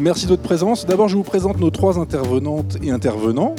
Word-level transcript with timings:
Merci 0.00 0.26
de 0.26 0.30
votre 0.30 0.42
présence. 0.42 0.86
D'abord, 0.86 1.08
je 1.08 1.16
vous 1.16 1.24
présente 1.24 1.58
nos 1.58 1.70
trois 1.70 1.98
intervenantes 1.98 2.76
et 2.84 2.92
intervenants. 2.92 3.56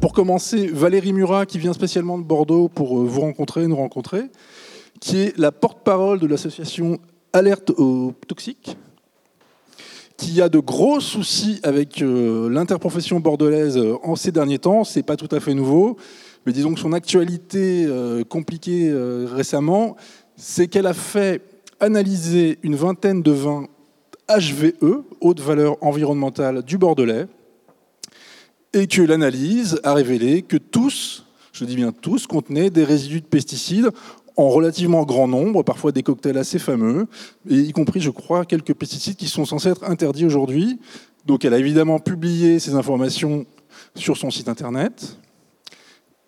Pour 0.00 0.12
commencer, 0.12 0.68
Valérie 0.68 1.12
Murat, 1.12 1.46
qui 1.46 1.58
vient 1.58 1.72
spécialement 1.72 2.16
de 2.16 2.22
Bordeaux 2.22 2.68
pour 2.68 3.00
euh, 3.00 3.04
vous 3.04 3.22
rencontrer, 3.22 3.66
nous 3.66 3.74
rencontrer, 3.74 4.22
qui 5.00 5.18
est 5.18 5.36
la 5.36 5.50
porte-parole 5.50 6.20
de 6.20 6.28
l'association 6.28 7.00
Alerte 7.32 7.70
aux 7.70 8.12
toxiques, 8.28 8.76
qui 10.16 10.40
a 10.40 10.48
de 10.48 10.60
gros 10.60 11.00
soucis 11.00 11.58
avec 11.64 12.02
euh, 12.02 12.48
l'interprofession 12.48 13.18
bordelaise 13.18 13.76
euh, 13.78 13.96
en 14.04 14.14
ces 14.14 14.30
derniers 14.30 14.60
temps. 14.60 14.84
C'est 14.84 15.02
pas 15.02 15.16
tout 15.16 15.34
à 15.34 15.40
fait 15.40 15.54
nouveau, 15.54 15.96
mais 16.46 16.52
disons 16.52 16.72
que 16.72 16.78
son 16.78 16.92
actualité 16.92 17.88
compliquée 18.28 18.94
récemment, 18.94 19.96
c'est 20.36 20.68
qu'elle 20.68 20.86
a 20.86 20.94
fait 20.94 21.42
analyser 21.80 22.60
une 22.62 22.76
vingtaine 22.76 23.22
de 23.22 23.32
vins 23.32 23.66
HVE, 24.28 25.04
haute 25.20 25.40
valeur 25.40 25.76
environnementale 25.82 26.62
du 26.62 26.78
Bordelais, 26.78 27.26
et 28.72 28.86
que 28.86 29.02
l'analyse 29.02 29.80
a 29.84 29.94
révélé 29.94 30.42
que 30.42 30.56
tous, 30.56 31.24
je 31.52 31.64
dis 31.64 31.76
bien 31.76 31.92
tous, 31.92 32.26
contenaient 32.26 32.70
des 32.70 32.84
résidus 32.84 33.20
de 33.20 33.26
pesticides 33.26 33.90
en 34.36 34.50
relativement 34.50 35.04
grand 35.04 35.28
nombre, 35.28 35.62
parfois 35.62 35.92
des 35.92 36.02
cocktails 36.02 36.36
assez 36.36 36.58
fameux, 36.58 37.06
y 37.48 37.72
compris, 37.72 38.00
je 38.00 38.10
crois, 38.10 38.44
quelques 38.44 38.74
pesticides 38.74 39.16
qui 39.16 39.28
sont 39.28 39.46
censés 39.46 39.70
être 39.70 39.84
interdits 39.84 40.26
aujourd'hui. 40.26 40.78
Donc 41.24 41.44
elle 41.44 41.54
a 41.54 41.58
évidemment 41.58 41.98
publié 41.98 42.58
ces 42.58 42.74
informations 42.74 43.46
sur 43.94 44.16
son 44.16 44.30
site 44.30 44.48
internet. 44.48 45.16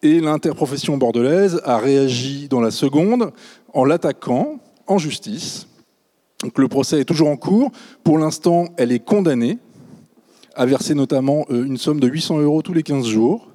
Et 0.03 0.21
l'interprofession 0.21 0.97
bordelaise 0.97 1.61
a 1.65 1.79
réagi 1.79 2.49
dans 2.49 2.61
la 2.61 2.71
seconde 2.71 3.33
en 3.75 3.85
l'attaquant 3.85 4.61
en 4.87 4.97
justice. 4.99 5.68
Donc 6.43 6.59
le 6.59 6.69
procès 6.69 7.01
est 7.01 7.05
toujours 7.05 7.29
en 7.29 7.37
cours. 7.37 7.71
Pour 8.05 8.19
l'instant, 8.19 8.67
elle 8.77 8.93
est 8.93 9.05
condamnée 9.05 9.59
à 10.55 10.67
verser 10.67 10.95
notamment 10.95 11.47
euh, 11.51 11.65
une 11.65 11.77
somme 11.77 12.01
de 12.01 12.09
800 12.09 12.41
euros 12.41 12.63
tous 12.63 12.75
les 12.75 12.83
15 12.83 13.07
jours. 13.07 13.49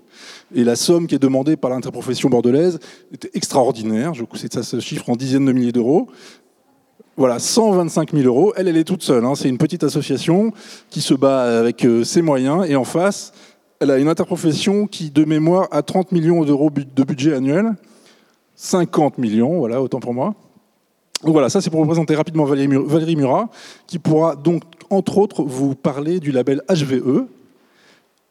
Et 0.55 0.63
la 0.63 0.75
somme 0.75 1.07
qui 1.07 1.15
est 1.15 1.19
demandée 1.19 1.55
par 1.55 1.71
l'interprofession 1.71 2.29
bordelaise 2.29 2.79
est 3.11 3.29
extraordinaire. 3.35 4.13
Je 4.13 4.23
ça 4.51 4.63
se 4.63 4.79
chiffre 4.79 5.09
en 5.09 5.15
dizaines 5.15 5.45
de 5.45 5.51
milliers 5.51 5.71
d'euros. 5.71 6.07
Voilà, 7.15 7.39
125 7.39 8.13
000 8.13 8.23
euros. 8.25 8.53
Elle, 8.55 8.67
elle 8.67 8.77
est 8.77 8.83
toute 8.83 9.03
seule. 9.03 9.23
Hein. 9.25 9.35
C'est 9.35 9.49
une 9.49 9.57
petite 9.57 9.83
association 9.83 10.51
qui 10.89 11.01
se 11.01 11.13
bat 11.13 11.59
avec 11.59 11.85
euh, 11.85 12.03
ses 12.03 12.21
moyens. 12.21 12.65
Et 12.69 12.75
en 12.75 12.83
face, 12.83 13.33
elle 13.79 13.91
a 13.91 13.97
une 13.97 14.07
interprofession 14.07 14.87
qui, 14.87 15.11
de 15.11 15.25
mémoire, 15.25 15.67
a 15.71 15.81
30 15.81 16.11
millions 16.11 16.43
d'euros 16.43 16.69
de 16.71 17.03
budget 17.03 17.33
annuel. 17.33 17.75
50 18.55 19.17
millions, 19.17 19.57
voilà, 19.57 19.81
autant 19.81 19.99
pour 19.99 20.13
moi. 20.13 20.35
Donc 21.23 21.31
voilà, 21.31 21.49
ça 21.49 21.61
c'est 21.61 21.69
pour 21.69 21.79
vous 21.79 21.87
présenter 21.87 22.15
rapidement 22.15 22.43
Valérie 22.43 23.15
Murat, 23.15 23.49
qui 23.87 23.97
pourra 23.97 24.35
donc 24.35 24.63
entre 24.89 25.17
autres 25.17 25.43
vous 25.43 25.73
parler 25.73 26.19
du 26.19 26.31
label 26.31 26.61
HVE. 26.69 27.25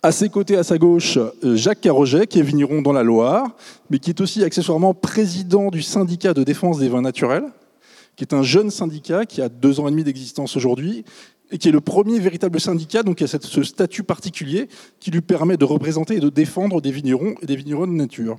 À 0.03 0.13
ses 0.13 0.29
côtés, 0.29 0.57
à 0.57 0.65
sa 0.65 0.79
gauche, 0.79 1.17
euh, 1.17 1.55
Jacques 1.55 1.81
Carroget, 1.81 2.27
qui 2.27 2.41
est 2.41 2.43
vigneron 2.43 2.83
dans 2.83 2.93
la 2.93 3.05
Loire, 3.05 3.47
mais 3.89 3.99
qui 3.99 4.11
est 4.11 4.21
aussi 4.21 4.43
accessoirement 4.43 4.95
président 4.95 5.71
du 5.71 5.81
syndicat 5.81 6.35
de 6.35 6.43
défense 6.43 6.81
des 6.81 6.89
vins 6.89 7.03
naturels, 7.03 7.45
qui 8.17 8.25
est 8.25 8.35
un 8.35 8.43
jeune 8.43 8.71
syndicat 8.71 9.25
qui 9.27 9.41
a 9.41 9.49
deux 9.49 9.79
ans 9.79 9.87
et 9.87 9.93
demi 9.93 10.03
d'existence 10.03 10.57
aujourd'hui, 10.57 11.05
et 11.53 11.59
qui 11.59 11.69
est 11.69 11.73
le 11.73 11.81
premier 11.81 12.19
véritable 12.19 12.61
syndicat, 12.61 13.03
donc 13.05 13.19
qui 13.19 13.25
a 13.25 13.29
ce 13.29 13.63
statut 13.63 14.03
particulier 14.03 14.69
qui 14.99 15.11
lui 15.11 15.21
permet 15.21 15.57
de 15.57 15.65
représenter 15.65 16.17
et 16.17 16.21
de 16.21 16.31
défendre 16.31 16.81
des 16.81 16.91
vignerons 16.91 17.35
et 17.41 17.47
des 17.47 17.57
vignerons 17.57 17.87
de 17.87 17.93
nature. 17.93 18.39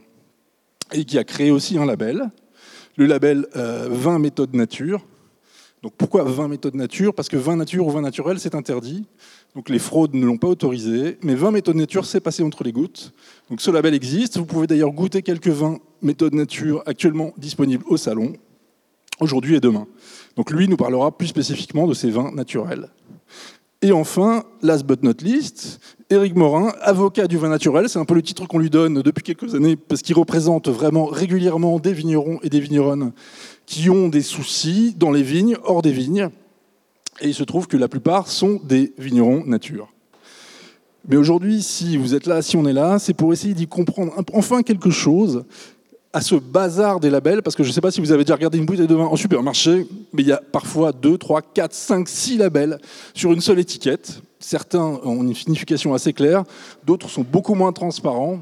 Et 0.91 1.05
qui 1.05 1.17
a 1.17 1.23
créé 1.23 1.49
aussi 1.49 1.77
un 1.77 1.85
label, 1.85 2.29
le 2.95 3.05
label 3.05 3.47
20 3.53 3.59
euh, 3.59 4.19
méthodes 4.19 4.53
nature. 4.53 5.05
Donc 5.81 5.93
pourquoi 5.97 6.23
20 6.23 6.47
méthodes 6.47 6.75
nature? 6.75 7.13
Parce 7.13 7.27
que 7.27 7.35
20 7.35 7.57
nature 7.57 7.85
ou 7.85 7.91
20 7.91 8.01
naturel, 8.01 8.39
c'est 8.39 8.55
interdit. 8.55 9.05
Donc 9.53 9.69
les 9.69 9.79
fraudes 9.79 10.13
ne 10.13 10.25
l'ont 10.25 10.37
pas 10.37 10.47
autorisé. 10.47 11.17
Mais 11.23 11.35
20 11.35 11.51
méthodes 11.51 11.75
nature, 11.75 12.05
c'est 12.05 12.21
passé 12.21 12.41
entre 12.41 12.63
les 12.63 12.71
gouttes. 12.71 13.13
Donc 13.49 13.59
ce 13.59 13.69
label 13.69 13.93
existe. 13.93 14.37
Vous 14.37 14.45
pouvez 14.45 14.65
d'ailleurs 14.65 14.91
goûter 14.91 15.21
quelques 15.21 15.49
20 15.49 15.79
méthodes 16.01 16.35
nature 16.35 16.83
actuellement 16.85 17.33
disponibles 17.37 17.83
au 17.87 17.97
salon, 17.97 18.33
aujourd'hui 19.19 19.55
et 19.55 19.59
demain. 19.59 19.85
Donc 20.37 20.51
lui 20.51 20.69
nous 20.69 20.77
parlera 20.77 21.15
plus 21.15 21.27
spécifiquement 21.27 21.85
de 21.85 21.93
ces 21.93 22.09
vins 22.09 22.31
naturels. 22.31 22.89
Et 23.83 23.91
enfin, 23.91 24.45
last 24.61 24.85
but 24.85 25.03
not 25.03 25.15
least, 25.21 25.81
Éric 26.09 26.37
Morin, 26.37 26.71
avocat 26.79 27.27
du 27.27 27.37
vin 27.37 27.49
naturel. 27.49 27.89
C'est 27.89 27.99
un 27.99 28.05
peu 28.05 28.15
le 28.15 28.21
titre 28.21 28.47
qu'on 28.47 28.57
lui 28.57 28.69
donne 28.69 29.01
depuis 29.01 29.23
quelques 29.23 29.55
années 29.55 29.75
parce 29.75 30.01
qu'il 30.01 30.15
représente 30.15 30.69
vraiment 30.69 31.05
régulièrement 31.05 31.79
des 31.79 31.91
vignerons 31.91 32.39
et 32.43 32.49
des 32.49 32.61
vigneronnes 32.61 33.11
qui 33.65 33.89
ont 33.89 34.07
des 34.07 34.21
soucis 34.21 34.95
dans 34.97 35.11
les 35.11 35.21
vignes, 35.21 35.57
hors 35.65 35.81
des 35.81 35.91
vignes. 35.91 36.29
Et 37.19 37.27
il 37.27 37.33
se 37.33 37.43
trouve 37.43 37.67
que 37.67 37.75
la 37.75 37.89
plupart 37.89 38.29
sont 38.29 38.61
des 38.63 38.93
vignerons 38.97 39.43
nature. 39.45 39.91
Mais 41.09 41.17
aujourd'hui, 41.17 41.61
si 41.61 41.97
vous 41.97 42.15
êtes 42.15 42.25
là, 42.25 42.41
si 42.41 42.55
on 42.55 42.65
est 42.65 42.71
là, 42.71 42.99
c'est 42.99 43.13
pour 43.13 43.33
essayer 43.33 43.53
d'y 43.53 43.67
comprendre 43.67 44.13
enfin 44.31 44.63
quelque 44.63 44.91
chose 44.91 45.43
à 46.13 46.21
ce 46.21 46.35
bazar 46.35 46.99
des 46.99 47.09
labels, 47.09 47.41
parce 47.41 47.55
que 47.55 47.63
je 47.63 47.69
ne 47.69 47.73
sais 47.73 47.81
pas 47.81 47.89
si 47.89 47.99
vous 47.99 48.11
avez 48.11 48.23
déjà 48.23 48.35
regardé 48.35 48.59
une 48.59 48.65
bouteille 48.65 48.87
de 48.87 48.93
vin 48.93 49.05
en 49.05 49.15
supermarché, 49.15 49.87
mais 50.13 50.21
il 50.21 50.27
y 50.27 50.31
a 50.31 50.37
parfois 50.51 50.91
2, 50.91 51.17
3, 51.17 51.41
4, 51.41 51.73
5, 51.73 52.07
6 52.07 52.37
labels 52.37 52.77
sur 53.15 53.33
une 53.33 53.41
seule 53.41 53.57
étiquette. 53.57 54.21
Certains 54.39 54.99
ont 55.03 55.23
une 55.23 55.33
signification 55.33 55.93
assez 55.95 56.13
claire, 56.13 56.43
d'autres 56.85 57.09
sont 57.09 57.23
beaucoup 57.23 57.55
moins 57.55 57.73
transparents. 57.73 58.39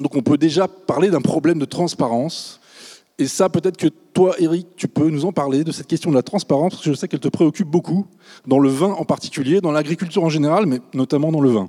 Donc 0.00 0.16
on 0.16 0.22
peut 0.22 0.38
déjà 0.38 0.66
parler 0.66 1.10
d'un 1.10 1.20
problème 1.20 1.58
de 1.58 1.66
transparence. 1.66 2.58
Et 3.18 3.26
ça, 3.26 3.50
peut-être 3.50 3.76
que 3.76 3.88
toi, 4.14 4.34
Eric, 4.38 4.68
tu 4.76 4.88
peux 4.88 5.10
nous 5.10 5.24
en 5.26 5.32
parler 5.32 5.64
de 5.64 5.72
cette 5.72 5.88
question 5.88 6.10
de 6.10 6.14
la 6.14 6.22
transparence, 6.22 6.72
parce 6.72 6.84
que 6.84 6.90
je 6.90 6.96
sais 6.96 7.08
qu'elle 7.08 7.20
te 7.20 7.28
préoccupe 7.28 7.68
beaucoup, 7.68 8.06
dans 8.46 8.60
le 8.60 8.70
vin 8.70 8.92
en 8.92 9.04
particulier, 9.04 9.60
dans 9.60 9.72
l'agriculture 9.72 10.22
en 10.22 10.30
général, 10.30 10.64
mais 10.64 10.80
notamment 10.94 11.32
dans 11.32 11.40
le 11.40 11.50
vin. 11.50 11.68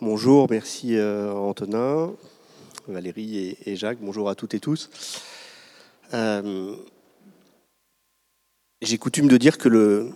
Bonjour, 0.00 0.46
merci 0.50 0.96
euh, 0.96 1.32
Antonin. 1.32 2.10
Valérie 2.86 3.56
et, 3.64 3.76
Jacques. 3.76 3.98
Bonjour 4.02 4.28
à 4.28 4.34
toutes 4.34 4.52
et 4.52 4.60
tous. 4.60 4.90
Euh, 6.12 6.76
j'ai 8.82 8.98
coutume 8.98 9.26
de 9.26 9.38
dire 9.38 9.56
que 9.56 9.70
le, 9.70 10.12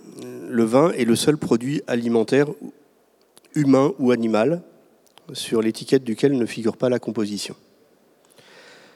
vin 0.63 0.91
est 0.91 1.05
le 1.05 1.15
seul 1.15 1.37
produit 1.37 1.81
alimentaire 1.87 2.47
humain 3.55 3.93
ou 3.97 4.11
animal 4.11 4.61
sur 5.33 5.63
l'étiquette 5.63 6.03
duquel 6.03 6.37
ne 6.37 6.45
figure 6.45 6.77
pas 6.77 6.89
la 6.89 6.99
composition. 6.99 7.55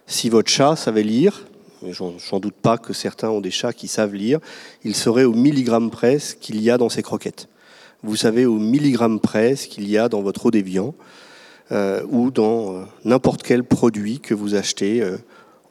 Si 0.06 0.30
votre 0.30 0.52
chat 0.52 0.76
savait 0.76 1.02
lire, 1.02 1.48
j'en 1.82 2.40
doute 2.40 2.56
pas 2.56 2.78
que 2.78 2.94
certains 2.94 3.30
ont 3.30 3.42
des 3.42 3.52
chats 3.52 3.74
qui 3.74 3.88
savent 3.88 4.14
lire, 4.14 4.40
il 4.84 4.96
saurait 4.96 5.24
au 5.24 5.34
milligramme 5.34 5.90
près 5.90 6.20
ce 6.20 6.36
qu'il 6.36 6.62
y 6.62 6.70
a 6.70 6.78
dans 6.78 6.90
ses 6.90 7.02
croquettes. 7.02 7.48
Vous 8.04 8.18
savez 8.18 8.46
au 8.46 8.60
milligramme 8.60 9.20
près 9.20 9.56
ce 9.56 9.68
qu'il 9.68 9.90
y 9.90 9.98
a 9.98 10.10
dans 10.10 10.22
votre 10.22 10.46
eau 10.46 10.52
d'évian. 10.52 10.94
Euh, 11.72 12.04
ou 12.10 12.30
dans 12.30 12.76
euh, 12.76 12.84
n'importe 13.06 13.42
quel 13.42 13.64
produit 13.64 14.20
que 14.20 14.34
vous 14.34 14.56
achetez 14.56 15.02
euh, 15.02 15.18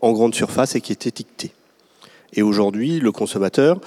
en 0.00 0.12
grande 0.12 0.34
surface 0.34 0.74
et 0.74 0.80
qui 0.80 0.90
est 0.90 1.06
étiqueté. 1.06 1.52
Et 2.32 2.40
aujourd'hui, 2.40 2.98
le 2.98 3.12
consommateur, 3.12 3.78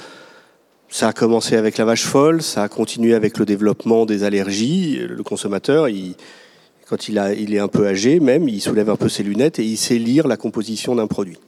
ça 0.88 1.08
a 1.08 1.14
commencé 1.14 1.56
avec 1.56 1.80
la 1.80 1.86
vache 1.86 2.06
folle, 2.06 2.44
ça 2.44 2.62
a 2.62 2.70
continué 2.70 3.16
avec 3.16 3.40
le 3.40 3.46
développement 3.46 4.06
des 4.06 4.24
allergies. 4.24 4.98
Le 4.98 5.24
consommateur, 5.24 5.88
quand 6.88 7.10
il 7.10 7.18
est 7.18 7.60
un 7.60 7.68
peu 7.68 7.88
âgé 7.88 8.20
même, 8.20 8.48
il 8.48 8.62
soulève 8.62 8.92
un 8.92 8.96
peu 8.96 9.10
ses 9.10 9.24
lunettes 9.24 9.58
et 9.58 9.66
il 9.66 9.78
sait 9.78 9.98
lire 9.98 10.28
la 10.28 10.38
composition 10.38 10.96
d'un 10.96 11.08
produit. 11.08 11.40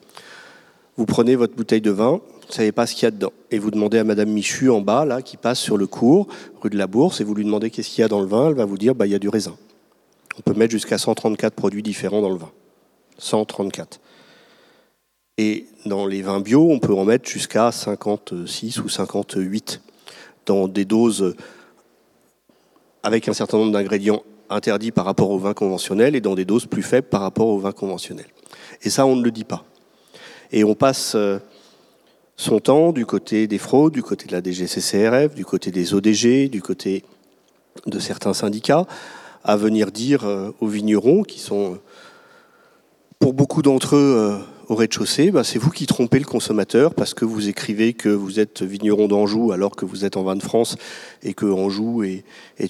Vous 0.98 1.06
prenez 1.06 1.36
votre 1.36 1.56
bouteille 1.56 1.82
de 1.82 1.92
vin, 1.92 2.14
vous 2.14 2.50
ne 2.50 2.54
savez 2.54 2.72
pas 2.72 2.88
ce 2.88 2.96
qu'il 2.96 3.04
y 3.04 3.06
a 3.06 3.12
dedans. 3.12 3.32
Et 3.52 3.60
vous 3.60 3.70
demandez 3.70 4.00
à 4.00 4.04
Madame 4.04 4.30
Michu 4.30 4.72
en 4.72 4.82
bas, 4.82 5.06
là, 5.06 5.22
qui 5.22 5.38
passe 5.38 5.60
sur 5.60 5.78
le 5.78 5.86
cours, 5.86 6.28
rue 6.62 6.72
de 6.72 6.78
la 6.78 6.88
Bourse, 6.88 7.22
et 7.22 7.24
vous 7.24 7.36
lui 7.36 7.46
demandez 7.46 7.70
qu'est-ce 7.70 7.90
qu'il 7.90 8.02
y 8.02 8.06
a 8.06 8.08
dans 8.08 8.22
le 8.22 8.28
vin, 8.28 8.48
elle 8.48 8.56
va 8.56 8.66
vous 8.66 8.80
dire, 8.80 8.96
bah, 8.96 9.06
il 9.06 9.12
y 9.12 9.16
a 9.16 9.20
du 9.20 9.30
raisin. 9.30 9.56
On 10.38 10.42
peut 10.42 10.54
mettre 10.54 10.72
jusqu'à 10.72 10.98
134 10.98 11.54
produits 11.54 11.84
différents 11.84 12.22
dans 12.22 12.30
le 12.30 12.38
vin. 12.38 12.52
134. 13.18 14.00
Et 15.40 15.66
dans 15.86 16.06
les 16.06 16.22
vins 16.22 16.40
bio, 16.40 16.70
on 16.70 16.80
peut 16.80 16.94
en 16.94 17.06
mettre 17.06 17.30
jusqu'à 17.30 17.72
56 17.72 18.80
ou 18.80 18.90
58 18.90 19.82
dans 20.46 20.68
des 20.68 20.86
doses 20.86 21.36
avec 23.04 23.28
un 23.28 23.34
certain 23.34 23.58
nombre 23.58 23.72
d'ingrédients 23.72 24.24
interdits 24.50 24.92
par 24.92 25.06
rapport 25.06 25.30
au 25.30 25.38
vin 25.38 25.54
conventionnel 25.54 26.16
et 26.16 26.22
dans 26.22 26.36
des 26.36 26.46
doses 26.46 26.66
plus 26.66 26.84
faibles 26.84 27.08
par 27.08 27.22
rapport 27.22 27.48
au 27.48 27.60
vin 27.60 27.72
conventionnel. 27.72 28.28
Et 28.84 28.90
ça, 28.90 29.06
on 29.06 29.16
ne 29.16 29.24
le 29.24 29.32
dit 29.32 29.44
pas. 29.44 29.66
Et 30.52 30.64
on 30.64 30.76
passe 30.76 31.16
euh, 31.16 31.40
son 32.36 32.60
temps 32.60 32.92
du 32.92 33.06
côté 33.06 33.48
des 33.48 33.58
fraudes, 33.58 33.94
du 33.94 34.04
côté 34.04 34.26
de 34.28 34.32
la 34.32 34.42
DGCCRF, 34.42 35.36
du 35.36 35.46
côté 35.46 35.72
des 35.72 35.94
ODG, 35.94 36.50
du 36.50 36.62
côté 36.62 37.04
de 37.86 38.00
certains 38.00 38.34
syndicats, 38.34 38.86
à 39.48 39.56
venir 39.56 39.92
dire 39.92 40.26
euh, 40.26 40.52
aux 40.60 40.68
vignerons, 40.68 41.24
qui 41.24 41.40
sont 41.40 41.80
pour 43.18 43.34
beaucoup 43.34 43.62
d'entre 43.62 43.96
eux 43.96 44.16
euh, 44.18 44.38
au 44.70 44.76
rez-de-chaussée, 44.76 45.32
bah, 45.32 45.44
c'est 45.46 45.60
vous 45.60 45.70
qui 45.70 45.86
trompez 45.86 46.20
le 46.20 46.26
consommateur 46.26 46.94
parce 46.94 47.14
que 47.14 47.24
vous 47.24 47.48
écrivez 47.48 47.94
que 47.94 48.10
vous 48.10 48.40
êtes 48.40 48.64
vigneron 48.64 49.08
d'Anjou 49.08 49.54
alors 49.54 49.76
que 49.76 49.86
vous 49.86 50.04
êtes 50.04 50.18
en 50.18 50.24
vin 50.24 50.36
de 50.36 50.44
France 50.44 50.76
et 51.24 51.34
que 51.34 51.46
Anjou 51.46 52.04
est, 52.04 52.24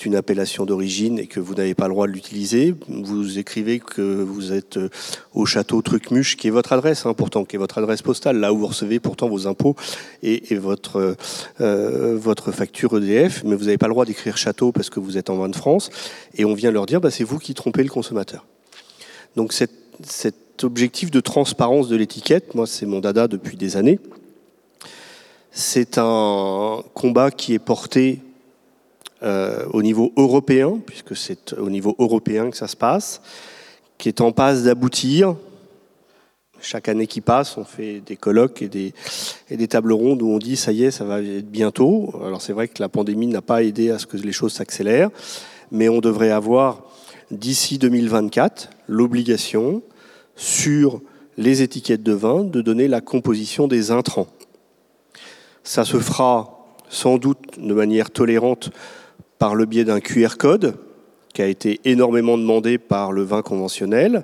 une 0.06 0.16
appellation 0.16 0.66
d'origine 0.66 1.18
et 1.18 1.26
que 1.26 1.40
vous 1.40 1.56
n'avez 1.56 1.74
pas 1.74 1.88
le 1.88 1.94
droit 1.94 2.06
de 2.06 2.12
l'utiliser. 2.12 2.76
Vous 2.88 3.40
écrivez 3.40 3.80
que 3.80 4.02
vous 4.02 4.54
êtes 4.54 4.78
euh, 4.78 4.90
au 5.34 5.48
château 5.48 5.82
Trucmuche, 5.82 6.38
qui 6.38 6.48
est 6.48 6.52
votre 6.52 6.72
adresse, 6.72 7.06
hein, 7.08 7.16
pourtant, 7.16 7.46
qui 7.46 7.56
est 7.56 7.60
votre 7.60 7.80
adresse 7.80 8.04
postale, 8.04 8.38
là 8.38 8.54
où 8.54 8.60
vous 8.60 8.68
recevez 8.68 9.00
pourtant 9.00 9.28
vos 9.28 9.48
impôts 9.48 9.76
et, 10.22 10.56
votre, 10.56 11.16
euh, 11.62 12.16
votre 12.16 12.52
facture 12.52 12.96
EDF, 12.98 13.44
mais 13.44 13.56
vous 13.56 13.66
n'avez 13.66 13.80
pas 13.80 13.88
le 13.88 13.94
droit 13.94 14.06
d'écrire 14.06 14.38
château 14.38 14.72
parce 14.72 14.92
que 14.92 15.00
vous 15.00 15.18
êtes 15.18 15.32
en 15.32 15.38
vin 15.38 15.50
de 15.50 15.56
France. 15.56 15.90
Et 16.36 16.46
on 16.46 16.54
vient 16.54 16.72
leur 16.72 16.86
dire, 16.86 17.02
bah, 17.02 17.10
c'est 17.10 17.24
vous 17.24 17.40
qui 17.40 17.56
trompez 17.56 17.84
le 17.84 17.90
consommateur. 17.90 18.46
Donc 19.36 19.54
cette, 19.54 19.87
cette 20.04 20.64
objectif 20.64 21.12
de 21.12 21.20
transparence 21.20 21.88
de 21.88 21.96
l'étiquette, 21.96 22.56
moi 22.56 22.68
c'est 22.68 22.86
mon 22.86 23.00
dada 23.00 23.28
depuis 23.28 23.58
des 23.58 23.78
années, 23.78 24.00
c'est 25.52 25.98
un 25.98 26.84
combat 26.94 27.32
qui 27.32 27.54
est 27.54 27.60
porté 27.60 28.22
euh, 29.24 29.66
au 29.74 29.82
niveau 29.82 30.14
européen, 30.16 30.80
puisque 30.86 31.16
c'est 31.16 31.54
au 31.54 31.70
niveau 31.70 31.96
européen 31.98 32.52
que 32.52 32.58
ça 32.58 32.68
se 32.68 32.76
passe, 32.76 33.22
qui 33.98 34.10
est 34.10 34.22
en 34.22 34.32
passe 34.32 34.64
d'aboutir. 34.64 35.36
Chaque 36.62 36.88
année 36.90 37.08
qui 37.08 37.22
passe, 37.22 37.58
on 37.58 37.64
fait 37.64 38.02
des 38.06 38.16
colloques 38.16 38.62
et 38.62 38.68
des 38.68 39.68
tables 39.68 39.94
rondes 39.94 40.22
où 40.22 40.30
on 40.30 40.38
dit 40.38 40.56
ça 40.56 40.72
y 40.72 40.84
est, 40.84 40.92
ça 40.92 41.06
va 41.06 41.22
être 41.22 41.50
bientôt. 41.50 42.14
Alors 42.24 42.42
c'est 42.42 42.54
vrai 42.54 42.68
que 42.68 42.82
la 42.82 42.90
pandémie 42.90 43.28
n'a 43.28 43.42
pas 43.42 43.64
aidé 43.64 43.90
à 43.90 43.98
ce 43.98 44.06
que 44.06 44.18
les 44.18 44.32
choses 44.32 44.54
s'accélèrent, 44.54 45.10
mais 45.72 45.90
on 45.90 46.00
devrait 46.00 46.32
avoir 46.32 46.84
d'ici 47.32 47.78
2024 47.78 48.70
l'obligation 48.88 49.82
sur 50.36 51.02
les 51.38 51.62
étiquettes 51.62 52.04
de 52.04 52.14
vin 52.14 52.44
de 52.44 52.62
donner 52.62 52.88
la 52.88 53.02
composition 53.02 53.68
des 53.68 53.92
intrants. 53.92 54.28
Ça 55.64 55.86
se 55.86 55.98
fera 56.00 56.66
sans 56.90 57.18
doute 57.18 57.60
de 57.60 57.74
manière 57.74 58.10
tolérante 58.10 58.72
par 59.40 59.56
le 59.56 59.66
biais 59.66 59.84
d'un 59.84 60.00
QR 60.00 60.38
code 60.38 60.76
qui 61.34 61.42
a 61.42 61.48
été 61.48 61.80
énormément 61.86 62.38
demandé 62.38 62.78
par 62.78 63.12
le 63.12 63.22
vin 63.22 63.42
conventionnel. 63.42 64.24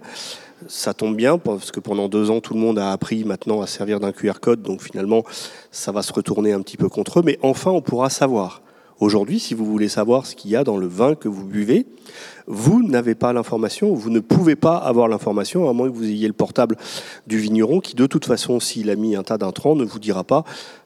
Ça 0.68 0.94
tombe 0.94 1.16
bien 1.16 1.38
parce 1.38 1.72
que 1.72 1.80
pendant 1.80 2.08
deux 2.08 2.32
ans, 2.32 2.40
tout 2.40 2.54
le 2.54 2.60
monde 2.60 2.80
a 2.80 2.92
appris 2.92 3.24
maintenant 3.24 3.62
à 3.62 3.68
servir 3.68 4.00
d'un 4.00 4.12
QR 4.12 4.40
code, 4.42 4.62
donc 4.62 4.82
finalement, 4.82 5.24
ça 5.72 5.92
va 5.92 6.02
se 6.02 6.14
retourner 6.14 6.54
un 6.54 6.62
petit 6.62 6.78
peu 6.78 6.90
contre 6.90 7.20
eux. 7.20 7.24
Mais 7.24 7.38
enfin, 7.42 7.72
on 7.72 7.82
pourra 7.82 8.10
savoir. 8.10 8.62
Aujourd'hui, 9.00 9.40
si 9.40 9.54
vous 9.54 9.66
voulez 9.66 9.90
savoir 9.90 10.25
ce 10.25 10.36
qu'il 10.36 10.51
y 10.51 10.56
a 10.56 10.63
dans 10.63 10.78
le 10.78 10.88
vin 10.88 11.16
que 11.16 11.28
vous 11.28 11.45
buvez, 11.45 11.86
vous 12.48 12.84
n'avez 12.84 13.16
pas 13.16 13.34
l'information, 13.34 13.94
vous 13.94 14.10
ne 14.10 14.19
pouvez 14.19 14.56
pas 14.56 14.78
avoir 14.78 15.07
l'information, 15.07 15.69
à 15.69 15.74
moins 15.74 15.90
que 15.90 15.95
vous 15.95 16.06
ayez 16.06 16.28
le 16.28 16.34
portable 16.34 16.78
du 17.28 17.38
vigneron 17.38 17.80
qui, 17.80 17.95
de 17.95 18.06
toute 18.06 18.25
façon, 18.25 18.60
s'il 18.60 18.90
a 18.90 18.95
mis 18.95 19.16
un 19.16 19.24
tas 19.24 19.38
d'intrants, 19.38 19.75
ne 19.75 19.84
vous 19.84 20.00
dira 20.00 20.24
pas 20.24 20.44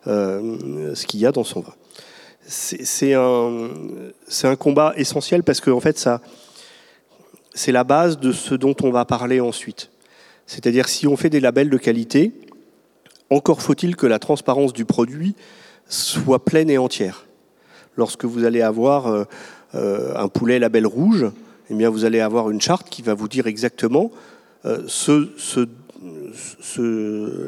euh, 0.08 0.96
ce 0.96 1.06
qu'il 1.06 1.20
y 1.20 1.26
a 1.26 1.32
dans 1.32 1.44
son 1.44 1.62
vin. 1.62 1.74
C'est 2.48 3.14
un, 3.14 4.56
combat 4.58 4.94
essentiel 4.96 5.44
parce 5.44 5.60
que, 5.60 5.70
en 5.70 5.82
fait, 5.82 6.10
c'est 7.54 7.72
la 7.74 7.84
base 7.84 8.20
de 8.20 8.32
ce 8.32 8.56
dont 8.56 8.76
on 8.84 8.92
va 8.92 9.04
parler 9.04 9.42
ensuite. 9.42 9.90
C'est-à-dire, 10.46 10.88
si 10.88 11.08
on 11.08 11.18
fait 11.18 11.30
des 11.30 11.42
labels 11.42 11.70
de 11.70 11.78
qualité, 11.78 12.32
encore 13.30 13.62
faut-il 13.62 13.98
que 13.98 14.08
la 14.08 14.20
transparence 14.20 14.72
du 14.72 14.86
produit 14.86 15.36
soit 15.90 16.44
pleine 16.44 16.70
et 16.70 16.78
entière. 16.78 17.27
Lorsque 17.98 18.26
vous 18.26 18.46
allez 18.46 18.62
avoir 18.62 19.08
euh, 19.08 19.24
euh, 19.76 20.14
un 20.16 20.28
poulet 20.28 20.60
label 20.60 20.86
rouge, 20.86 21.26
eh 21.70 21.74
bien 21.74 21.90
vous 21.90 22.06
allez 22.06 22.20
avoir 22.20 22.50
une 22.52 22.62
charte 22.62 22.90
qui 22.90 23.02
va 23.02 23.16
vous 23.16 23.28
dire 23.28 23.48
exactement 23.48 24.12
euh, 24.66 24.88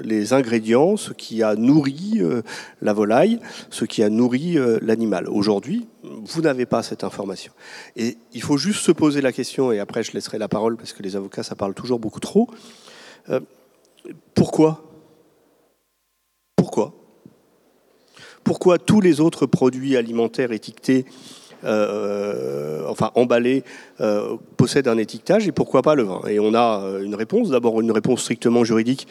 les 0.03 0.33
ingrédients, 0.33 0.97
ce 0.97 1.13
qui 1.13 1.43
a 1.43 1.55
nourri 1.55 2.21
la 2.81 2.93
volaille, 2.93 3.39
ce 3.69 3.85
qui 3.85 4.01
a 4.01 4.09
nourri 4.09 4.57
l'animal. 4.81 5.29
Aujourd'hui, 5.29 5.87
vous 6.03 6.41
n'avez 6.41 6.65
pas 6.65 6.81
cette 6.81 7.03
information. 7.03 7.53
Et 7.95 8.17
il 8.33 8.41
faut 8.41 8.57
juste 8.57 8.81
se 8.81 8.91
poser 8.91 9.21
la 9.21 9.31
question, 9.31 9.71
et 9.71 9.79
après 9.79 10.01
je 10.01 10.13
laisserai 10.13 10.39
la 10.39 10.47
parole 10.47 10.77
parce 10.77 10.93
que 10.93 11.03
les 11.03 11.15
avocats, 11.15 11.43
ça 11.43 11.55
parle 11.55 11.75
toujours 11.75 11.99
beaucoup 11.99 12.19
trop. 12.19 12.49
Pourquoi 14.33 14.88
Pourquoi 18.49 18.79
tous 18.79 18.99
les 18.99 19.21
autres 19.21 19.45
produits 19.45 19.95
alimentaires 19.95 20.51
étiquetés 20.51 21.05
euh, 21.63 22.83
enfin 22.87 23.11
emballé, 23.13 23.63
euh, 24.01 24.37
possède 24.57 24.87
un 24.87 24.97
étiquetage 24.97 25.47
et 25.47 25.51
pourquoi 25.51 25.83
pas 25.83 25.93
le 25.93 26.01
vin? 26.01 26.21
Et 26.27 26.39
on 26.39 26.55
a 26.55 26.81
euh, 26.81 27.03
une 27.03 27.13
réponse, 27.13 27.51
d'abord 27.51 27.79
une 27.79 27.91
réponse 27.91 28.23
strictement 28.23 28.63
juridique 28.63 29.07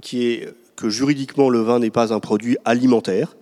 qui 0.00 0.26
est 0.26 0.52
que 0.74 0.88
juridiquement 0.88 1.48
le 1.48 1.60
vin 1.60 1.78
n'est 1.78 1.92
pas 1.92 2.12
un 2.12 2.18
produit 2.18 2.56
alimentaire. 2.64 3.36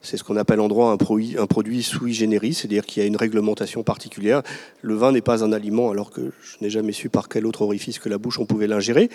C'est 0.00 0.16
ce 0.16 0.22
qu'on 0.22 0.36
appelle 0.36 0.60
en 0.60 0.68
droit 0.68 0.92
un 0.92 0.96
produit, 0.96 1.36
un 1.36 1.48
produit 1.48 1.82
sui 1.82 2.14
generis, 2.14 2.54
c'est-à-dire 2.54 2.86
qu'il 2.86 3.02
y 3.02 3.04
a 3.04 3.08
une 3.08 3.16
réglementation 3.16 3.82
particulière. 3.82 4.44
Le 4.80 4.94
vin 4.94 5.10
n'est 5.10 5.22
pas 5.22 5.42
un 5.42 5.50
aliment, 5.50 5.90
alors 5.90 6.12
que 6.12 6.30
je 6.40 6.58
n'ai 6.60 6.70
jamais 6.70 6.92
su 6.92 7.08
par 7.08 7.28
quel 7.28 7.46
autre 7.46 7.62
orifice 7.62 7.98
que 7.98 8.08
la 8.08 8.18
bouche 8.18 8.38
on 8.38 8.46
pouvait 8.46 8.68
l'ingérer. 8.68 9.10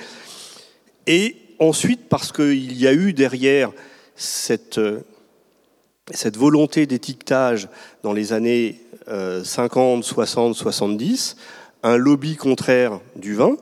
Et 1.06 1.38
ensuite, 1.60 2.10
parce 2.10 2.34
qu'il 2.34 2.78
y 2.78 2.86
a 2.86 2.94
eu 2.94 3.14
derrière 3.14 3.72
cette 4.18 4.82
cette 6.12 6.38
volonté 6.38 6.86
d'étiquetage 6.86 7.70
dans 8.04 8.14
les 8.14 8.34
années 8.34 8.82
50, 9.44 10.04
60, 10.04 10.56
70, 10.56 11.38
un 11.84 11.98
lobby 11.98 12.36
contraire 12.36 13.00
du 13.16 13.36
vin. 13.36 13.58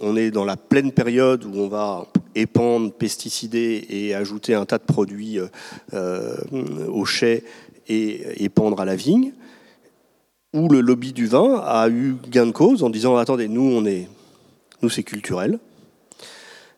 On 0.00 0.16
est 0.16 0.30
dans 0.30 0.44
la 0.44 0.56
pleine 0.56 0.92
période 0.92 1.44
où 1.44 1.52
on 1.54 1.68
va 1.68 2.06
épandre, 2.34 2.92
pesticider 2.92 3.86
et 3.88 4.14
ajouter 4.14 4.54
un 4.54 4.64
tas 4.64 4.78
de 4.78 4.84
produits 4.84 5.38
euh, 5.38 5.48
euh, 5.94 6.36
au 6.88 7.04
chai 7.04 7.44
et 7.88 8.44
épandre 8.44 8.80
à 8.80 8.84
la 8.84 8.96
vigne, 8.96 9.32
où 10.54 10.68
le 10.68 10.80
lobby 10.80 11.12
du 11.12 11.26
vin 11.26 11.60
a 11.64 11.88
eu 11.88 12.16
gain 12.28 12.46
de 12.46 12.52
cause 12.52 12.82
en 12.82 12.90
disant 12.90 13.16
attendez, 13.16 13.48
nous 13.48 13.84
c'est 14.88 15.02
culturel, 15.02 15.58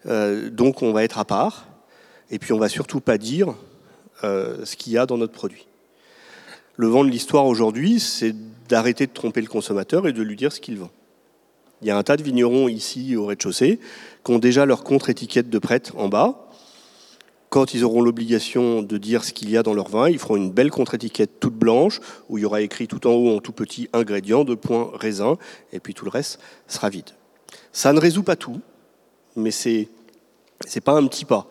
euh, 0.06 0.50
donc 0.50 0.82
on 0.82 0.92
va 0.92 1.04
être 1.04 1.18
à 1.18 1.24
part, 1.24 1.66
et 2.30 2.38
puis 2.38 2.52
on 2.52 2.58
va 2.58 2.68
surtout 2.68 3.00
pas 3.00 3.18
dire 3.18 3.54
ce 4.22 4.76
qu'il 4.76 4.92
y 4.92 4.98
a 4.98 5.06
dans 5.06 5.18
notre 5.18 5.32
produit. 5.32 5.66
Le 6.76 6.86
vent 6.86 7.04
de 7.04 7.10
l'histoire 7.10 7.46
aujourd'hui, 7.46 8.00
c'est 8.00 8.34
d'arrêter 8.68 9.06
de 9.06 9.12
tromper 9.12 9.40
le 9.40 9.46
consommateur 9.46 10.08
et 10.08 10.12
de 10.12 10.22
lui 10.22 10.36
dire 10.36 10.52
ce 10.52 10.60
qu'il 10.60 10.78
vend. 10.78 10.90
Il 11.82 11.88
y 11.88 11.90
a 11.90 11.98
un 11.98 12.02
tas 12.02 12.16
de 12.16 12.22
vignerons 12.22 12.68
ici 12.68 13.16
au 13.16 13.26
rez-de-chaussée 13.26 13.80
qui 14.24 14.32
ont 14.32 14.38
déjà 14.38 14.64
leur 14.64 14.84
contre-étiquette 14.84 15.50
de 15.50 15.58
prête 15.58 15.92
en 15.96 16.08
bas. 16.08 16.48
Quand 17.50 17.74
ils 17.74 17.84
auront 17.84 18.00
l'obligation 18.00 18.82
de 18.82 18.96
dire 18.96 19.24
ce 19.24 19.32
qu'il 19.32 19.50
y 19.50 19.56
a 19.58 19.62
dans 19.62 19.74
leur 19.74 19.88
vin, 19.88 20.08
ils 20.08 20.18
feront 20.18 20.36
une 20.36 20.50
belle 20.50 20.70
contre-étiquette 20.70 21.40
toute 21.40 21.54
blanche 21.54 22.00
où 22.28 22.38
il 22.38 22.42
y 22.42 22.44
aura 22.44 22.62
écrit 22.62 22.86
tout 22.86 23.06
en 23.06 23.10
haut 23.10 23.36
en 23.36 23.40
tout 23.40 23.52
petit 23.52 23.88
ingrédient, 23.92 24.44
de 24.44 24.54
points 24.54 24.90
raisin, 24.94 25.36
et 25.72 25.80
puis 25.80 25.92
tout 25.92 26.04
le 26.04 26.10
reste 26.10 26.38
sera 26.68 26.88
vide. 26.88 27.10
Ça 27.72 27.92
ne 27.92 28.00
résout 28.00 28.22
pas 28.22 28.36
tout, 28.36 28.60
mais 29.36 29.50
c'est 29.50 29.88
c'est 30.66 30.80
pas 30.80 30.92
un 30.92 31.06
petit 31.08 31.24
pas. 31.24 31.48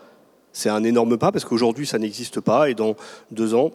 C'est 0.54 0.70
un 0.70 0.84
énorme 0.84 1.18
pas 1.18 1.32
parce 1.32 1.46
qu'aujourd'hui, 1.46 1.86
ça 1.86 2.00
n'existe 2.00 2.40
pas 2.40 2.70
et 2.70 2.74
dans 2.74 2.96
deux 3.32 3.54
ans, 3.54 3.72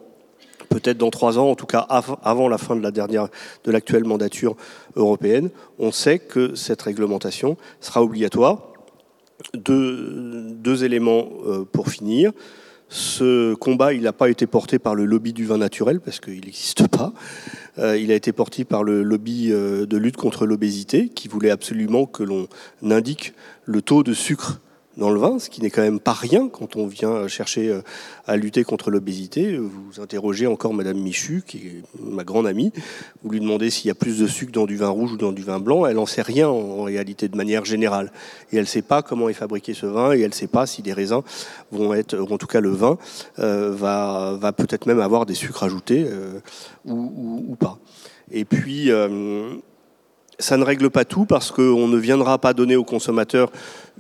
peut-être 0.69 0.99
dans 0.99 1.11
trois 1.11 1.39
ans, 1.39 1.51
en 1.51 1.55
tout 1.55 1.67
cas 1.67 1.81
avant 1.81 2.49
la 2.49 2.59
fin 2.59 2.77
de 2.77 2.83
la 2.83 2.91
dernière, 2.91 3.29
de 3.65 3.71
l'actuelle 3.71 4.05
mandature 4.05 4.57
européenne, 4.95 5.51
on 5.79 5.93
sait 5.93 6.19
que 6.19 6.55
cette 6.55 6.83
réglementation 6.83 7.57
sera 7.81 8.03
obligatoire. 8.03 8.73
Deux, 9.55 10.51
deux 10.51 10.85
éléments 10.85 11.29
euh, 11.47 11.65
pour 11.71 11.91
finir. 11.91 12.33
Ce 12.89 13.55
combat, 13.55 13.93
il 13.93 14.03
n'a 14.03 14.13
pas 14.13 14.31
été 14.31 14.47
porté 14.47 14.79
par 14.79 14.95
le 14.95 15.05
lobby 15.05 15.33
du 15.33 15.45
vin 15.45 15.59
naturel, 15.59 16.01
parce 16.01 16.21
qu'il 16.21 16.45
n'existe 16.45 16.87
pas. 16.89 17.13
Euh, 17.79 17.99
il 17.99 18.13
a 18.13 18.15
été 18.15 18.33
porté 18.33 18.65
par 18.65 18.85
le 18.85 19.03
lobby 19.03 19.49
euh, 19.51 19.87
de 19.87 19.97
lutte 19.97 20.17
contre 20.17 20.47
l'obésité, 20.47 21.09
qui 21.09 21.29
voulait 21.29 21.51
absolument 21.51 22.07
que 22.07 22.23
l'on 22.23 22.49
indique 22.83 23.35
le 23.65 23.83
taux 23.83 24.03
de 24.03 24.15
sucre 24.15 24.61
dans 24.97 25.11
le 25.11 25.21
vin, 25.21 25.39
ce 25.39 25.51
qui 25.51 25.61
n'est 25.61 25.71
quand 25.71 25.83
même 25.83 26.01
pas 26.01 26.13
rien 26.13 26.49
quand 26.49 26.77
on 26.77 26.87
vient 26.87 27.29
chercher 27.29 27.69
euh, 27.69 27.83
à 28.27 28.37
lutter 28.37 28.65
contre 28.65 28.91
l'obésité. 28.91 29.59
Vous 29.59 30.01
interrogez 30.01 30.47
encore 30.47 30.73
Madame 30.73 30.99
Michu, 30.99 31.43
qui 31.47 31.59
est 31.59 31.83
ma 32.01 32.25
grande 32.25 32.47
amie, 32.47 32.73
vous 33.23 33.31
lui 33.31 33.41
demandez 33.41 33.71
s'il 33.71 33.89
y 33.89 33.91
a 33.91 33.95
plus 33.95 34.19
de 34.19 34.27
sucre 34.27 34.53
dans 34.53 34.67
du 34.67 34.77
vin 34.77 34.89
rouge 34.89 35.13
ou 35.13 35.17
dans 35.17 35.33
du 35.33 35.43
vin 35.43 35.61
blanc, 35.61 35.85
elle 35.87 35.97
n'en 35.97 36.07
sait 36.07 36.23
rien 36.23 36.49
en 36.49 36.83
réalité 36.83 37.29
de 37.29 37.37
manière 37.37 37.65
générale. 37.65 38.11
Et 38.53 38.57
elle 38.57 38.63
ne 38.63 38.67
sait 38.67 38.83
pas 38.83 39.03
comment 39.03 39.29
est 39.29 39.35
fabriqué 39.35 39.75
ce 39.75 39.87
vin, 39.87 40.13
et 40.15 40.21
elle 40.21 40.31
ne 40.31 40.35
sait 40.35 40.47
pas 40.47 40.67
si 40.67 40.83
des 40.83 40.93
raisins 40.93 41.23
vont 41.71 41.93
être, 41.93 42.19
en 42.19 42.39
tout 42.39 42.47
cas 42.47 42.61
le 42.61 42.71
vin, 42.71 42.97
euh, 43.39 43.73
va, 43.75 44.53
peut-être 44.53 44.87
même 44.87 45.01
avoir 45.01 45.27
des 45.27 45.35
sucres 45.35 45.63
ajoutés 45.63 46.07
euh, 46.09 46.41
ou, 46.87 47.57
pas. 47.59 47.79
Et 48.31 48.45
puis, 48.45 48.91
ça 50.39 50.57
ne 50.57 50.65
règle 50.65 50.91
pas 50.91 51.05
tout 51.05 51.25
parce 51.25 51.51
qu'on 51.51 51.89
ne 51.89 51.97
viendra 51.97 52.39
pas 52.39 52.53
donner 52.53 52.77
aux 52.77 52.85
consommateurs 52.85 53.51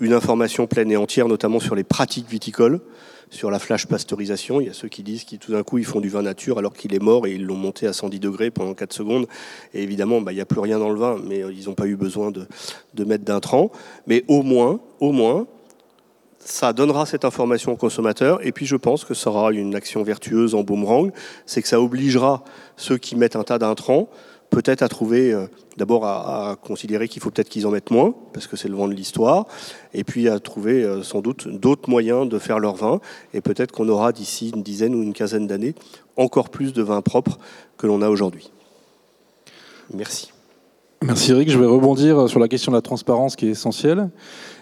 une 0.00 0.12
information 0.12 0.66
pleine 0.66 0.90
et 0.90 0.96
entière, 0.96 1.28
notamment 1.28 1.60
sur 1.60 1.74
les 1.74 1.84
pratiques 1.84 2.28
viticoles, 2.28 2.80
sur 3.30 3.50
la 3.50 3.58
flash 3.58 3.86
pasteurisation. 3.86 4.60
Il 4.60 4.68
y 4.68 4.70
a 4.70 4.72
ceux 4.72 4.88
qui 4.88 5.02
disent 5.02 5.24
qu'ils 5.24 5.38
tout 5.38 5.52
d'un 5.52 5.62
coup 5.62 5.78
ils 5.78 5.84
font 5.84 6.00
du 6.00 6.08
vin 6.08 6.22
nature 6.22 6.58
alors 6.58 6.74
qu'il 6.74 6.94
est 6.94 7.02
mort 7.02 7.26
et 7.26 7.32
ils 7.32 7.44
l'ont 7.44 7.56
monté 7.56 7.86
à 7.86 7.92
110 7.92 8.20
degrés 8.20 8.50
pendant 8.50 8.74
4 8.74 8.92
secondes. 8.92 9.26
Évidemment, 9.74 10.20
bah, 10.20 10.32
il 10.32 10.36
n'y 10.36 10.40
a 10.40 10.46
plus 10.46 10.60
rien 10.60 10.78
dans 10.78 10.90
le 10.90 10.98
vin, 10.98 11.16
mais 11.24 11.40
ils 11.52 11.66
n'ont 11.66 11.74
pas 11.74 11.86
eu 11.86 11.96
besoin 11.96 12.30
de, 12.30 13.04
mettre 13.04 13.24
d'intrants. 13.24 13.70
Mais 14.06 14.24
au 14.28 14.42
moins, 14.42 14.80
au 15.00 15.12
ça 16.38 16.72
donnera 16.72 17.06
cette 17.06 17.24
information 17.24 17.72
au 17.72 17.76
consommateur 17.76 18.44
et 18.46 18.52
puis 18.52 18.66
je 18.66 18.76
pense 18.76 19.04
que 19.04 19.14
ça 19.14 19.30
aura 19.30 19.50
une 19.50 19.74
action 19.74 20.04
vertueuse 20.04 20.54
en 20.54 20.62
boomerang, 20.62 21.10
c'est 21.44 21.60
que 21.60 21.66
ça 21.66 21.80
obligera 21.80 22.44
ceux 22.76 22.98
qui 22.98 23.16
mettent 23.16 23.34
un 23.34 23.42
tas 23.42 23.58
d'intrants 23.58 24.08
peut-être 24.50 24.82
à 24.82 24.88
trouver, 24.88 25.32
euh, 25.32 25.46
d'abord 25.76 26.04
à, 26.04 26.56
considérer 26.62 27.08
qu'il 27.08 27.22
faut 27.22 27.30
peut-être 27.30 27.48
qu'ils 27.48 27.66
en 27.66 27.70
mettent 27.70 27.90
moins, 27.90 28.14
parce 28.32 28.46
que 28.46 28.56
c'est 28.56 28.68
le 28.68 28.76
vent 28.76 28.88
de 28.88 28.94
l'histoire, 28.94 29.46
et 29.94 30.04
puis 30.04 30.28
à 30.28 30.38
trouver 30.40 30.82
euh, 30.82 31.02
sans 31.02 31.20
doute 31.20 31.48
d'autres 31.48 31.90
moyens 31.90 32.28
de 32.28 32.38
faire 32.38 32.58
leur 32.58 32.74
vin, 32.74 33.00
et 33.34 33.40
peut-être 33.40 33.72
qu'on 33.72 33.88
aura 33.88 34.12
d'ici 34.12 34.52
une 34.54 34.62
dizaine 34.62 34.94
ou 34.94 35.02
une 35.02 35.12
quinzaine 35.12 35.46
d'années 35.46 35.74
encore 36.16 36.48
plus 36.48 36.72
de 36.72 36.82
vins 36.82 37.02
propres 37.02 37.38
que 37.76 37.86
l'on 37.86 38.02
a 38.02 38.08
aujourd'hui. 38.08 38.50
Merci. 39.92 40.32
Merci 41.02 41.32
Eric, 41.32 41.50
je 41.50 41.58
vais 41.58 41.66
rebondir 41.66 42.28
sur 42.28 42.40
la 42.40 42.48
question 42.48 42.72
de 42.72 42.76
la 42.76 42.82
transparence 42.82 43.36
qui 43.36 43.46
est 43.46 43.50
essentielle 43.50 44.08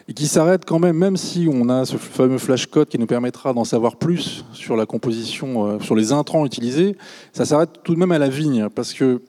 et 0.08 0.14
qui 0.14 0.26
s'arrête 0.26 0.64
quand 0.64 0.78
même, 0.78 0.96
même 0.96 1.16
si 1.16 1.48
on 1.50 1.68
a 1.68 1.84
ce 1.84 1.96
fameux 1.96 2.38
flash 2.38 2.66
code 2.66 2.88
qui 2.88 2.98
nous 2.98 3.06
permettra 3.06 3.52
d'en 3.52 3.64
savoir 3.64 3.96
plus 3.96 4.44
sur 4.52 4.76
la 4.76 4.84
composition, 4.84 5.66
euh, 5.66 5.80
sur 5.80 5.94
les 5.94 6.12
intrants 6.12 6.44
utilisés, 6.44 6.96
ça 7.32 7.44
s'arrête 7.44 7.70
tout 7.84 7.94
de 7.94 7.98
même 7.98 8.12
à 8.12 8.18
la 8.18 8.28
vigne, 8.28 8.68
parce 8.68 8.92
que 8.92 9.22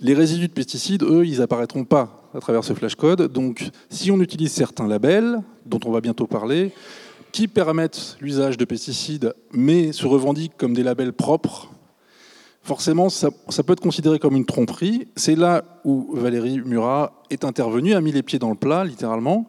les 0.00 0.14
résidus 0.14 0.48
de 0.48 0.52
pesticides, 0.52 1.02
eux, 1.02 1.26
ils 1.26 1.40
apparaîtront 1.42 1.84
pas 1.84 2.30
à 2.34 2.40
travers 2.40 2.64
ce 2.64 2.74
flash 2.74 2.94
code. 2.94 3.32
Donc, 3.32 3.70
si 3.88 4.10
on 4.10 4.20
utilise 4.20 4.52
certains 4.52 4.86
labels, 4.86 5.40
dont 5.64 5.80
on 5.84 5.90
va 5.90 6.00
bientôt 6.00 6.26
parler, 6.26 6.72
qui 7.32 7.48
permettent 7.48 8.16
l'usage 8.20 8.56
de 8.56 8.64
pesticides, 8.64 9.34
mais 9.52 9.92
se 9.92 10.06
revendiquent 10.06 10.56
comme 10.56 10.74
des 10.74 10.82
labels 10.82 11.12
propres, 11.12 11.70
forcément, 12.62 13.08
ça, 13.08 13.30
peut 13.30 13.72
être 13.72 13.80
considéré 13.80 14.18
comme 14.18 14.36
une 14.36 14.46
tromperie. 14.46 15.08
C'est 15.16 15.36
là 15.36 15.64
où 15.84 16.10
Valérie 16.14 16.60
Murat 16.64 17.22
est 17.30 17.44
intervenue, 17.44 17.94
a 17.94 18.00
mis 18.00 18.12
les 18.12 18.22
pieds 18.22 18.38
dans 18.38 18.50
le 18.50 18.56
plat, 18.56 18.84
littéralement. 18.84 19.46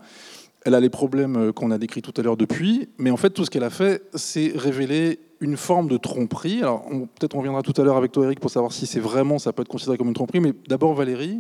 Elle 0.68 0.76
a 0.76 0.82
les 0.82 0.90
problèmes 0.90 1.54
qu'on 1.54 1.72
a 1.72 1.78
décrits 1.78 2.02
tout 2.02 2.12
à 2.18 2.22
l'heure 2.22 2.36
depuis, 2.36 2.90
mais 2.98 3.10
en 3.10 3.16
fait, 3.16 3.30
tout 3.30 3.46
ce 3.46 3.50
qu'elle 3.50 3.64
a 3.64 3.70
fait, 3.70 4.04
c'est 4.16 4.52
révéler 4.54 5.18
une 5.40 5.56
forme 5.56 5.88
de 5.88 5.96
tromperie. 5.96 6.62
Alors, 6.62 6.84
peut-être 6.90 7.36
on 7.36 7.38
reviendra 7.38 7.62
tout 7.62 7.72
à 7.78 7.86
l'heure 7.86 7.96
avec 7.96 8.12
toi, 8.12 8.26
Eric, 8.26 8.42
pour 8.42 8.52
savoir 8.52 8.74
si 8.74 8.86
c'est 8.86 9.00
vraiment, 9.00 9.40
ça 9.40 9.54
peut 9.54 9.62
être 9.62 9.70
considéré 9.70 9.98
comme 9.98 10.10
une 10.10 10.14
tromperie, 10.14 10.42
mais 10.42 10.52
d'abord, 10.68 10.94
Valérie, 10.94 11.40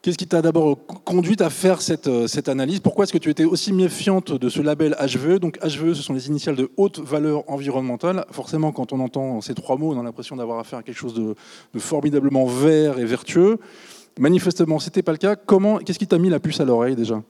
qu'est-ce 0.00 0.16
qui 0.16 0.28
t'a 0.28 0.42
d'abord 0.42 0.78
conduite 1.04 1.40
à 1.40 1.50
faire 1.50 1.80
cette, 1.82 2.06
euh, 2.06 2.28
analyse? 2.46 2.78
Pourquoi 2.78 3.02
est-ce 3.02 3.12
que 3.12 3.18
tu 3.18 3.30
étais 3.30 3.44
aussi 3.44 3.72
méfiante 3.72 4.30
de 4.30 4.48
ce 4.48 4.62
label 4.62 4.94
HVE 5.00 5.40
Donc, 5.40 5.58
HVE, 5.58 5.94
ce 5.94 6.02
sont 6.02 6.14
les 6.14 6.28
initiales 6.28 6.54
de 6.54 6.70
haute 6.76 7.00
valeur 7.00 7.50
environnementale. 7.50 8.26
Forcément, 8.30 8.70
quand 8.70 8.92
on 8.92 9.00
entend 9.00 9.40
ces 9.40 9.54
trois 9.54 9.76
mots, 9.76 9.92
on 9.92 9.98
a 9.98 10.04
l'impression 10.04 10.36
d'avoir 10.36 10.60
affaire 10.60 10.78
à 10.78 10.82
quelque 10.84 10.98
chose 10.98 11.14
de, 11.14 11.34
de 11.74 11.78
formidablement 11.80 12.46
vert 12.46 13.00
et 13.00 13.04
vertueux. 13.04 13.58
Manifestement, 14.20 14.78
ce 14.78 14.86
n'était 14.86 15.02
pas 15.02 15.10
le 15.10 15.18
cas. 15.18 15.34
Comment, 15.34 15.78
qu'est-ce 15.78 15.98
qui 15.98 16.06
t'a 16.06 16.18
mis 16.18 16.28
la 16.28 16.38
puce 16.38 16.60
à 16.60 16.64
l'oreille 16.64 16.94
déjà? 16.94 17.20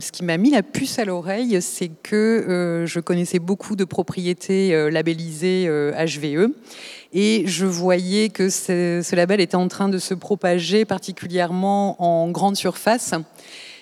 Ce 0.00 0.12
qui 0.12 0.24
m'a 0.24 0.36
mis 0.36 0.50
la 0.50 0.62
puce 0.62 0.98
à 0.98 1.04
l'oreille, 1.04 1.60
c'est 1.60 1.90
que 2.02 2.16
euh, 2.16 2.86
je 2.86 3.00
connaissais 3.00 3.38
beaucoup 3.38 3.76
de 3.76 3.84
propriétés 3.84 4.74
euh, 4.74 4.90
labellisées 4.90 5.66
HVE 5.66 6.24
euh, 6.24 6.48
et 7.12 7.44
je 7.46 7.66
voyais 7.66 8.28
que 8.28 8.48
ce, 8.48 9.14
label 9.14 9.40
était 9.40 9.56
en 9.56 9.68
train 9.68 9.88
de 9.88 9.98
se 9.98 10.14
propager 10.14 10.84
particulièrement 10.84 12.02
en 12.02 12.30
grande 12.30 12.56
surface. 12.56 13.14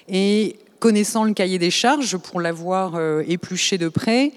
Et 0.08 0.56
connaissant 0.78 1.24
le 1.24 1.32
cahier 1.32 1.58
des 1.58 1.70
charges, 1.70 2.16
pour 2.18 2.40
l'avoir 2.40 3.00
épluché 3.26 3.78
de 3.78 3.88
près, 3.88 4.32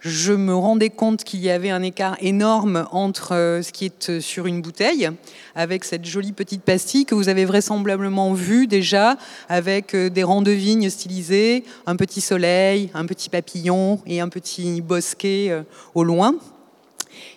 je 0.00 0.32
me 0.32 0.54
rendais 0.54 0.88
compte 0.88 1.24
qu'il 1.24 1.40
y 1.40 1.50
avait 1.50 1.70
un 1.70 1.82
écart 1.82 2.16
énorme 2.20 2.86
entre 2.90 3.34
euh, 3.34 3.62
ce 3.62 3.70
qui 3.70 3.84
est 3.84 4.08
euh, 4.08 4.20
sur 4.20 4.46
une 4.46 4.62
bouteille, 4.62 5.10
avec 5.54 5.84
cette 5.84 6.06
jolie 6.06 6.32
petite 6.32 6.62
pastille 6.62 7.04
que 7.04 7.14
vous 7.14 7.28
avez 7.28 7.44
vraisemblablement 7.44 8.32
vue 8.32 8.66
déjà, 8.66 9.18
avec 9.48 9.94
euh, 9.94 10.08
des 10.08 10.22
rangs 10.22 10.42
de 10.42 10.52
vignes 10.52 10.88
stylisés, 10.88 11.64
un 11.86 11.96
petit 11.96 12.22
soleil, 12.22 12.90
un 12.94 13.04
petit 13.04 13.28
papillon 13.28 14.00
et 14.06 14.20
un 14.20 14.28
petit 14.28 14.80
bosquet 14.80 15.64
au 15.94 16.04
loin. 16.04 16.34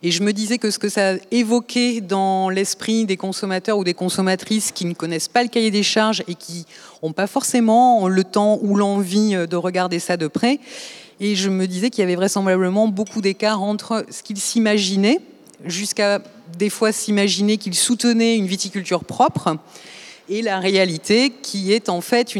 Et 0.01 0.11
je 0.11 0.23
me 0.23 0.31
disais 0.31 0.57
que 0.57 0.71
ce 0.71 0.79
que 0.79 0.87
ça 0.87 1.15
évoquait 1.31 1.99
dans 1.99 2.49
l'esprit 2.49 3.05
des 3.05 3.17
consommateurs 3.17 3.77
ou 3.77 3.83
des 3.83 3.93
consommatrices 3.93 4.71
qui 4.71 4.85
ne 4.85 4.93
connaissent 4.93 5.27
pas 5.27 5.43
le 5.43 5.49
cahier 5.49 5.71
des 5.71 5.83
charges 5.83 6.23
et 6.27 6.35
qui 6.35 6.65
n'ont 7.01 7.11
pas 7.11 7.27
forcément 7.27 8.07
le 8.07 8.23
temps 8.23 8.59
ou 8.61 8.75
l'envie 8.75 9.35
de 9.47 9.55
regarder 9.55 9.99
ça 9.99 10.15
de 10.15 10.27
près, 10.27 10.59
et 11.19 11.35
je 11.35 11.49
me 11.49 11.67
disais 11.67 11.89
qu'il 11.89 12.01
y 12.01 12.03
avait 12.03 12.15
vraisemblablement 12.15 12.87
beaucoup 12.87 13.21
d'écart 13.21 13.61
entre 13.61 14.05
ce 14.09 14.23
qu'ils 14.23 14.39
s'imaginaient, 14.39 15.19
jusqu'à 15.65 16.21
des 16.57 16.69
fois 16.69 16.91
s'imaginer 16.91 17.57
qu'ils 17.57 17.75
soutenaient 17.75 18.37
une 18.37 18.47
viticulture 18.47 19.03
propre, 19.03 19.57
et 20.29 20.41
la 20.41 20.59
réalité 20.59 21.31
qui 21.41 21.73
est 21.73 21.89
en 21.89 22.01
fait 22.01 22.35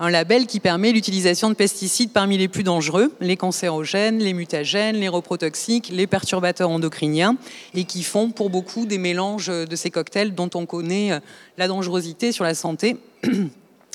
un 0.00 0.10
label 0.10 0.46
qui 0.46 0.60
permet 0.60 0.92
l'utilisation 0.92 1.48
de 1.48 1.54
pesticides 1.54 2.12
parmi 2.12 2.36
les 2.38 2.48
plus 2.48 2.64
dangereux, 2.64 3.12
les 3.20 3.36
cancérogènes, 3.36 4.18
les 4.18 4.32
mutagènes, 4.32 4.96
les 4.96 5.08
reprotoxiques, 5.08 5.90
les 5.92 6.06
perturbateurs 6.06 6.70
endocriniens, 6.70 7.36
et 7.74 7.84
qui 7.84 8.02
font 8.02 8.30
pour 8.30 8.50
beaucoup 8.50 8.86
des 8.86 8.98
mélanges 8.98 9.48
de 9.48 9.76
ces 9.76 9.90
cocktails 9.90 10.34
dont 10.34 10.50
on 10.54 10.66
connaît 10.66 11.20
la 11.56 11.68
dangerosité 11.68 12.32
sur 12.32 12.44
la 12.44 12.54
santé. 12.54 12.96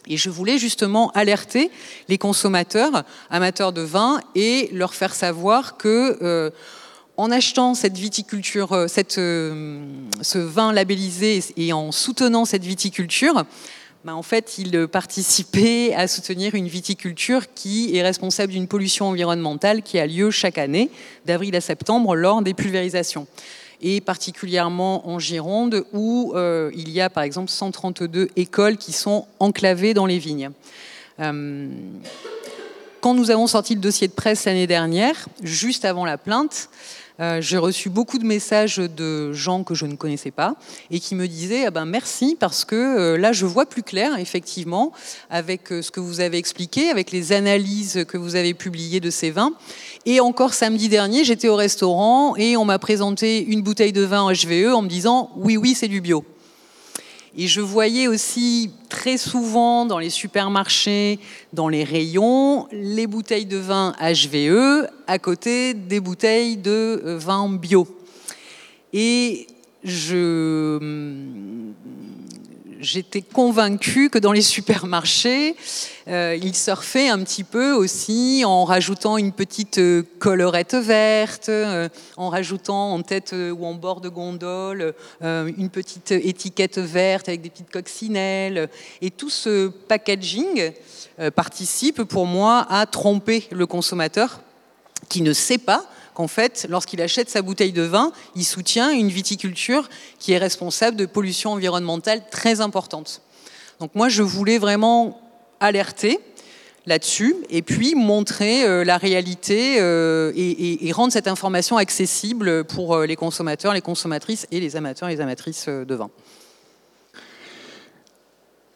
Et 0.07 0.17
je 0.17 0.29
voulais 0.29 0.57
justement 0.57 1.11
alerter 1.11 1.71
les 2.09 2.17
consommateurs 2.17 3.03
amateurs 3.29 3.73
de 3.73 3.81
vin 3.81 4.19
et 4.35 4.69
leur 4.73 4.93
faire 4.93 5.15
savoir 5.15 5.77
que 5.77 6.17
euh, 6.21 6.49
en 7.15 7.31
achetant 7.31 7.73
cette 7.73 7.97
viticulture, 7.97 8.73
euh, 8.73 8.87
cette, 8.87 9.17
euh, 9.17 9.85
ce 10.21 10.39
vin 10.39 10.73
labellisé 10.73 11.43
et 11.57 11.71
en 11.73 11.91
soutenant 11.91 12.45
cette 12.45 12.63
viticulture, 12.63 13.43
ben 14.03 14.13
en 14.13 14.23
fait, 14.23 14.57
ils 14.57 14.87
participaient 14.89 15.93
à 15.95 16.09
soutenir 16.09 16.55
une 16.55 16.67
viticulture 16.67 17.53
qui 17.53 17.95
est 17.95 18.01
responsable 18.01 18.51
d'une 18.51 18.67
pollution 18.67 19.07
environnementale 19.07 19.81
qui 19.81 19.97
a 19.97 20.05
lieu 20.05 20.29
chaque 20.29 20.57
année, 20.57 20.89
d'avril 21.25 21.55
à 21.55 21.61
septembre, 21.61 22.13
lors 22.13 22.41
des 22.41 22.53
pulvérisations 22.53 23.27
et 23.83 24.01
particulièrement 24.01 25.07
en 25.07 25.19
Gironde, 25.19 25.85
où 25.93 26.31
euh, 26.35 26.71
il 26.73 26.89
y 26.89 27.01
a 27.01 27.09
par 27.09 27.23
exemple 27.23 27.51
132 27.51 28.29
écoles 28.35 28.77
qui 28.77 28.93
sont 28.93 29.27
enclavées 29.39 29.93
dans 29.93 30.05
les 30.05 30.17
vignes. 30.17 30.51
Euh, 31.19 31.67
quand 33.01 33.13
nous 33.13 33.29
avons 33.29 33.47
sorti 33.47 33.75
le 33.75 33.81
dossier 33.81 34.07
de 34.07 34.13
presse 34.13 34.45
l'année 34.45 34.65
dernière, 34.65 35.27
juste 35.41 35.83
avant 35.83 36.05
la 36.05 36.17
plainte, 36.17 36.69
euh, 37.19 37.41
j'ai 37.41 37.57
reçu 37.57 37.89
beaucoup 37.89 38.17
de 38.17 38.25
messages 38.25 38.77
de 38.77 39.33
gens 39.33 39.63
que 39.63 39.75
je 39.75 39.85
ne 39.85 39.95
connaissais 39.95 40.31
pas 40.31 40.55
et 40.89 40.99
qui 40.99 41.13
me 41.13 41.27
disaient 41.27 41.65
ah 41.65 41.71
ben 41.71 41.85
merci 41.85 42.35
parce 42.39 42.65
que 42.65 42.75
euh, 42.75 43.17
là 43.17 43.31
je 43.33 43.45
vois 43.45 43.67
plus 43.67 43.83
clair 43.83 44.17
effectivement 44.17 44.91
avec 45.29 45.71
euh, 45.71 45.83
ce 45.83 45.91
que 45.91 45.99
vous 45.99 46.21
avez 46.21 46.37
expliqué, 46.37 46.89
avec 46.89 47.11
les 47.11 47.31
analyses 47.31 48.03
que 48.07 48.17
vous 48.17 48.35
avez 48.35 48.55
publiées 48.55 48.99
de 48.99 49.11
ces 49.11 49.29
vins. 49.29 49.53
Et 50.05 50.19
encore 50.19 50.55
samedi 50.55 50.89
dernier, 50.89 51.23
j'étais 51.23 51.49
au 51.49 51.55
restaurant 51.55 52.35
et 52.35 52.57
on 52.57 52.65
m'a 52.65 52.79
présenté 52.79 53.45
une 53.45 53.61
bouteille 53.61 53.93
de 53.93 54.01
vin 54.01 54.31
HVE 54.31 54.73
en 54.73 54.81
me 54.81 54.89
disant 54.89 55.29
oui 55.35 55.55
oui 55.55 55.75
c'est 55.75 55.87
du 55.87 56.01
bio. 56.01 56.25
Et 57.35 57.47
je 57.47 57.61
voyais 57.61 58.07
aussi 58.07 58.69
très 58.89 59.17
souvent 59.17 59.85
dans 59.85 59.97
les 59.97 60.11
supermarchés, 60.11 61.19
dans 61.51 61.67
les 61.67 61.83
rayons, 61.83 62.67
les 62.71 63.07
bouteilles 63.07 63.47
de 63.47 63.57
vin 63.57 63.95
HVE 63.99 64.87
à 65.07 65.17
côté 65.17 65.73
des 65.73 65.99
bouteilles 65.99 66.57
de 66.57 67.01
euh, 67.03 67.17
vin 67.17 67.49
bio. 67.49 67.87
Et 68.93 69.47
je 69.83 70.77
j'étais 72.83 73.21
convaincue 73.21 74.09
que 74.09 74.19
dans 74.19 74.33
les 74.33 74.41
supermarchés, 74.41 75.55
euh, 76.07 76.37
ils 76.41 76.55
surfaient 76.55 77.07
un 77.07 77.19
petit 77.23 77.43
peu 77.43 77.71
aussi 77.71 78.43
en 78.45 78.65
rajoutant 78.65 79.17
une 79.17 79.31
petite 79.31 79.77
euh, 79.77 80.03
collerette 80.19 80.75
verte, 80.75 81.47
euh, 81.47 81.87
en 82.17 82.29
rajoutant 82.29 82.93
en 82.93 83.01
tête 83.01 83.33
ou 83.33 83.65
en 83.65 83.73
bord 83.73 84.01
de 84.01 84.09
gondole 84.09 84.93
une 85.21 85.69
petite 85.69 86.11
étiquette 86.11 86.77
verte 86.77 87.29
avec 87.29 87.41
des 87.41 87.49
petites 87.49 87.71
coccinelles. 87.71 88.69
Et 89.01 89.11
tout 89.11 89.29
ce 89.29 89.67
packaging 89.67 90.71
participe 91.35 92.03
pour 92.03 92.25
moi 92.25 92.65
à 92.69 92.85
tromper 92.85 93.47
le 93.51 93.65
consommateur 93.65 94.41
qui 95.09 95.21
ne 95.21 95.33
sait 95.33 95.57
pas 95.57 95.85
qu'en 96.13 96.27
fait, 96.27 96.65
lorsqu'il 96.69 97.01
achète 97.01 97.29
sa 97.29 97.41
bouteille 97.41 97.71
de 97.71 97.81
vin, 97.81 98.11
il 98.35 98.45
soutient 98.45 98.91
une 98.91 99.09
viticulture 99.09 99.89
qui 100.19 100.33
est 100.33 100.37
responsable 100.37 100.97
de 100.97 101.05
pollution 101.05 101.51
environnementale 101.51 102.23
très 102.29 102.61
importante. 102.61 103.21
Donc 103.79 103.95
moi, 103.95 104.09
je 104.09 104.23
voulais 104.23 104.57
vraiment 104.57 105.19
alerter 105.59 106.19
là-dessus 106.85 107.35
et 107.49 107.61
puis 107.61 107.95
montrer 107.95 108.65
euh, 108.65 108.83
la 108.83 108.97
réalité 108.97 109.79
euh, 109.79 110.31
et, 110.35 110.91
rendre 110.91 111.13
cette 111.13 111.27
information 111.27 111.77
accessible 111.77 112.65
pour 112.65 112.95
euh, 112.95 113.05
les 113.05 113.15
consommateurs, 113.15 113.73
les 113.73 113.81
consommatrices 113.81 114.47
et 114.51 114.59
les 114.59 114.75
amateurs 114.75 115.09
et 115.09 115.15
les 115.15 115.21
amatrices 115.21 115.67
de 115.67 115.95
vin. 115.95 116.09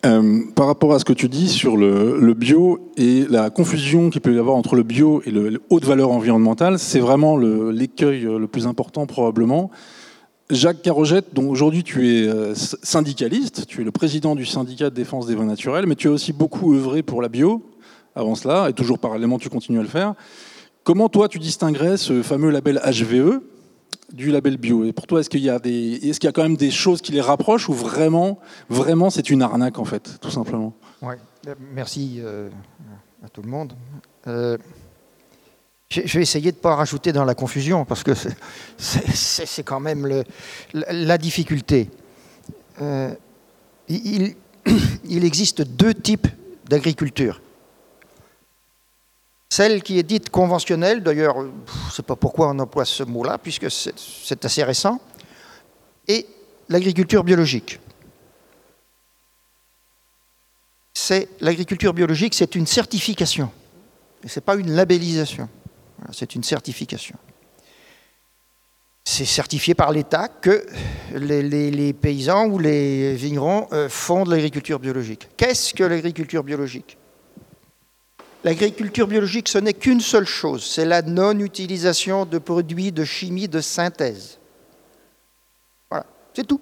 Euh, 0.05 0.41
par 0.53 0.67
rapport 0.67 0.93
à 0.93 0.99
ce 0.99 1.05
que 1.05 1.13
tu 1.13 1.27
dis 1.27 1.49
sur 1.49 1.75
le, 1.75 2.33
bio 2.35 2.91
et 2.97 3.25
la 3.29 3.49
confusion 3.49 4.11
qu'il 4.11 4.21
peut 4.21 4.33
y 4.33 4.37
avoir 4.37 4.55
entre 4.55 4.75
le 4.75 4.83
bio 4.83 5.23
et 5.25 5.31
le, 5.31 5.59
haute 5.71 5.85
valeur 5.85 6.11
environnementale, 6.11 6.77
c'est 6.77 6.99
vraiment 6.99 7.35
l'écueil 7.35 8.21
le, 8.21 8.47
plus 8.47 8.67
important 8.67 9.07
probablement. 9.07 9.71
Jacques 10.51 10.83
Carogette, 10.83 11.33
dont 11.33 11.49
aujourd'hui 11.49 11.83
tu 11.83 12.09
es 12.09 12.27
euh, 12.27 12.53
syndicaliste, 12.55 13.65
tu 13.65 13.81
es 13.81 13.83
le 13.83 13.91
président 13.91 14.35
du 14.35 14.45
syndicat 14.45 14.89
de 14.89 14.95
défense 14.95 15.25
des 15.25 15.35
vins 15.35 15.45
naturels, 15.45 15.87
mais 15.87 15.95
tu 15.95 16.07
as 16.07 16.11
aussi 16.11 16.31
beaucoup 16.31 16.73
œuvré 16.75 17.01
pour 17.01 17.21
la 17.21 17.27
bio, 17.27 17.65
avant 18.15 18.35
cela, 18.35 18.69
et 18.69 18.73
toujours 18.73 18.99
parallèlement 18.99 19.39
tu 19.39 19.49
continues 19.49 19.79
à 19.79 19.83
le 19.83 19.89
faire. 19.89 20.13
Comment 20.83 21.09
toi 21.09 21.27
tu 21.27 21.39
distinguerais 21.39 21.97
ce 21.97 22.21
fameux 22.21 22.51
label 22.51 22.79
HVE 22.85 23.41
du 24.11 24.31
label 24.31 24.57
bio 24.57 24.85
Et 24.85 24.93
pour 24.93 25.07
toi, 25.07 25.19
est-ce 25.19 25.29
qu'il 25.29 25.41
y 25.41 25.49
a 25.49 25.59
des, 25.59 25.93
est-ce 25.93 26.23
y 26.23 26.27
a 26.27 26.31
quand 26.31 26.43
même 26.43 26.57
des 26.57 26.71
choses 26.71 27.01
qui 27.01 27.11
les 27.11 27.21
rapprochent 27.21 27.69
ou 27.69 27.73
vraiment, 27.73 28.39
vraiment 28.69 29.09
c'est 29.09 29.29
une 29.29 29.41
arnaque 29.41 29.79
en 29.79 29.85
fait, 29.85 30.19
tout 30.21 30.31
simplement? 30.31 30.73
Merci 31.73 32.19
euh, 32.19 32.49
à 33.23 33.29
tout 33.29 33.41
le 33.41 33.49
monde. 33.49 33.73
Euh, 34.27 34.57
je 35.89 36.01
vais 36.01 36.21
essayer 36.21 36.51
de 36.51 36.57
ne 36.57 36.61
pas 36.61 36.75
rajouter 36.75 37.13
dans 37.13 37.23
la 37.23 37.33
confusion 37.33 37.85
parce 37.85 38.03
que 38.03 38.11
c'est 38.77 39.63
quand 39.63 39.79
même 39.79 40.05
le, 40.05 40.23
la 40.73 41.17
difficulté. 41.17 41.89
Euh, 42.81 43.13
il, 43.87 44.35
il, 45.05 45.23
existe 45.23 45.61
deux 45.61 45.93
types 45.93 46.27
d'agriculture. 46.67 47.41
Celle 49.49 49.81
qui 49.81 49.97
est 49.97 50.03
dite 50.03 50.29
conventionnelle, 50.29 51.01
d'ailleurs, 51.01 51.37
ne 52.01 52.03
sais 52.03 52.07
pas 52.07 52.15
pourquoi 52.15 52.49
on 52.49 52.59
emploie 52.59 52.85
ce 52.85 53.03
mot-là, 53.03 53.37
puisque 53.37 53.69
c'est 53.69 54.45
assez 54.45 54.63
récent, 54.63 54.99
et 56.07 56.25
l'agriculture 56.69 57.23
biologique. 57.23 57.79
L'agriculture 61.39 61.93
biologique, 61.93 62.33
c'est 62.33 62.55
une 62.55 62.67
certification, 62.67 63.49
ce 64.25 64.39
n'est 64.39 64.43
pas 64.43 64.55
une 64.55 64.71
labellisation 64.71 65.47
c'est 66.11 66.35
une 66.35 66.43
certification. 66.43 67.15
C'est 69.03 69.25
certifié 69.25 69.73
par 69.73 69.91
l'État 69.91 70.27
que 70.27 70.65
les, 71.13 71.93
paysans 71.93 72.47
ou 72.47 72.59
les 72.59 73.15
vignerons 73.15 73.67
euh, 73.71 73.87
font 73.87 74.25
de 74.25 74.31
l'agriculture 74.31 74.79
biologique. 74.79 75.29
Qu'est-ce 75.37 75.73
que 75.73 75.83
l'agriculture 75.83 76.43
biologique? 76.43 76.97
L'agriculture 78.43 79.07
biologique, 79.07 79.49
ce 79.49 79.57
n'est 79.57 79.73
qu'une 79.73 79.99
seule 79.99 80.27
chose, 80.27 80.63
c'est 80.63 80.85
la 80.85 81.01
non-utilisation 81.01 82.25
de 82.25 82.37
produits 82.37 82.91
de 82.91 83.03
chimie 83.03 83.47
de 83.47 83.61
synthèse. 83.61 84.37
Voilà, 85.89 86.05
c'est 86.33 86.45
tout. 86.45 86.61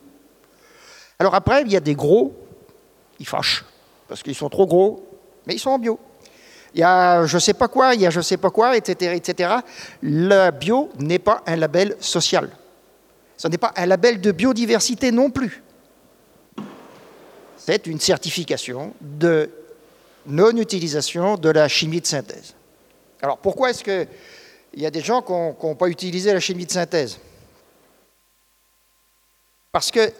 Alors 1.19 1.35
après, 1.35 1.61
il 1.61 1.71
y 1.71 1.75
a 1.75 1.81
des 1.81 1.95
gros, 1.95 2.35
ils 3.19 3.27
fâchent, 3.27 3.65
parce 4.07 4.23
qu'ils 4.23 4.35
sont 4.35 4.49
trop 4.49 4.65
gros, 4.65 5.07
mais 5.45 5.55
ils 5.55 5.59
sont 5.59 5.71
en 5.71 5.79
bio 5.79 5.99
il 6.75 6.79
y 6.79 6.83
a 6.83 7.25
je 7.25 7.37
sais 7.37 7.53
pas 7.53 7.69
quoi, 7.69 7.95
il 7.95 8.01
y 8.01 8.05
a 8.05 8.09
je 8.09 8.19
sais 8.19 8.35
pas 8.35 8.49
quoi, 8.49 8.75
etc. 8.75 9.13
etc. 9.15 9.55
Le 10.01 10.51
bio 10.51 10.89
n'est 10.99 11.19
pas 11.19 11.41
un 11.47 11.55
label 11.55 11.95
social. 12.01 12.49
Ce 13.37 13.47
n'est 13.47 13.57
pas 13.57 13.73
un 13.77 13.85
label 13.85 14.19
de 14.19 14.31
biodiversité 14.33 15.11
non 15.11 15.29
plus. 15.29 15.63
C'est 17.57 17.87
une 17.87 17.99
certification 17.99 18.93
de 18.99 19.49
non-utilisation 20.27 21.35
de 21.37 21.49
la 21.49 21.67
chimie 21.67 22.01
de 22.01 22.05
synthèse. 22.05 22.53
Alors 23.21 23.37
pourquoi 23.37 23.69
est-ce 23.69 23.83
qu'il 23.83 24.07
y 24.75 24.85
a 24.85 24.91
des 24.91 25.01
gens 25.01 25.21
qui 25.21 25.31
n'ont 25.31 25.75
pas 25.75 25.87
utilisé 25.87 26.33
la 26.33 26.39
chimie 26.39 26.65
de 26.65 26.71
synthèse? 26.71 27.19
Parce 29.71 29.91
que 29.91 30.11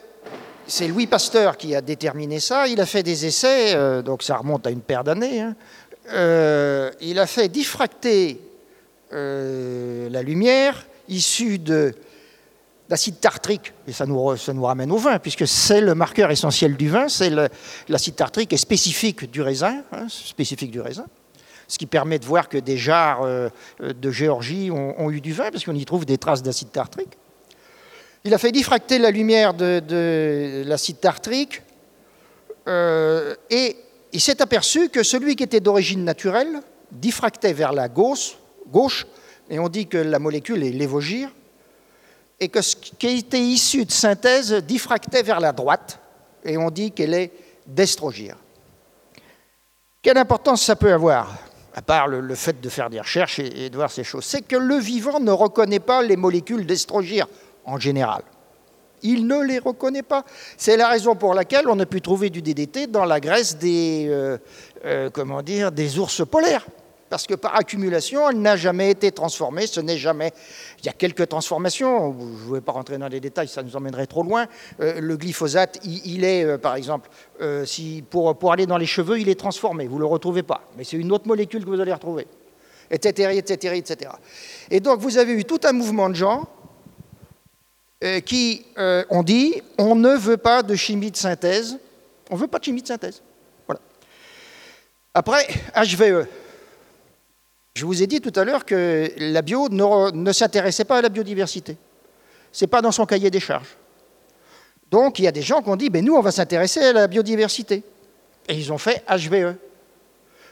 c'est 0.68 0.88
Louis 0.88 1.08
Pasteur 1.08 1.58
qui 1.58 1.76
a 1.76 1.82
déterminé 1.82 2.40
ça. 2.40 2.68
Il 2.68 2.82
a 2.82 2.86
fait 2.86 3.04
des 3.04 3.26
essais, 3.26 3.76
euh, 3.76 4.02
donc 4.02 4.24
ça 4.24 4.38
remonte 4.38 4.66
à 4.68 4.72
une 4.72 4.82
paire 4.82 5.04
d'années, 5.04 5.42
hein, 5.42 5.56
euh, 6.12 6.92
il 7.02 7.20
a 7.20 7.28
fait 7.28 7.50
diffracter 7.50 8.40
euh, 9.14 10.10
la 10.10 10.22
lumière 10.22 10.86
issue 11.08 11.60
d'acide 12.90 13.20
tartrique, 13.20 13.74
et 13.88 13.92
ça 13.92 14.06
nous, 14.06 14.36
ça 14.38 14.54
nous, 14.54 14.64
ramène 14.64 14.92
au 14.92 14.98
vin, 14.98 15.18
puisque 15.20 15.48
c'est 15.48 15.82
le 15.82 15.96
marqueur 15.96 16.32
essentiel 16.32 16.76
du 16.76 16.90
vin, 16.90 17.10
c'est 17.10 17.32
l'acide 17.90 18.16
tartrique 18.16 18.54
est 18.54 18.58
spécifique 18.58 19.30
du 19.32 19.42
raisin, 19.42 19.82
hein, 19.92 20.06
spécifique 20.08 20.72
du 20.72 20.82
raisin, 20.82 21.06
ce 21.68 21.78
qui 21.78 21.88
permet 21.88 22.20
de 22.20 22.26
voir 22.26 22.48
que 22.48 22.58
des 22.58 22.78
jarres 22.78 23.24
euh, 23.24 23.50
de 23.80 24.12
Géorgie 24.12 24.70
ont, 24.72 25.10
eu 25.10 25.20
du 25.20 25.34
vin, 25.34 25.50
parce 25.52 25.66
qu'on 25.66 25.76
y 25.76 25.86
trouve 25.86 26.06
des 26.06 26.18
traces 26.18 26.44
d'acide 26.44 26.72
tartrique. 26.72 27.18
Il 28.24 28.34
a 28.34 28.38
fait 28.38 28.52
diffracter 28.52 29.00
la 29.00 29.12
lumière 29.12 29.54
de, 29.54 29.80
de 29.80 30.64
l'acide 30.66 31.00
tartrique, 31.00 31.62
et 32.68 33.78
il 34.12 34.22
s'est 34.22 34.42
aperçu 34.42 34.90
que 34.90 35.04
celui 35.04 35.36
qui 35.36 35.44
était 35.44 35.60
d'origine 35.60 36.04
naturelle 36.04 36.62
diffractait 36.92 37.54
vers 37.54 37.74
la 37.74 37.90
gauche, 37.90 38.38
gauche, 38.72 39.06
et 39.50 39.60
on 39.60 39.70
dit 39.70 39.88
que 39.88 39.98
la 39.98 40.20
molécule 40.20 40.64
est 40.64 40.72
lévogire, 40.72 41.30
et 42.40 42.50
que 42.50 42.62
ce 42.62 42.76
qui 42.76 43.08
était 43.08 43.40
issu 43.40 43.86
de 43.86 43.92
synthèse 43.92 44.54
diffractait 44.54 45.24
vers 45.24 45.40
la 45.40 45.52
droite, 45.52 46.00
et 46.44 46.58
on 46.58 46.70
dit 46.70 46.92
qu'elle 46.92 47.14
est 47.14 47.32
d'estrogire. 47.66 48.36
Quelle 50.02 50.18
importance 50.18 50.62
ça 50.62 50.76
peut 50.76 50.94
avoir, 50.94 51.36
à 51.74 51.82
part 51.82 52.08
le, 52.08 52.36
fait 52.36 52.62
de 52.62 52.70
faire 52.70 52.90
des 52.90 53.00
recherches 53.00 53.40
et, 53.40 53.70
de 53.70 53.76
voir 53.76 53.90
ces 53.90 54.04
choses? 54.04 54.26
C'est 54.26 54.44
que 54.44 54.56
le 54.56 54.76
vivant 54.76 55.20
ne 55.20 55.32
reconnaît 55.32 55.80
pas 55.80 56.04
les 56.04 56.16
molécules 56.16 56.66
d'estrogire 56.66 57.28
en 57.66 57.80
général. 57.80 58.22
Il 59.02 59.28
ne 59.28 59.42
les 59.42 59.60
reconnaît 59.60 60.04
pas. 60.04 60.24
C'est 60.58 60.78
la 60.78 60.90
raison 60.90 61.16
pour 61.16 61.34
laquelle 61.34 61.68
on 61.68 61.80
a 61.80 61.86
pu 61.86 62.02
trouver 62.02 62.30
du 62.30 62.42
DDT 62.42 62.88
dans 62.88 63.06
la 63.06 63.20
graisse 63.20 63.58
des, 63.58 64.08
euh, 64.10 64.38
euh, 64.86 65.10
comment 65.12 65.42
dire, 65.42 65.72
des 65.72 65.98
ours 65.98 66.24
polaires. 66.30 66.66
Parce 67.10 67.28
que 67.28 67.36
par 67.36 67.56
accumulation, 67.56 68.30
elle 68.30 68.42
n'a 68.42 68.56
jamais 68.56 68.90
été 68.92 69.12
transformée, 69.12 69.68
ce 69.68 69.80
n'est 69.80 69.98
jamais... 69.98 70.34
Il 70.80 70.86
y 70.86 70.90
a 70.90 70.94
quelques 70.94 71.28
transformations, 71.30 72.16
je 72.20 72.50
ne 72.50 72.56
vais 72.56 72.62
pas 72.62 72.72
rentrer 72.72 72.98
dans 72.98 73.08
les 73.08 73.20
détails, 73.20 73.48
ça 73.48 73.62
nous 73.62 73.76
emmènerait 73.76 74.08
trop 74.08 74.24
loin. 74.24 74.48
Euh, 74.80 75.00
le 75.00 75.16
glyphosate, 75.16 75.80
il, 75.84 76.24
est, 76.24 76.58
par 76.58 76.76
exemple, 76.76 77.10
si, 77.66 78.04
pour, 78.10 78.52
aller 78.52 78.66
dans 78.66 78.78
les 78.78 78.86
cheveux, 78.86 79.20
il 79.20 79.30
est 79.30 79.40
transformé, 79.40 79.88
vous 79.88 79.96
ne 79.96 80.02
le 80.02 80.08
retrouvez 80.08 80.44
pas. 80.44 80.62
Mais 80.78 80.84
c'est 80.84 80.98
une 80.98 81.12
autre 81.12 81.28
molécule 81.28 81.64
que 81.64 81.70
vous 81.70 81.80
allez 81.80 81.94
retrouver, 81.94 82.28
etc., 82.90 83.38
etc., 83.38 83.76
etc. 83.78 84.12
Et 84.72 84.80
donc, 84.80 85.00
vous 85.00 85.18
avez 85.18 85.34
eu 85.34 85.46
tout 85.46 85.62
un 85.64 85.74
mouvement 85.74 86.10
de 86.10 86.16
gens 86.16 86.48
euh, 88.04 88.20
qui 88.20 88.66
euh, 88.78 89.06
ont 89.10 89.24
dit 89.24 89.62
on 89.78 89.96
ne 89.96 90.16
veut 90.16 90.36
pas 90.36 90.62
de 90.64 90.76
chimie 90.76 91.12
de 91.12 91.16
synthèse, 91.16 91.80
on 92.30 92.36
ne 92.36 92.40
veut 92.42 92.48
pas 92.48 92.60
de 92.60 92.66
chimie 92.66 92.82
de 92.82 92.88
synthèse. 92.88 93.22
Voilà. 93.66 93.80
Après, 95.14 95.48
HVE. 95.76 96.28
Je 97.76 97.86
vous 97.86 98.02
ai 98.02 98.08
dit 98.08 98.22
tout 98.22 98.32
à 98.40 98.46
l'heure 98.46 98.64
que 98.64 99.12
la 99.18 99.42
bio 99.42 99.68
ne, 99.70 100.32
s'intéressait 100.32 100.86
pas 100.86 101.00
à 101.00 101.02
la 101.02 101.10
biodiversité. 101.10 101.76
Ce 102.54 102.64
n'est 102.64 102.70
pas 102.70 102.82
dans 102.82 102.94
son 102.94 103.06
cahier 103.06 103.30
des 103.30 103.42
charges. 103.42 103.76
Donc 104.90 105.20
il 105.20 105.26
y 105.26 105.28
a 105.28 105.32
des 105.32 105.42
gens 105.42 105.62
qui 105.62 105.70
ont 105.70 105.76
dit, 105.76 105.90
ben, 105.90 106.04
nous, 106.04 106.14
on 106.14 106.22
va 106.22 106.32
s'intéresser 106.32 106.80
à 106.80 106.94
la 106.94 107.08
biodiversité. 107.08 107.84
Et 108.48 108.56
ils 108.56 108.72
ont 108.72 108.78
fait 108.78 109.04
HVE. 109.10 109.56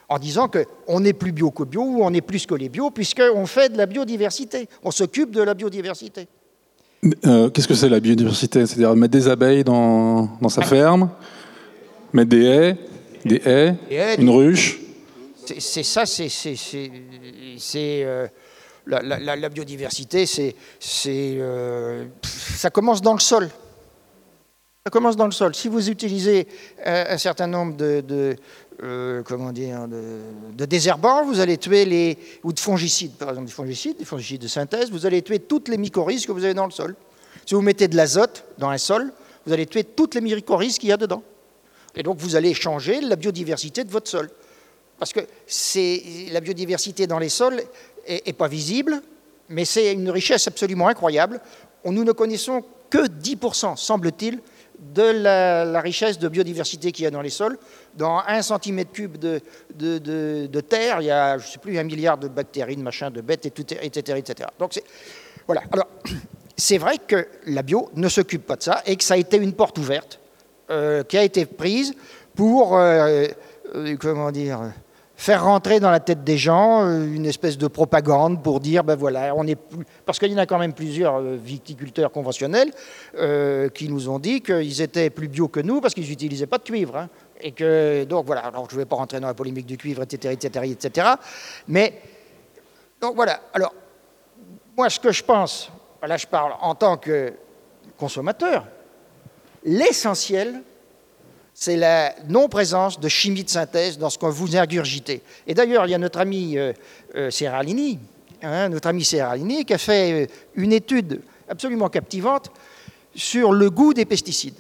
En 0.10 0.20
disant 0.20 0.50
qu'on 0.50 1.00
n'est 1.00 1.14
plus 1.14 1.32
bio 1.32 1.50
que 1.50 1.64
bio, 1.64 1.82
ou 1.82 2.04
on 2.04 2.14
est 2.14 2.22
plus 2.22 2.46
que 2.46 2.56
les 2.56 2.68
bio, 2.68 2.92
puisqu'on 2.92 3.46
fait 3.46 3.70
de 3.70 3.78
la 3.78 3.86
biodiversité. 3.86 4.68
On 4.84 4.92
s'occupe 4.92 5.32
de 5.32 5.42
la 5.42 5.54
biodiversité. 5.54 6.28
Euh, 7.26 7.50
qu'est-ce 7.50 7.70
que 7.70 7.74
c'est 7.74 7.90
la 7.90 8.02
biodiversité? 8.02 8.66
C'est-à-dire 8.66 8.94
mettre 8.98 9.14
des 9.14 9.30
abeilles 9.30 9.64
dans, 9.64 10.30
dans 10.42 10.50
sa 10.50 10.62
ferme, 10.62 11.10
mettre 12.12 12.30
des 12.30 12.44
haies, 12.44 12.78
des 13.24 13.42
haies, 13.46 13.76
une 14.20 14.30
ruche 14.30 14.83
C'est 15.60 15.84
ça, 15.84 16.06
c'est. 16.06 16.30
Euh, 17.76 18.28
la, 18.86 19.50
biodiversité. 19.50 20.26
Euh, 21.08 22.06
ça 22.24 22.70
commence 22.70 23.02
dans 23.02 23.14
le 23.14 23.20
sol. 23.20 23.50
Ça 24.86 24.90
commence 24.92 25.16
dans 25.16 25.26
le 25.26 25.32
sol. 25.32 25.56
Si 25.56 25.70
vous 25.70 25.90
utilisez 25.90 26.48
un, 26.86 27.18
certain 27.18 27.48
nombre 27.48 27.78
de, 27.78 28.02
de 28.02 29.24
comment 29.26 29.54
dire, 29.54 29.88
de, 29.88 30.20
de, 30.54 30.66
désherbants, 30.66 31.24
vous 31.26 31.40
allez 31.40 31.58
tuer 31.58 31.86
les, 31.86 32.18
ou 32.44 32.52
de 32.52 32.60
fongicides, 32.60 33.14
par 33.14 33.30
exemple 33.30 33.48
des 33.48 33.54
fongicides, 33.54 33.98
des 33.98 34.06
fongicides 34.06 34.42
de 34.42 34.48
synthèse, 34.48 34.92
vous 34.92 35.06
allez 35.06 35.22
tuer 35.22 35.40
toutes 35.40 35.70
les 35.70 35.78
mycorhizes 35.78 36.26
que 36.26 36.34
vous 36.34 36.44
avez 36.44 36.54
dans 36.54 36.66
le 36.66 36.72
sol. 36.72 36.96
Si 37.46 37.56
vous 37.56 37.62
mettez 37.62 37.88
de 37.88 37.96
l'azote 37.96 38.44
dans 38.58 38.70
un 38.70 38.78
sol, 38.78 39.14
vous 39.46 39.54
allez 39.54 39.66
tuer 39.66 39.84
toutes 39.84 40.16
les 40.16 40.22
mycorhizes 40.22 40.78
qu'il 40.78 40.90
y 40.90 40.94
a 40.94 40.98
dedans. 40.98 41.24
Et 41.96 42.04
donc 42.04 42.18
vous 42.18 42.36
allez 42.36 42.54
changer 42.54 43.02
la 43.02 43.16
biodiversité 43.16 43.84
de 43.84 43.92
votre 43.92 44.10
sol. 44.10 44.30
Parce 45.04 45.12
que 45.12 46.32
la 46.32 46.40
biodiversité 46.40 47.08
dans 47.08 47.20
les 47.20 47.28
sols 47.28 47.62
n'est 48.08 48.32
pas 48.32 48.48
visible, 48.48 49.02
mais 49.50 49.66
c'est 49.66 49.92
une 49.92 50.10
richesse 50.10 50.48
absolument 50.48 50.88
incroyable. 50.88 51.42
Nous 51.84 52.06
ne 52.06 52.14
connaissons 52.14 52.64
que 52.90 53.06
10%, 53.08 53.76
semble-t-il, 53.76 54.40
de 54.80 55.04
la, 55.04 55.82
richesse 55.82 56.18
de 56.20 56.30
biodiversité 56.30 56.94
qu'il 56.94 57.04
y 57.04 57.08
a 57.08 57.12
dans 57.12 57.22
les 57.22 57.30
sols. 57.30 57.58
Dans 57.98 58.22
un 58.26 58.42
centimètre 58.42 58.94
cube 58.94 59.18
de, 59.18 59.42
de, 59.76 60.62
terre, 60.62 61.02
il 61.02 61.08
y 61.08 61.12
a, 61.12 61.38
je 61.38 61.48
ne 61.48 61.52
sais 61.52 61.60
plus, 61.60 61.78
un 61.78 61.84
milliard 61.84 62.18
de 62.18 62.30
bactéries, 62.30 62.78
de 62.78 62.82
machins, 62.82 63.10
de 63.10 63.20
bêtes, 63.20 63.46
etc. 63.46 63.82
etc. 64.16 64.50
Donc 64.58 64.80
voilà. 65.46 65.64
Alors, 65.74 65.90
c'est 66.56 66.78
vrai 66.78 66.98
que 66.98 67.28
la 67.48 67.62
bio 67.62 67.90
ne 67.96 68.08
s'occupe 68.08 68.46
pas 68.46 68.56
de 68.56 68.64
ça 68.64 68.82
et 68.86 68.96
que 68.96 69.04
ça 69.04 69.16
a 69.16 69.18
été 69.18 69.36
une 69.36 69.52
porte 69.52 69.78
ouverte 69.80 70.22
euh, 70.70 71.04
qui 71.04 71.18
a 71.18 71.24
été 71.24 71.46
prise 71.46 71.94
pour, 72.36 72.78
euh, 72.78 73.28
euh, 73.76 73.96
comment 74.00 74.32
dire, 74.32 74.72
faire 75.24 75.46
rentrer 75.46 75.80
dans 75.80 75.90
la 75.90 76.02
tête 76.02 76.26
des 76.26 76.38
gens 76.38 76.82
une 76.82 77.26
espèce 77.26 77.58
de 77.58 77.68
propagande 77.68 78.44
pour 78.44 78.60
dire, 78.60 78.84
ben 78.84 78.98
voilà, 78.98 79.34
on 79.34 79.48
est. 79.48 79.58
Parce 80.06 80.20
qu'il 80.20 80.30
y 80.30 80.36
en 80.36 80.40
a 80.40 80.46
quand 80.46 80.58
même 80.58 80.74
plusieurs 80.74 81.22
viticulteurs 81.22 82.12
conventionnels 82.12 82.72
qui 83.74 83.88
nous 83.88 84.10
ont 84.10 84.20
dit 84.20 84.42
qu'ils 84.42 84.82
étaient 84.82 85.10
plus 85.10 85.30
bio 85.30 85.48
que 85.48 85.62
nous 85.62 85.80
parce 85.80 85.94
qu'ils 85.94 86.10
n'utilisaient 86.10 86.46
pas 86.46 86.58
de 86.58 86.64
cuivre. 86.64 86.98
Hein. 86.98 87.10
Et 87.40 87.54
que, 87.54 88.04
donc 88.04 88.26
voilà, 88.26 88.42
alors 88.42 88.70
je 88.70 88.76
ne 88.76 88.82
vais 88.82 88.86
pas 88.86 88.98
rentrer 88.98 89.22
dans 89.22 89.28
la 89.28 89.34
polémique 89.34 89.66
du 89.66 89.78
cuivre, 89.78 90.04
etc., 90.04 90.34
etc., 90.34 90.70
etc. 90.70 91.08
Mais, 91.70 92.02
donc 93.00 93.16
voilà, 93.16 93.40
alors, 93.54 93.74
moi 94.76 94.90
ce 94.90 95.00
que 95.00 95.14
je 95.14 95.24
pense, 95.24 95.72
là 96.06 96.18
je 96.18 96.28
parle 96.28 96.52
en 96.60 96.76
tant 96.76 96.98
que 96.98 97.32
consommateur, 97.98 98.66
l'essentiel, 99.64 100.64
c'est 101.54 101.78
la 101.78 102.16
non-présence 102.28 103.00
de 103.00 103.08
chimie 103.08 103.44
de 103.44 103.50
synthèse 103.50 103.98
dans 103.98 104.10
ce 104.10 104.18
qu'on 104.18 104.30
vous 104.30 104.58
ingurgitez. 104.58 105.22
Et 105.46 105.54
d'ailleurs, 105.54 105.86
il 105.86 105.92
y 105.92 105.94
a 105.94 106.00
notre 106.00 106.20
ami 106.20 106.58
euh, 106.58 106.74
euh, 107.16 107.30
Serralini, 107.30 108.00
hein, 108.42 108.70
notre 108.70 108.88
ami 108.88 109.04
Serralini, 109.04 109.64
qui 109.64 109.74
a 109.74 109.78
fait 109.78 110.24
euh, 110.24 110.28
une 110.56 110.74
étude 110.74 111.22
absolument 111.48 111.90
captivante 111.90 112.52
sur 113.14 113.54
le 113.54 113.70
goût 113.70 113.94
des 113.94 114.06
pesticides. 114.06 114.58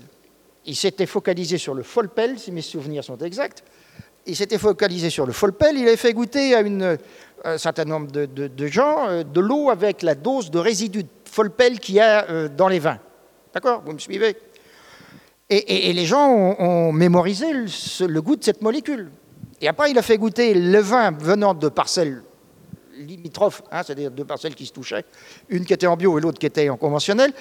Il 0.65 0.75
s'était 0.75 1.07
focalisé 1.07 1.57
sur 1.57 1.73
le 1.73 1.83
folpel, 1.83 2.37
si 2.37 2.51
mes 2.51 2.61
souvenirs 2.61 3.03
sont 3.03 3.17
exacts. 3.17 3.63
Il 4.25 4.35
s'était 4.35 4.59
focalisé 4.59 5.09
sur 5.09 5.25
le 5.25 5.33
folpel. 5.33 5.75
Il 5.75 5.87
avait 5.87 5.97
fait 5.97 6.13
goûter 6.13 6.55
à 6.55 6.63
un 7.43 7.57
certain 7.57 7.83
nombre 7.83 8.09
de, 8.09 8.67
gens 8.67 9.21
de 9.23 9.41
l'eau 9.41 9.69
avec 9.69 10.01
la 10.01 10.15
dose 10.15 10.49
de 10.49 10.59
résidus 10.59 11.03
de 11.03 11.09
folpel 11.25 11.81
qu'il 11.81 11.95
y 11.95 11.99
a 11.99 12.47
dans 12.47 12.69
les 12.69 12.79
vins. 12.79 12.99
D'accord? 13.53 13.81
Vous 13.85 13.91
me 13.91 13.99
suivez? 13.99 14.37
Et, 15.49 15.93
les 15.93 16.05
gens 16.05 16.29
ont, 16.29 16.91
mémorisé 16.91 17.51
le, 17.53 18.21
goût 18.21 18.35
de 18.35 18.43
cette 18.43 18.61
molécule. 18.61 19.11
Et 19.61 19.67
après, 19.67 19.91
il 19.91 19.97
a 19.97 20.01
fait 20.01 20.17
goûter 20.17 20.53
le 20.53 20.79
vin 20.79 21.11
venant 21.11 21.53
de 21.53 21.69
parcelles 21.69 22.23
limitrophes, 22.97 23.63
hein, 23.71 23.81
c'est-à-dire 23.83 24.11
deux 24.11 24.25
parcelles 24.25 24.55
qui 24.55 24.65
se 24.65 24.71
touchaient, 24.71 25.03
une 25.49 25.65
qui 25.65 25.73
était 25.73 25.87
en 25.87 25.97
bio 25.97 26.17
et 26.17 26.21
l'autre 26.21 26.39
qui 26.39 26.45
était 26.45 26.69
en 26.69 26.77
conventionnel. 26.77 27.33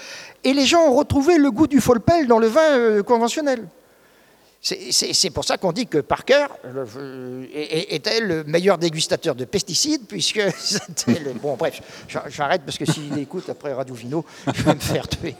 Et 0.44 0.52
les 0.52 0.66
gens 0.66 0.82
ont 0.88 0.94
retrouvé 0.94 1.38
le 1.38 1.50
goût 1.50 1.66
du 1.66 1.80
folpel 1.80 2.26
dans 2.26 2.38
le 2.38 2.46
vin 2.46 2.78
euh, 2.78 3.02
conventionnel. 3.02 3.68
C'est 4.62 5.30
pour 5.30 5.44
ça 5.44 5.56
qu'on 5.56 5.72
dit 5.72 5.88
que 5.88 5.98
Parker 5.98 6.46
était 7.52 8.20
le 8.20 8.44
meilleur 8.44 8.78
dégustateur 8.78 9.34
de 9.34 9.44
pesticides, 9.44 10.06
puisque 10.06 10.40
c'était 10.56 11.18
le... 11.18 11.32
Bon, 11.32 11.56
bref, 11.56 11.80
j'arrête 12.28 12.62
parce 12.64 12.78
que 12.78 12.84
s'il 12.84 13.18
écoute 13.18 13.48
après 13.48 13.72
Radio 13.72 13.92
Vino, 13.92 14.24
je 14.54 14.62
vais 14.62 14.74
me 14.74 14.80
faire 14.80 15.08
tuer. 15.08 15.34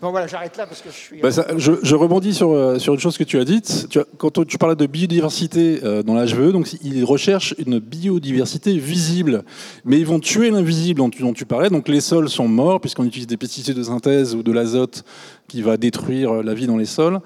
Bon, 0.00 0.10
voilà, 0.10 0.26
j'arrête 0.26 0.56
là 0.56 0.66
parce 0.66 0.80
que 0.80 0.90
je 0.90 0.94
suis. 0.94 1.20
Bah, 1.20 1.30
je, 1.30 1.94
rebondis 1.94 2.34
sur, 2.34 2.52
euh, 2.52 2.78
sur 2.78 2.94
une 2.94 3.00
chose 3.00 3.16
que 3.16 3.24
tu 3.24 3.38
as 3.38 3.44
dite. 3.44 3.88
Quand 4.18 4.44
tu 4.44 4.58
parlais 4.58 4.76
de 4.76 4.86
biodiversité 4.86 5.80
euh, 5.84 6.02
dans 6.02 6.14
l'HVE, 6.14 6.52
donc 6.52 6.72
ils 6.82 7.04
recherchent 7.04 7.54
une 7.58 7.78
biodiversité 7.78 8.76
visible, 8.76 9.44
mais 9.84 9.98
ils 9.98 10.06
vont 10.06 10.20
tuer 10.20 10.50
l'invisible 10.50 11.00
dont, 11.00 11.32
tu 11.32 11.46
parlais. 11.46 11.70
Donc 11.70 11.88
les 11.88 12.00
sols 12.00 12.28
sont 12.28 12.48
morts 12.48 12.80
puisqu'on 12.80 13.04
utilise 13.04 13.26
des 13.26 13.36
pesticides 13.36 13.76
de 13.76 13.82
synthèse 13.82 14.34
ou 14.34 14.42
de 14.42 14.52
l'azote 14.52 15.04
qui 15.48 15.62
va 15.62 15.76
détruire 15.76 16.36
euh, 16.36 16.42
la 16.42 16.54
vie 16.54 16.66
dans 16.66 16.76
les 16.76 16.86
sols. 16.86 17.20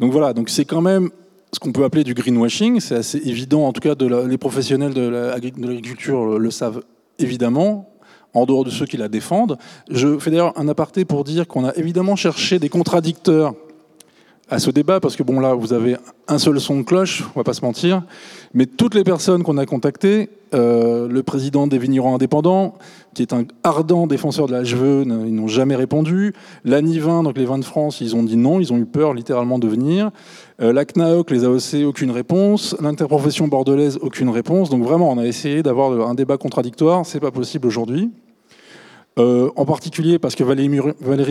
Donc 0.00 0.12
voilà, 0.12 0.32
donc 0.32 0.48
c'est 0.48 0.64
quand 0.64 0.82
même 0.82 1.10
ce 1.52 1.60
qu'on 1.60 1.72
peut 1.72 1.84
appeler 1.84 2.04
du 2.04 2.14
greenwashing. 2.14 2.80
C'est 2.80 2.96
assez 2.96 3.18
évident, 3.18 3.66
en 3.66 3.72
tout 3.72 3.80
cas, 3.80 3.94
les 4.26 4.38
professionnels 4.38 4.94
de 4.94 5.08
l'agriculture 5.08 6.38
le 6.38 6.50
savent 6.50 6.82
évidemment 7.18 7.95
en 8.36 8.46
dehors 8.46 8.64
de 8.64 8.70
ceux 8.70 8.86
qui 8.86 8.96
la 8.96 9.08
défendent. 9.08 9.58
Je 9.90 10.18
fais 10.18 10.30
d'ailleurs 10.30 10.52
un 10.56 10.68
aparté 10.68 11.04
pour 11.04 11.24
dire 11.24 11.46
qu'on 11.48 11.64
a 11.64 11.74
évidemment 11.74 12.16
cherché 12.16 12.58
des 12.58 12.68
contradicteurs 12.68 13.54
à 14.48 14.60
ce 14.60 14.70
débat, 14.70 15.00
parce 15.00 15.16
que 15.16 15.24
bon 15.24 15.40
là, 15.40 15.54
vous 15.54 15.72
avez 15.72 15.96
un 16.28 16.38
seul 16.38 16.60
son 16.60 16.78
de 16.78 16.82
cloche, 16.82 17.24
on 17.34 17.40
va 17.40 17.44
pas 17.44 17.52
se 17.52 17.64
mentir, 17.64 18.04
mais 18.54 18.66
toutes 18.66 18.94
les 18.94 19.02
personnes 19.02 19.42
qu'on 19.42 19.58
a 19.58 19.66
contactées, 19.66 20.28
euh, 20.54 21.08
le 21.08 21.22
président 21.24 21.66
des 21.66 21.78
vignerons 21.78 22.14
indépendants, 22.14 22.74
qui 23.14 23.22
est 23.22 23.32
un 23.32 23.44
ardent 23.64 24.06
défenseur 24.06 24.46
de 24.46 24.52
la 24.52 24.62
HVE, 24.62 25.04
ils 25.26 25.34
n'ont 25.34 25.48
jamais 25.48 25.74
répondu. 25.74 26.32
L'ANIVIN, 26.64 27.24
donc 27.24 27.36
les 27.36 27.44
vins 27.44 27.58
de 27.58 27.64
France, 27.64 28.00
ils 28.00 28.14
ont 28.14 28.22
dit 28.22 28.36
non, 28.36 28.60
ils 28.60 28.72
ont 28.72 28.78
eu 28.78 28.86
peur 28.86 29.14
littéralement 29.14 29.58
de 29.58 29.66
venir. 29.66 30.10
Euh, 30.60 30.72
la 30.72 30.84
CNAOC, 30.84 31.30
les 31.32 31.44
AOC, 31.44 31.84
aucune 31.84 32.12
réponse. 32.12 32.76
L'interprofession 32.80 33.48
bordelaise, 33.48 33.98
aucune 34.00 34.28
réponse. 34.28 34.70
Donc 34.70 34.84
vraiment, 34.84 35.10
on 35.10 35.18
a 35.18 35.26
essayé 35.26 35.64
d'avoir 35.64 36.08
un 36.08 36.14
débat 36.14 36.36
contradictoire, 36.36 37.04
c'est 37.04 37.20
pas 37.20 37.32
possible 37.32 37.66
aujourd'hui. 37.66 38.12
Euh, 39.18 39.50
en 39.56 39.64
particulier 39.64 40.18
parce 40.18 40.34
que 40.34 40.44
Valérie, 40.44 40.68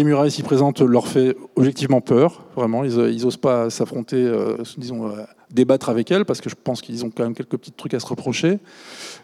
Murat, 0.04 0.26
ici 0.26 0.42
présente, 0.42 0.82
leur 0.82 1.08
fait 1.08 1.38
objectivement 1.56 2.02
peur, 2.02 2.44
vraiment. 2.56 2.84
Ils 2.84 3.22
n'osent 3.22 3.38
pas 3.38 3.70
s'affronter, 3.70 4.16
euh, 4.16 4.58
disons, 4.78 5.08
euh, 5.08 5.22
débattre 5.52 5.90
avec 5.90 6.10
elle, 6.10 6.26
parce 6.26 6.42
que 6.42 6.50
je 6.50 6.56
pense 6.56 6.82
qu'ils 6.82 7.06
ont 7.06 7.12
quand 7.12 7.24
même 7.24 7.36
quelques 7.36 7.58
petits 7.58 7.72
trucs 7.72 7.94
à 7.94 8.00
se 8.00 8.08
reprocher. 8.08 8.58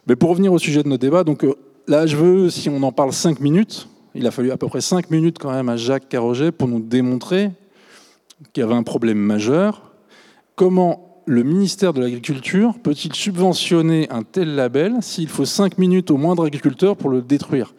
Mais 0.06 0.16
pour 0.16 0.30
revenir 0.30 0.54
au 0.54 0.60
sujet 0.60 0.84
de 0.84 0.88
nos 0.88 1.00
débats, 1.00 1.24
donc 1.24 1.44
là, 1.88 2.06
je 2.06 2.16
veux, 2.16 2.52
si 2.52 2.70
on 2.70 2.84
en 2.84 2.92
parle 2.92 3.14
cinq 3.14 3.40
minutes, 3.40 3.88
il 4.14 4.28
a 4.28 4.32
fallu 4.32 4.52
à 4.52 4.58
peu 4.58 4.68
près 4.68 4.82
cinq 4.82 5.10
minutes 5.10 5.38
quand 5.40 5.52
même 5.52 5.70
à 5.70 5.78
Jacques 5.78 6.08
Carroget 6.08 6.52
pour 6.52 6.68
nous 6.68 6.82
démontrer 6.82 7.50
qu'il 8.54 8.62
y 8.62 8.64
avait 8.64 8.76
un 8.76 8.84
problème 8.84 9.18
majeur. 9.18 9.92
Comment 10.56 11.24
le 11.26 11.42
ministère 11.42 11.94
de 11.94 12.02
l'Agriculture 12.02 12.76
peut-il 12.84 13.16
subventionner 13.16 14.08
un 14.12 14.22
tel 14.22 14.54
label 14.54 14.98
s'il 15.02 15.30
faut 15.30 15.46
cinq 15.46 15.80
minutes 15.80 16.12
au 16.12 16.18
moindre 16.18 16.46
agriculteur 16.46 16.96
pour 16.96 17.10
le 17.10 17.24
détruire? 17.24 17.74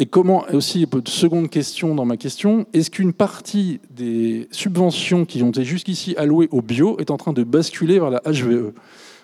Et 0.00 0.06
comment, 0.06 0.46
aussi, 0.54 0.86
seconde 1.04 1.50
question 1.50 1.94
dans 1.94 2.06
ma 2.06 2.16
question, 2.16 2.64
est-ce 2.72 2.90
qu'une 2.90 3.12
partie 3.12 3.80
des 3.90 4.48
subventions 4.50 5.26
qui 5.26 5.42
ont 5.42 5.50
été 5.50 5.62
jusqu'ici 5.62 6.14
allouées 6.16 6.48
au 6.52 6.62
bio 6.62 6.96
est 7.00 7.10
en 7.10 7.18
train 7.18 7.34
de 7.34 7.44
basculer 7.44 7.98
vers 7.98 8.08
la 8.08 8.22
HVE 8.24 8.72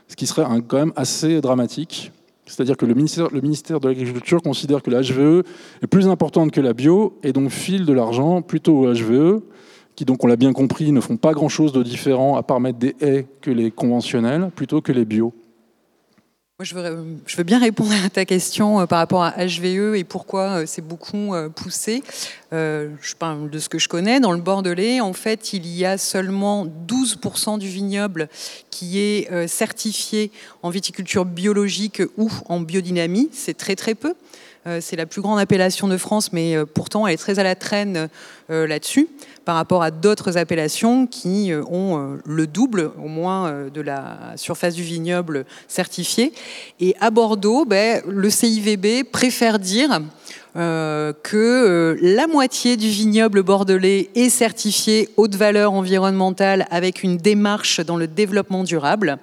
Ce 0.06 0.16
qui 0.16 0.26
serait 0.26 0.44
quand 0.68 0.76
même 0.76 0.92
assez 0.94 1.40
dramatique. 1.40 2.12
C'est-à-dire 2.44 2.76
que 2.76 2.84
le 2.84 2.92
ministère, 2.92 3.30
de 3.30 3.88
l'Agriculture 3.88 4.42
considère 4.42 4.82
que 4.82 4.90
la 4.90 5.00
HVE 5.00 5.44
est 5.82 5.86
plus 5.86 6.08
importante 6.08 6.50
que 6.50 6.60
la 6.60 6.74
bio 6.74 7.18
et 7.22 7.32
donc 7.32 7.48
file 7.48 7.86
de 7.86 7.94
l'argent 7.94 8.42
plutôt 8.42 8.80
aux 8.80 8.92
HVE, 8.92 9.40
qui 9.94 10.04
donc, 10.04 10.22
on 10.24 10.26
l'a 10.26 10.36
bien 10.36 10.52
compris, 10.52 10.92
ne 10.92 11.00
font 11.00 11.16
pas 11.16 11.32
grand-chose 11.32 11.72
de 11.72 11.82
différent 11.82 12.36
à 12.36 12.42
part 12.42 12.60
mettre 12.60 12.78
des 12.78 12.94
haies 13.00 13.26
que 13.40 13.50
les 13.50 13.70
conventionnels 13.70 14.50
plutôt 14.54 14.82
que 14.82 14.92
les 14.92 15.06
bio. 15.06 15.32
Moi, 16.58 16.64
je 16.64 16.74
veux, 16.74 17.18
je 17.26 17.36
veux, 17.36 17.42
bien 17.42 17.58
répondre 17.58 17.92
à 18.02 18.08
ta 18.08 18.24
question 18.24 18.80
euh, 18.80 18.86
par 18.86 19.00
rapport 19.00 19.22
à 19.22 19.32
HVE 19.32 19.94
et 19.94 20.04
pourquoi 20.04 20.60
euh, 20.60 20.64
c'est 20.64 20.80
beaucoup 20.80 21.34
euh, 21.34 21.50
poussé. 21.50 22.02
je 22.50 23.14
parle 23.18 23.50
de 23.50 23.58
ce 23.58 23.68
que 23.68 23.78
je 23.78 23.90
connais. 23.90 24.20
Dans 24.20 24.32
le 24.32 24.40
Bordelais, 24.40 25.02
en 25.02 25.12
fait, 25.12 25.52
il 25.52 25.66
y 25.66 25.84
a 25.84 25.98
seulement 25.98 26.64
12% 26.64 27.58
du 27.58 27.68
vignoble 27.68 28.30
qui 28.70 29.00
est 29.00 29.46
certifié 29.46 30.32
en 30.62 30.70
viticulture 30.70 31.26
biologique 31.26 32.00
ou 32.16 32.32
en 32.48 32.60
biodynamie. 32.60 33.28
C'est 33.32 33.58
très 33.58 33.76
très 33.76 33.94
peu. 33.94 34.14
C'est 34.80 34.96
la 34.96 35.06
plus 35.06 35.22
grande 35.22 35.38
appellation 35.38 35.88
de 35.88 35.96
France, 35.96 36.32
mais 36.32 36.56
pourtant 36.74 37.06
elle 37.06 37.14
est 37.14 37.18
très 37.18 37.38
à 37.38 37.42
la 37.42 37.54
traîne 37.54 38.08
là-dessus 38.48 39.08
par 39.46 39.54
rapport 39.54 39.82
à 39.84 39.92
d'autres 39.92 40.36
appellations 40.36 41.06
qui 41.06 41.52
euh, 41.52 41.62
ont 41.70 41.98
euh, 41.98 42.16
le 42.26 42.46
double 42.48 42.90
au 43.02 43.06
moins 43.06 43.46
euh, 43.46 43.70
de 43.70 43.80
la 43.80 44.34
surface 44.34 44.74
du 44.74 44.82
vignoble 44.82 45.46
certifiée. 45.68 46.32
Et 46.80 46.96
à 47.00 47.10
Bordeaux, 47.10 47.64
ben, 47.64 48.02
le 48.06 48.28
CIVB 48.28 49.04
préfère 49.10 49.58
dire 49.58 50.02
que 51.22 51.98
la 52.00 52.26
moitié 52.26 52.78
du 52.78 52.88
vignoble 52.88 53.42
bordelais 53.42 54.08
est 54.14 54.30
certifié 54.30 55.10
haute 55.18 55.34
valeur 55.34 55.74
environnementale 55.74 56.66
avec 56.70 57.02
une 57.02 57.18
démarche 57.18 57.80
dans 57.80 57.98
le 57.98 58.06
développement 58.06 58.64
durable 58.64 59.18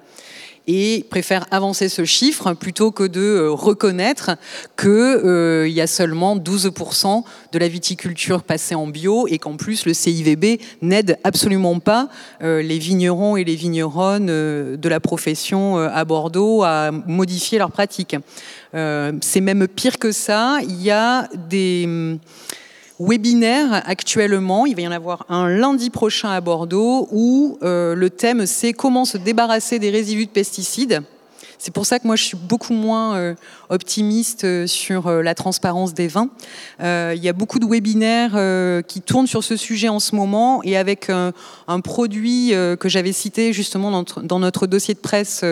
et 0.67 1.05
avancer 1.51 1.89
ce 1.89 2.05
chiffre 2.05 2.53
plutôt 2.53 2.91
que 2.91 3.03
de 3.03 3.47
reconnaître 3.47 4.31
qu'il 4.77 5.71
y 5.71 5.81
a 5.81 5.87
seulement 5.87 6.37
12% 6.37 7.23
de 7.51 7.59
la 7.59 7.67
viticulture 7.67 8.43
passée 8.43 8.75
en 8.75 8.87
bio 8.87 9.27
et 9.27 9.37
qu'en 9.37 9.55
plus 9.55 9.85
le 9.85 9.93
CIVB 9.93 10.59
n'aide 10.81 11.17
absolument 11.23 11.79
pas 11.79 12.09
euh, 12.41 12.61
les 12.61 12.79
vignerons 12.79 13.37
et 13.37 13.43
les 13.43 13.55
vigneronnes 13.55 14.29
euh, 14.29 14.77
de 14.77 14.89
la 14.89 14.99
profession 14.99 15.77
euh, 15.77 15.89
à 15.93 16.05
Bordeaux 16.05 16.63
à 16.63 16.91
modifier 16.91 17.57
leurs 17.57 17.71
pratiques. 17.71 18.15
C'est 18.73 19.41
même 19.41 19.67
pire 19.67 19.99
que 19.99 20.11
ça. 20.11 20.57
Il 20.63 20.81
y 20.81 20.89
a 20.89 21.29
des 21.47 22.17
webinaires 22.99 23.83
actuellement. 23.85 24.65
Il 24.65 24.75
va 24.75 24.81
y 24.81 24.87
en 24.87 24.91
avoir 24.91 25.25
un 25.29 25.49
lundi 25.49 25.89
prochain 25.89 26.29
à 26.29 26.41
Bordeaux 26.41 27.07
où 27.11 27.57
le 27.61 28.07
thème 28.09 28.45
c'est 28.45 28.73
comment 28.73 29.05
se 29.05 29.17
débarrasser 29.17 29.79
des 29.79 29.89
résidus 29.89 30.25
de 30.25 30.31
pesticides. 30.31 31.03
C'est 31.63 31.73
pour 31.73 31.85
ça 31.85 31.97
que 31.97 32.05
moi 32.05 32.17
je 32.17 32.23
suis 32.23 32.35
beaucoup 32.35 32.73
moins 32.73 33.15
euh, 33.15 33.35
optimiste 33.69 34.43
euh, 34.43 34.67
sur 34.67 35.07
euh, 35.07 35.21
la 35.21 35.33
transparence 35.33 35.93
des 35.93 36.09
vins. 36.09 36.27
il 36.81 37.23
y 37.23 37.29
a 37.29 37.31
beaucoup 37.31 37.57
de 37.57 37.65
webinaires 37.65 38.83
qui 38.85 38.99
tournent 38.99 39.27
sur 39.27 39.45
ce 39.45 39.55
sujet 39.55 39.87
en 39.87 40.01
ce 40.01 40.13
moment 40.13 40.61
et 40.65 40.75
avec 40.75 41.09
un 41.09 41.79
produit 41.79 42.51
que 42.79 42.89
j'avais 42.89 43.13
cité 43.13 43.53
justement 43.53 44.03
dans 44.23 44.39
notre 44.39 44.67
dossier 44.67 44.93
de 44.93 44.99
presse 44.99 45.45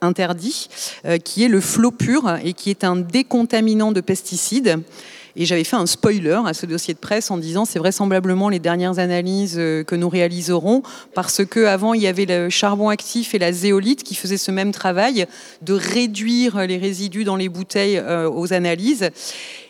interdit, 0.00 0.68
qui 1.24 1.44
est 1.44 1.48
le 1.48 1.60
flot 1.60 1.90
pur 1.90 2.38
et 2.42 2.54
qui 2.54 2.70
est 2.70 2.84
un 2.84 2.96
décontaminant 2.96 3.92
de 3.92 4.00
pesticides. 4.00 4.82
Et 5.36 5.44
j'avais 5.44 5.64
fait 5.64 5.76
un 5.76 5.86
spoiler 5.86 6.40
à 6.44 6.54
ce 6.54 6.66
dossier 6.66 6.94
de 6.94 6.98
presse 6.98 7.30
en 7.30 7.38
disant 7.38 7.64
c'est 7.64 7.78
vraisemblablement 7.78 8.48
les 8.48 8.58
dernières 8.58 8.98
analyses 8.98 9.56
euh, 9.58 9.84
que 9.84 9.94
nous 9.94 10.08
réaliserons 10.08 10.82
parce 11.14 11.44
que 11.44 11.66
avant 11.66 11.94
il 11.94 12.02
y 12.02 12.06
avait 12.06 12.26
le 12.26 12.50
charbon 12.50 12.88
actif 12.88 13.34
et 13.34 13.38
la 13.38 13.52
zéolite 13.52 14.02
qui 14.02 14.14
faisaient 14.14 14.36
ce 14.36 14.50
même 14.50 14.72
travail 14.72 15.26
de 15.62 15.72
réduire 15.72 16.66
les 16.66 16.78
résidus 16.78 17.24
dans 17.24 17.36
les 17.36 17.48
bouteilles 17.48 17.98
euh, 17.98 18.28
aux 18.28 18.52
analyses. 18.52 19.10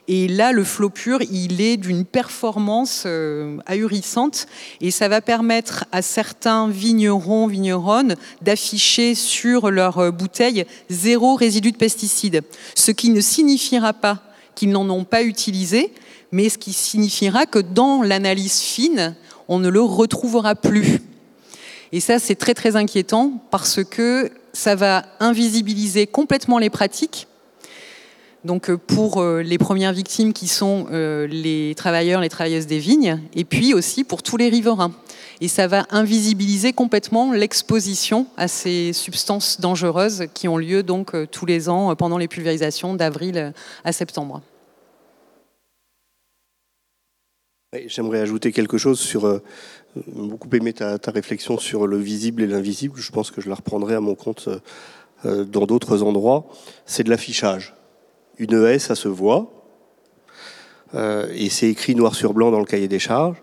Et 0.08 0.26
là, 0.26 0.50
le 0.50 0.64
flot 0.64 0.90
pur, 0.90 1.20
il 1.30 1.60
est 1.60 1.76
d'une 1.76 2.04
performance 2.04 3.04
euh, 3.06 3.58
ahurissante 3.66 4.46
et 4.80 4.90
ça 4.90 5.08
va 5.08 5.20
permettre 5.20 5.84
à 5.92 6.02
certains 6.02 6.68
vignerons, 6.68 7.46
vigneronnes 7.46 8.16
d'afficher 8.42 9.14
sur 9.14 9.70
leur 9.70 10.12
bouteille 10.12 10.64
zéro 10.88 11.36
résidu 11.36 11.70
de 11.70 11.76
pesticides, 11.76 12.42
ce 12.74 12.90
qui 12.90 13.10
ne 13.10 13.20
signifiera 13.20 13.92
pas 13.92 14.29
qu'ils 14.60 14.70
n'en 14.70 14.88
ont 14.90 15.04
pas 15.04 15.22
utilisé, 15.22 15.92
mais 16.32 16.50
ce 16.50 16.58
qui 16.58 16.74
signifiera 16.74 17.46
que 17.46 17.58
dans 17.58 18.02
l'analyse 18.02 18.60
fine, 18.60 19.16
on 19.48 19.58
ne 19.58 19.68
le 19.68 19.80
retrouvera 19.80 20.54
plus. 20.54 21.00
Et 21.92 22.00
ça, 22.00 22.18
c'est 22.18 22.34
très 22.34 22.54
très 22.54 22.76
inquiétant 22.76 23.32
parce 23.50 23.82
que 23.82 24.30
ça 24.52 24.74
va 24.74 25.04
invisibiliser 25.18 26.06
complètement 26.06 26.58
les 26.58 26.70
pratiques 26.70 27.26
donc 28.44 28.70
euh, 28.70 28.78
pour 28.78 29.20
euh, 29.20 29.42
les 29.42 29.58
premières 29.58 29.92
victimes 29.92 30.32
qui 30.32 30.48
sont 30.48 30.86
euh, 30.92 31.26
les 31.26 31.74
travailleurs, 31.76 32.20
les 32.20 32.28
travailleuses 32.28 32.66
des 32.66 32.78
vignes, 32.78 33.20
et 33.34 33.44
puis 33.44 33.74
aussi 33.74 34.04
pour 34.04 34.22
tous 34.22 34.36
les 34.36 34.48
riverains. 34.48 34.92
Et 35.40 35.48
ça 35.48 35.66
va 35.66 35.86
invisibiliser 35.90 36.72
complètement 36.72 37.32
l'exposition 37.32 38.26
à 38.36 38.46
ces 38.48 38.92
substances 38.92 39.60
dangereuses 39.60 40.24
qui 40.34 40.48
ont 40.48 40.58
lieu 40.58 40.82
donc 40.82 41.12
tous 41.30 41.46
les 41.46 41.70
ans 41.70 41.94
pendant 41.96 42.18
les 42.18 42.28
pulvérisations 42.28 42.92
d'avril 42.92 43.54
à 43.84 43.92
septembre. 43.92 44.42
J'aimerais 47.86 48.20
ajouter 48.20 48.50
quelque 48.50 48.78
chose 48.78 48.98
sur. 48.98 49.40
beaucoup 50.06 50.48
aimé 50.56 50.72
ta, 50.72 50.98
réflexion 51.06 51.56
sur 51.56 51.86
le 51.86 51.98
visible 51.98 52.42
et 52.42 52.46
l'invisible. 52.46 52.98
Je 52.98 53.12
pense 53.12 53.30
que 53.30 53.40
je 53.40 53.48
la 53.48 53.54
reprendrai 53.54 53.94
à 53.94 54.00
mon 54.00 54.16
compte 54.16 54.48
dans 55.24 55.66
d'autres 55.66 56.02
endroits. 56.02 56.48
C'est 56.84 57.04
de 57.04 57.10
l'affichage 57.10 57.74
une 58.40 58.64
haie, 58.64 58.78
ça 58.78 58.96
se 58.96 59.06
voit. 59.06 59.52
Euh, 60.94 61.28
et 61.32 61.50
c'est 61.50 61.68
écrit 61.68 61.94
noir 61.94 62.14
sur 62.14 62.32
blanc 62.34 62.50
dans 62.50 62.58
le 62.58 62.64
cahier 62.64 62.88
des 62.88 62.98
charges. 62.98 63.36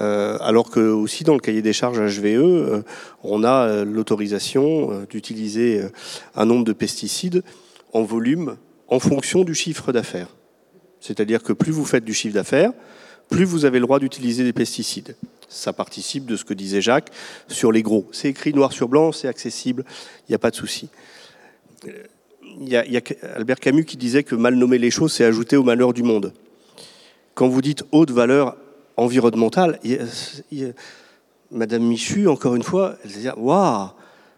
Euh, 0.00 0.38
alors 0.40 0.70
que 0.70 0.80
aussi 0.80 1.22
dans 1.22 1.34
le 1.34 1.40
cahier 1.40 1.62
des 1.62 1.74
charges 1.74 2.00
HVE, 2.00 2.24
euh, 2.24 2.82
on 3.22 3.44
a 3.44 3.84
l'autorisation 3.84 5.04
d'utiliser 5.08 5.82
un 6.34 6.46
nombre 6.46 6.64
de 6.64 6.72
pesticides 6.72 7.44
en 7.92 8.02
volume 8.02 8.56
en 8.88 8.98
fonction 8.98 9.44
du 9.44 9.54
chiffre 9.54 9.92
d'affaires. 9.92 10.34
C'est-à-dire 10.98 11.42
que 11.42 11.52
plus 11.52 11.72
vous 11.72 11.84
faites 11.84 12.04
du 12.04 12.14
chiffre 12.14 12.34
d'affaires, 12.34 12.72
plus 13.28 13.44
vous 13.44 13.64
avez 13.64 13.78
le 13.78 13.86
droit 13.86 13.98
d'utiliser 13.98 14.44
des 14.44 14.52
pesticides. 14.52 15.16
Ça 15.48 15.72
participe 15.72 16.26
de 16.26 16.36
ce 16.36 16.44
que 16.44 16.54
disait 16.54 16.80
Jacques 16.80 17.10
sur 17.48 17.72
les 17.72 17.82
gros. 17.82 18.08
C'est 18.12 18.28
écrit 18.28 18.52
noir 18.52 18.72
sur 18.72 18.88
blanc, 18.88 19.12
c'est 19.12 19.28
accessible, 19.28 19.84
il 20.28 20.32
n'y 20.32 20.34
a 20.34 20.38
pas 20.38 20.50
de 20.50 20.56
souci 20.56 20.88
il 22.60 22.68
y, 22.68 22.76
a, 22.76 23.02
Albert 23.34 23.60
Camus 23.60 23.84
qui 23.84 23.96
disait 23.96 24.22
que 24.22 24.34
mal 24.34 24.54
nommer 24.54 24.78
les 24.78 24.90
choses, 24.90 25.12
c'est 25.12 25.24
ajouter 25.24 25.56
au 25.56 25.62
malheur 25.62 25.92
du 25.92 26.02
monde. 26.02 26.32
Quand 27.34 27.48
vous 27.48 27.62
dites 27.62 27.84
haute 27.92 28.10
valeur 28.10 28.56
environnementale, 28.96 29.78
Madame 31.50 31.82
Michu, 31.82 32.28
encore 32.28 32.54
une 32.54 32.62
fois, 32.62 32.96
elle 33.04 33.10
dit 33.10 33.28
Waouh, 33.36 33.88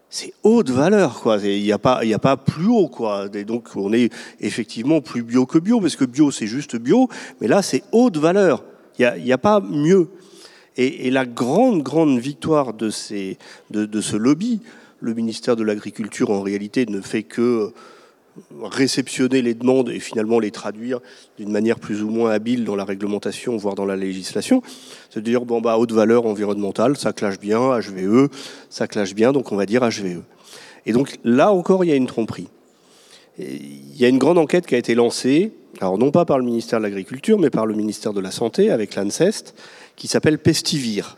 c'est 0.08 0.32
haute 0.42 0.70
valeur, 0.70 1.20
quoi. 1.20 1.38
Il 1.38 1.62
n'y 1.62 1.72
a, 1.72 1.78
pas, 1.78 2.00
a 2.02 2.18
pas 2.18 2.36
plus 2.36 2.68
haut, 2.68 2.88
quoi. 2.88 3.28
Donc, 3.28 3.70
on 3.74 3.92
est 3.92 4.12
effectivement 4.40 5.00
plus 5.00 5.22
bio 5.22 5.46
que 5.46 5.58
bio, 5.58 5.80
parce 5.80 5.96
que 5.96 6.04
bio, 6.04 6.30
c'est 6.30 6.46
juste 6.46 6.76
bio, 6.76 7.08
mais 7.40 7.48
là, 7.48 7.62
c'est 7.62 7.82
haute 7.92 8.16
valeur. 8.16 8.64
Il 8.98 9.22
n'y 9.24 9.32
a, 9.32 9.38
pas 9.38 9.60
mieux. 9.60 10.08
Et, 10.76 11.10
la 11.10 11.26
grande, 11.26 11.82
grande 11.82 12.18
victoire 12.18 12.74
de, 12.74 12.90
ce 12.90 14.16
lobby, 14.16 14.60
le 15.00 15.14
ministère 15.14 15.56
de 15.56 15.64
l'Agriculture, 15.64 16.30
en 16.30 16.42
réalité, 16.42 16.86
ne 16.86 17.00
fait 17.00 17.22
que 17.22 17.72
réceptionner 18.60 19.42
les 19.42 19.54
demandes 19.54 19.90
et 19.90 20.00
finalement 20.00 20.40
les 20.40 20.50
traduire 20.50 20.98
d'une 21.38 21.52
manière 21.52 21.78
plus 21.78 22.02
ou 22.02 22.10
moins 22.10 22.32
habile 22.32 22.64
dans 22.64 22.74
la 22.74 22.84
réglementation, 22.84 23.56
voire 23.56 23.76
dans 23.76 23.84
la 23.84 23.94
législation. 23.94 24.60
C'est 25.10 25.20
de 25.20 25.24
dire, 25.24 25.44
bon, 25.44 25.60
bah, 25.60 25.78
haute 25.78 25.92
valeur 25.92 26.26
environnementale, 26.26 26.96
ça 26.96 27.12
clash 27.12 27.38
bien, 27.38 27.78
HVE, 27.78 28.28
ça 28.70 28.88
clash 28.88 29.14
bien, 29.14 29.32
donc 29.32 29.52
on 29.52 29.56
va 29.56 29.66
dire 29.66 29.82
HVE. 29.82 30.22
Et 30.86 30.92
donc 30.92 31.16
là 31.22 31.52
encore, 31.52 31.84
il 31.84 31.88
y 31.88 31.92
a 31.92 31.96
une 31.96 32.06
tromperie. 32.06 32.48
il 33.38 33.96
y 33.96 34.04
a 34.04 34.08
une 34.08 34.18
grande 34.18 34.38
enquête 34.38 34.66
qui 34.66 34.74
a 34.74 34.78
été 34.78 34.94
lancée, 34.94 35.52
alors 35.80 35.98
non 35.98 36.10
pas 36.10 36.24
par 36.24 36.38
le 36.38 36.44
ministère 36.44 36.78
de 36.78 36.84
l'Agriculture, 36.84 37.38
mais 37.38 37.50
par 37.50 37.66
le 37.66 37.74
ministère 37.74 38.12
de 38.12 38.20
la 38.20 38.30
Santé, 38.30 38.70
avec 38.70 38.94
l'ANSEST, 38.94 39.54
qui 39.96 40.08
s'appelle 40.08 40.38
Pestivir, 40.38 41.16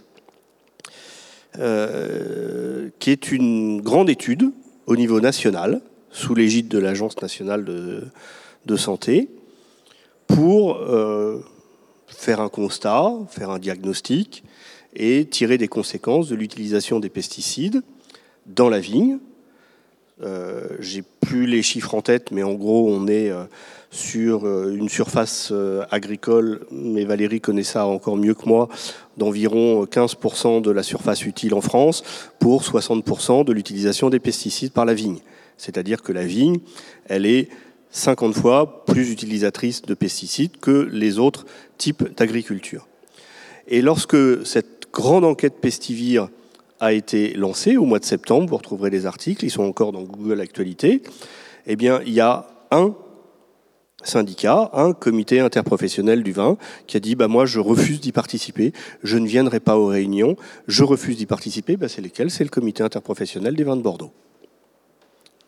euh, 1.58 2.88
qui 2.98 3.10
est 3.10 3.32
une 3.32 3.80
grande 3.80 4.10
étude 4.10 4.50
au 4.86 4.96
niveau 4.96 5.20
national, 5.20 5.80
sous 6.10 6.34
l'égide 6.34 6.68
de 6.68 6.78
l'Agence 6.78 7.20
nationale 7.20 7.64
de, 7.64 8.76
santé 8.76 9.28
pour 10.26 10.76
euh, 10.76 11.40
faire 12.06 12.40
un 12.40 12.48
constat, 12.48 13.12
faire 13.28 13.50
un 13.50 13.58
diagnostic 13.58 14.42
et 14.94 15.26
tirer 15.26 15.58
des 15.58 15.68
conséquences 15.68 16.28
de 16.28 16.34
l'utilisation 16.34 17.00
des 17.00 17.10
pesticides 17.10 17.82
dans 18.46 18.68
la 18.68 18.80
vigne. 18.80 19.18
Euh, 20.22 20.68
J'ai 20.80 21.02
plus 21.02 21.46
les 21.46 21.62
chiffres 21.62 21.94
en 21.94 22.02
tête, 22.02 22.30
mais 22.30 22.42
en 22.42 22.54
gros, 22.54 22.88
on 22.90 23.06
est 23.06 23.30
euh, 23.30 23.44
sur 23.96 24.46
euh, 24.46 24.74
une 24.76 24.88
surface 24.88 25.52
agricole, 25.90 26.66
mais 26.70 27.04
Valérie 27.04 27.40
connaît 27.40 27.62
ça 27.64 27.86
encore 27.86 28.16
mieux 28.16 28.34
que 28.34 28.46
moi, 28.46 28.68
d'environ 29.16 29.84
15% 29.84 30.60
de 30.60 30.70
la 30.70 30.82
surface 30.82 31.24
utile 31.24 31.54
en 31.54 31.60
France 31.60 32.02
pour 32.38 32.62
60% 32.62 33.44
de 33.44 33.52
l'utilisation 33.52 34.10
des 34.10 34.20
pesticides 34.20 34.72
par 34.72 34.84
la 34.84 34.94
vigne. 34.94 35.18
C'est-à-dire 35.56 36.02
que 36.02 36.12
la 36.12 36.26
vigne, 36.26 36.58
elle 37.06 37.26
est 37.26 37.48
50 37.90 38.34
fois 38.34 38.84
plus 38.84 39.10
utilisatrice 39.10 39.82
de 39.82 39.94
pesticides 39.94 40.58
que 40.58 40.88
les 40.92 41.18
autres 41.18 41.46
types 41.78 42.14
d'agriculture. 42.16 42.86
Et 43.68 43.80
lorsque 43.80 44.46
cette 44.46 44.88
grande 44.92 45.24
enquête 45.24 45.54
pestivire 45.60 46.28
a 46.78 46.92
été 46.92 47.32
lancée 47.32 47.78
au 47.78 47.84
mois 47.84 47.98
de 47.98 48.04
septembre, 48.04 48.48
vous 48.48 48.56
retrouverez 48.56 48.90
les 48.90 49.06
articles, 49.06 49.44
ils 49.44 49.50
sont 49.50 49.62
encore 49.62 49.92
dans 49.92 50.02
Google 50.02 50.40
Actualité, 50.40 51.02
eh 51.66 51.76
bien, 51.76 52.00
il 52.06 52.12
y 52.12 52.20
a 52.20 52.46
un 52.70 52.94
syndicat, 54.06 54.70
un 54.72 54.92
comité 54.92 55.40
interprofessionnel 55.40 56.22
du 56.22 56.32
vin, 56.32 56.56
qui 56.86 56.96
a 56.96 57.00
dit 57.00 57.14
bah, 57.14 57.28
Moi, 57.28 57.46
je 57.46 57.60
refuse 57.60 58.00
d'y 58.00 58.12
participer, 58.12 58.72
je 59.02 59.18
ne 59.18 59.26
viendrai 59.26 59.60
pas 59.60 59.76
aux 59.76 59.86
réunions, 59.86 60.36
je 60.68 60.84
refuse 60.84 61.16
d'y 61.16 61.26
participer. 61.26 61.76
Bah, 61.76 61.88
c'est 61.88 62.02
lesquels 62.02 62.30
C'est 62.30 62.44
le 62.44 62.50
comité 62.50 62.82
interprofessionnel 62.82 63.54
des 63.56 63.64
vins 63.64 63.76
de 63.76 63.82
Bordeaux 63.82 64.12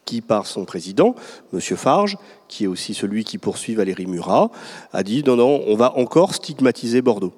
qui, 0.09 0.23
par 0.23 0.47
son 0.47 0.65
président, 0.65 1.15
M. 1.53 1.61
Farge, 1.61 2.17
qui 2.49 2.65
est 2.65 2.67
aussi 2.67 2.95
celui 2.95 3.25
qui 3.25 3.37
poursuit 3.37 3.75
Valérie 3.75 4.07
Murat, 4.07 4.51
a 4.95 5.03
dit 5.03 5.23
non, 5.23 5.37
non, 5.37 5.63
on 5.67 5.77
va 5.77 5.99
encore 5.99 6.35
stigmatiser 6.35 7.03
Bordeaux. 7.03 7.35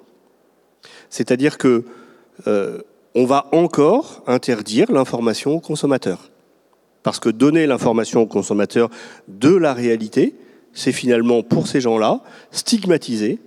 C'est-à-dire 1.08 1.58
que 1.58 1.84
euh, 2.46 2.78
on 3.16 3.24
va 3.24 3.48
encore 3.50 4.22
interdire 4.28 4.92
l'information 4.92 5.52
aux 5.56 5.60
consommateurs. 5.60 6.30
Parce 7.02 7.18
que 7.18 7.28
donner 7.28 7.66
l'information 7.66 8.22
aux 8.22 8.26
consommateurs 8.26 8.88
de 9.26 9.52
la 9.52 9.74
réalité, 9.74 10.34
c'est 10.72 10.92
finalement, 10.92 11.42
pour 11.42 11.66
ces 11.66 11.80
gens-là, 11.80 12.22
stigmatiser 12.50 13.38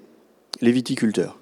les 0.62 0.72
viticulteurs. 0.72 1.40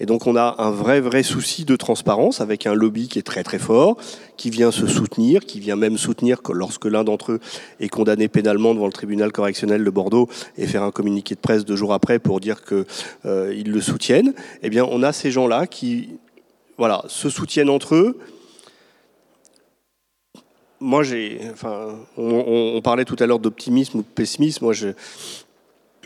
Et 0.00 0.06
donc 0.06 0.26
on 0.26 0.34
a 0.34 0.56
un 0.58 0.70
vrai, 0.70 1.00
vrai 1.00 1.22
souci 1.22 1.64
de 1.64 1.76
transparence 1.76 2.40
avec 2.40 2.66
un 2.66 2.74
lobby 2.74 3.08
qui 3.08 3.20
est 3.20 3.22
très, 3.22 3.44
très 3.44 3.60
fort, 3.60 3.96
qui 4.36 4.50
vient 4.50 4.72
se 4.72 4.86
soutenir, 4.86 5.46
qui 5.46 5.60
vient 5.60 5.76
même 5.76 5.98
soutenir 5.98 6.42
que 6.42 6.52
lorsque 6.52 6.86
l'un 6.86 7.04
d'entre 7.04 7.32
eux 7.32 7.40
est 7.78 7.88
condamné 7.88 8.26
pénalement 8.26 8.74
devant 8.74 8.86
le 8.86 8.92
tribunal 8.92 9.30
correctionnel 9.30 9.84
de 9.84 9.90
Bordeaux 9.90 10.28
et 10.58 10.66
faire 10.66 10.82
un 10.82 10.90
communiqué 10.90 11.36
de 11.36 11.40
presse 11.40 11.64
deux 11.64 11.76
jours 11.76 11.92
après 11.92 12.18
pour 12.18 12.40
dire 12.40 12.64
qu'ils 12.64 12.84
euh, 13.26 13.62
le 13.64 13.80
soutiennent. 13.80 14.34
Eh 14.62 14.70
bien, 14.70 14.84
on 14.84 15.02
a 15.04 15.12
ces 15.12 15.30
gens-là 15.30 15.68
qui 15.68 16.18
voilà, 16.76 17.04
se 17.06 17.28
soutiennent 17.28 17.70
entre 17.70 17.94
eux. 17.94 18.18
Moi, 20.84 21.02
j'ai, 21.02 21.40
enfin, 21.50 21.96
on, 22.18 22.78
parlait 22.82 23.06
tout 23.06 23.16
à 23.18 23.24
l'heure 23.24 23.38
d'optimisme 23.38 24.00
ou 24.00 24.02
de 24.02 24.06
pessimisme. 24.06 24.66
Moi, 24.66 24.74
je, 24.74 24.88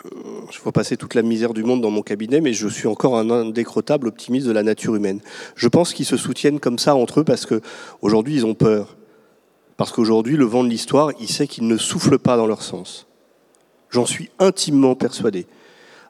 je 0.04 0.60
vois 0.60 0.70
passer 0.70 0.96
toute 0.96 1.16
la 1.16 1.22
misère 1.22 1.52
du 1.52 1.64
monde 1.64 1.80
dans 1.80 1.90
mon 1.90 2.02
cabinet, 2.02 2.40
mais 2.40 2.52
je 2.52 2.68
suis 2.68 2.86
encore 2.86 3.18
un 3.18 3.28
indécrottable 3.28 4.06
optimiste 4.06 4.46
de 4.46 4.52
la 4.52 4.62
nature 4.62 4.94
humaine. 4.94 5.18
Je 5.56 5.66
pense 5.66 5.92
qu'ils 5.92 6.06
se 6.06 6.16
soutiennent 6.16 6.60
comme 6.60 6.78
ça 6.78 6.94
entre 6.94 7.20
eux 7.20 7.24
parce 7.24 7.44
qu'aujourd'hui, 7.44 8.36
ils 8.36 8.46
ont 8.46 8.54
peur. 8.54 8.96
Parce 9.76 9.90
qu'aujourd'hui, 9.90 10.36
le 10.36 10.44
vent 10.44 10.62
de 10.62 10.68
l'histoire, 10.68 11.10
il 11.18 11.28
sait 11.28 11.48
qu'il 11.48 11.66
ne 11.66 11.76
souffle 11.76 12.16
pas 12.16 12.36
dans 12.36 12.46
leur 12.46 12.62
sens. 12.62 13.08
J'en 13.90 14.06
suis 14.06 14.30
intimement 14.38 14.94
persuadé. 14.94 15.46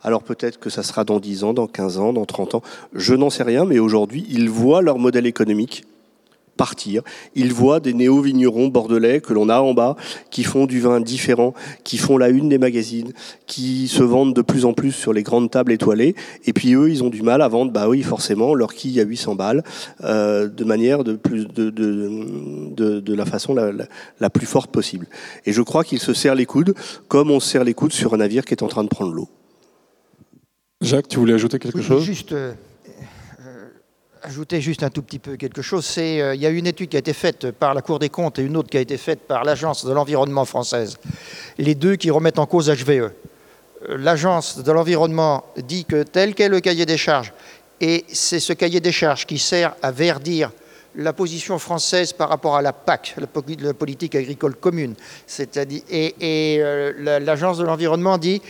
Alors 0.03 0.23
peut-être 0.23 0.61
que 0.61 0.69
ça 0.69 0.83
sera 0.83 1.05
dans 1.05 1.21
10 1.21 1.45
ans, 1.45 1.55
dans 1.55 1.69
15 1.69 1.97
ans, 1.97 2.13
dans 2.13 2.27
30 2.27 2.57
ans, 2.57 2.63
je 2.93 3.15
n'en 3.15 3.31
sais 3.31 3.45
rien, 3.45 3.65
mais 3.65 3.79
aujourd'hui, 3.79 4.27
ils 4.29 4.51
voient 4.51 4.83
leur 4.83 4.99
modèle 4.99 5.25
économique 5.25 5.87
partir. 6.59 7.03
Ils 7.35 7.55
voient 7.55 7.81
des 7.81 7.95
néo-vignerons 7.95 8.69
bordelais 8.69 9.23
que 9.23 9.33
l'on 9.33 9.49
a 9.49 9.61
en 9.61 9.73
bas, 9.73 9.97
qui 10.31 10.45
font 10.45 10.67
du 10.67 10.81
vin 10.81 11.01
différent, 11.01 11.55
qui 11.85 11.97
font 11.97 12.19
la 12.19 12.29
une 12.29 12.51
des 12.51 12.59
magazines, 12.59 13.13
qui 13.47 13.89
se 13.89 14.03
vendent 14.03 14.35
de 14.35 14.43
plus 14.43 14.67
en 14.67 14.75
plus 14.75 14.93
sur 14.93 15.15
les 15.15 15.23
grandes 15.23 15.51
tables 15.51 15.73
étoilées. 15.73 16.15
Et 16.45 16.53
puis 16.53 16.75
eux, 16.75 16.91
ils 16.91 17.03
ont 17.03 17.09
du 17.09 17.23
mal 17.23 17.41
à 17.41 17.49
vendre, 17.49 17.73
bah 17.73 17.89
oui, 17.89 18.03
forcément, 18.03 18.55
leur 18.55 18.75
quille 18.75 19.01
à 19.01 19.05
800 19.05 19.37
balles, 19.37 19.65
euh, 20.05 20.49
de 20.49 20.65
manière 20.65 21.05
de, 21.05 21.15
plus, 21.15 21.47
de, 21.47 21.71
de, 21.71 23.01
de, 23.01 23.15
la 23.15 23.25
façon 23.25 23.55
la, 23.55 23.71
la, 24.21 24.31
plus 24.31 24.47
forte 24.47 24.71
possible. 24.71 25.07
Et 25.47 25.53
je 25.53 25.63
crois 25.63 25.85
qu'ils 25.85 26.01
se 26.01 26.13
serrent 26.13 26.35
les 26.35 26.47
coudes 26.47 26.75
comme 27.07 27.31
on 27.31 27.41
se 27.41 27.49
serre 27.49 27.65
les 27.65 27.75
coudes 27.75 27.93
sur 27.93 28.13
un 28.15 28.19
navire 28.19 28.45
qui 28.45 28.53
est 28.53 28.63
en 28.63 28.69
train 28.69 28.85
de 28.85 28.89
prendre 28.89 29.13
l'eau. 29.13 29.29
Jacques, 30.81 31.09
tu 31.09 31.19
voulais 31.19 31.35
ajouter 31.35 31.59
quelque 31.59 31.83
chose? 31.83 32.05
Juste 32.05 32.33
euh, 32.33 32.53
euh, 32.53 32.55
ajouter 34.23 34.61
juste 34.61 34.83
un 34.83 34.91
tout 34.91 35.03
petit 35.03 35.19
peu 35.19 35.37
quelque 35.37 35.63
chose. 35.63 35.85
C'est 35.85 36.21
euh, 36.21 36.35
il 36.35 36.41
y 36.41 36.47
a 36.47 36.51
une 36.51 36.67
étude 36.67 36.89
qui 36.89 36.97
a 36.97 37.01
été 37.01 37.13
faite 37.13 37.51
par 37.51 37.75
la 37.75 37.83
Cour 37.83 37.99
des 37.99 38.09
comptes 38.09 38.39
et 38.39 38.43
une 38.43 38.57
autre 38.57 38.69
qui 38.69 38.77
a 38.77 38.81
été 38.81 38.97
faite 38.97 39.21
par 39.21 39.45
l'Agence 39.45 39.85
de 39.85 39.93
l'environnement 39.93 40.45
française. 40.45 40.99
Les 41.59 41.75
deux 41.75 41.97
qui 41.97 42.11
remettent 42.11 42.39
en 42.39 42.47
cause 42.47 42.71
HVE. 42.71 43.11
L'Agence 43.89 44.63
de 44.63 44.73
l'environnement 44.73 45.45
dit 45.57 45.85
que 45.85 46.03
tel 46.03 46.35
qu'est 46.35 46.49
le 46.49 46.61
cahier 46.61 46.85
des 46.85 46.97
charges, 46.97 47.33
et 47.81 48.05
c'est 48.09 48.41
ce 48.41 48.53
cahier 48.53 48.81
des 48.81 48.93
charges 48.93 49.25
qui 49.25 49.39
sert 49.39 49.77
à 49.83 49.93
verdir 49.93 50.51
la 50.97 51.13
position 51.13 51.59
française 51.61 52.13
par 52.13 52.29
rapport 52.29 52.57
à 52.57 52.63
la 52.63 52.73
PAC, 52.73 53.15
la 53.61 53.75
politique 53.75 54.17
agricole 54.17 54.57
commune. 54.57 54.95
C'est-à-dire, 55.27 55.83
et, 55.89 56.61
l'Agence 56.99 57.59
de 57.59 57.65
l'environnement 57.65 58.19
dit 58.19 58.43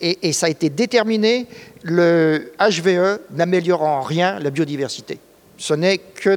et, 0.00 0.32
ça 0.32 0.46
a 0.46 0.48
été 0.48 0.70
déterminé, 0.70 1.46
le 1.82 2.52
HVE 2.58 3.20
n'améliore 3.30 3.82
en 3.82 4.00
rien 4.00 4.38
la 4.38 4.50
biodiversité. 4.50 5.18
Ce 5.56 5.74
n'est 5.74 5.98
que, 5.98 6.36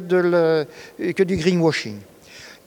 du 1.24 1.38
greenwashing. 1.38 1.98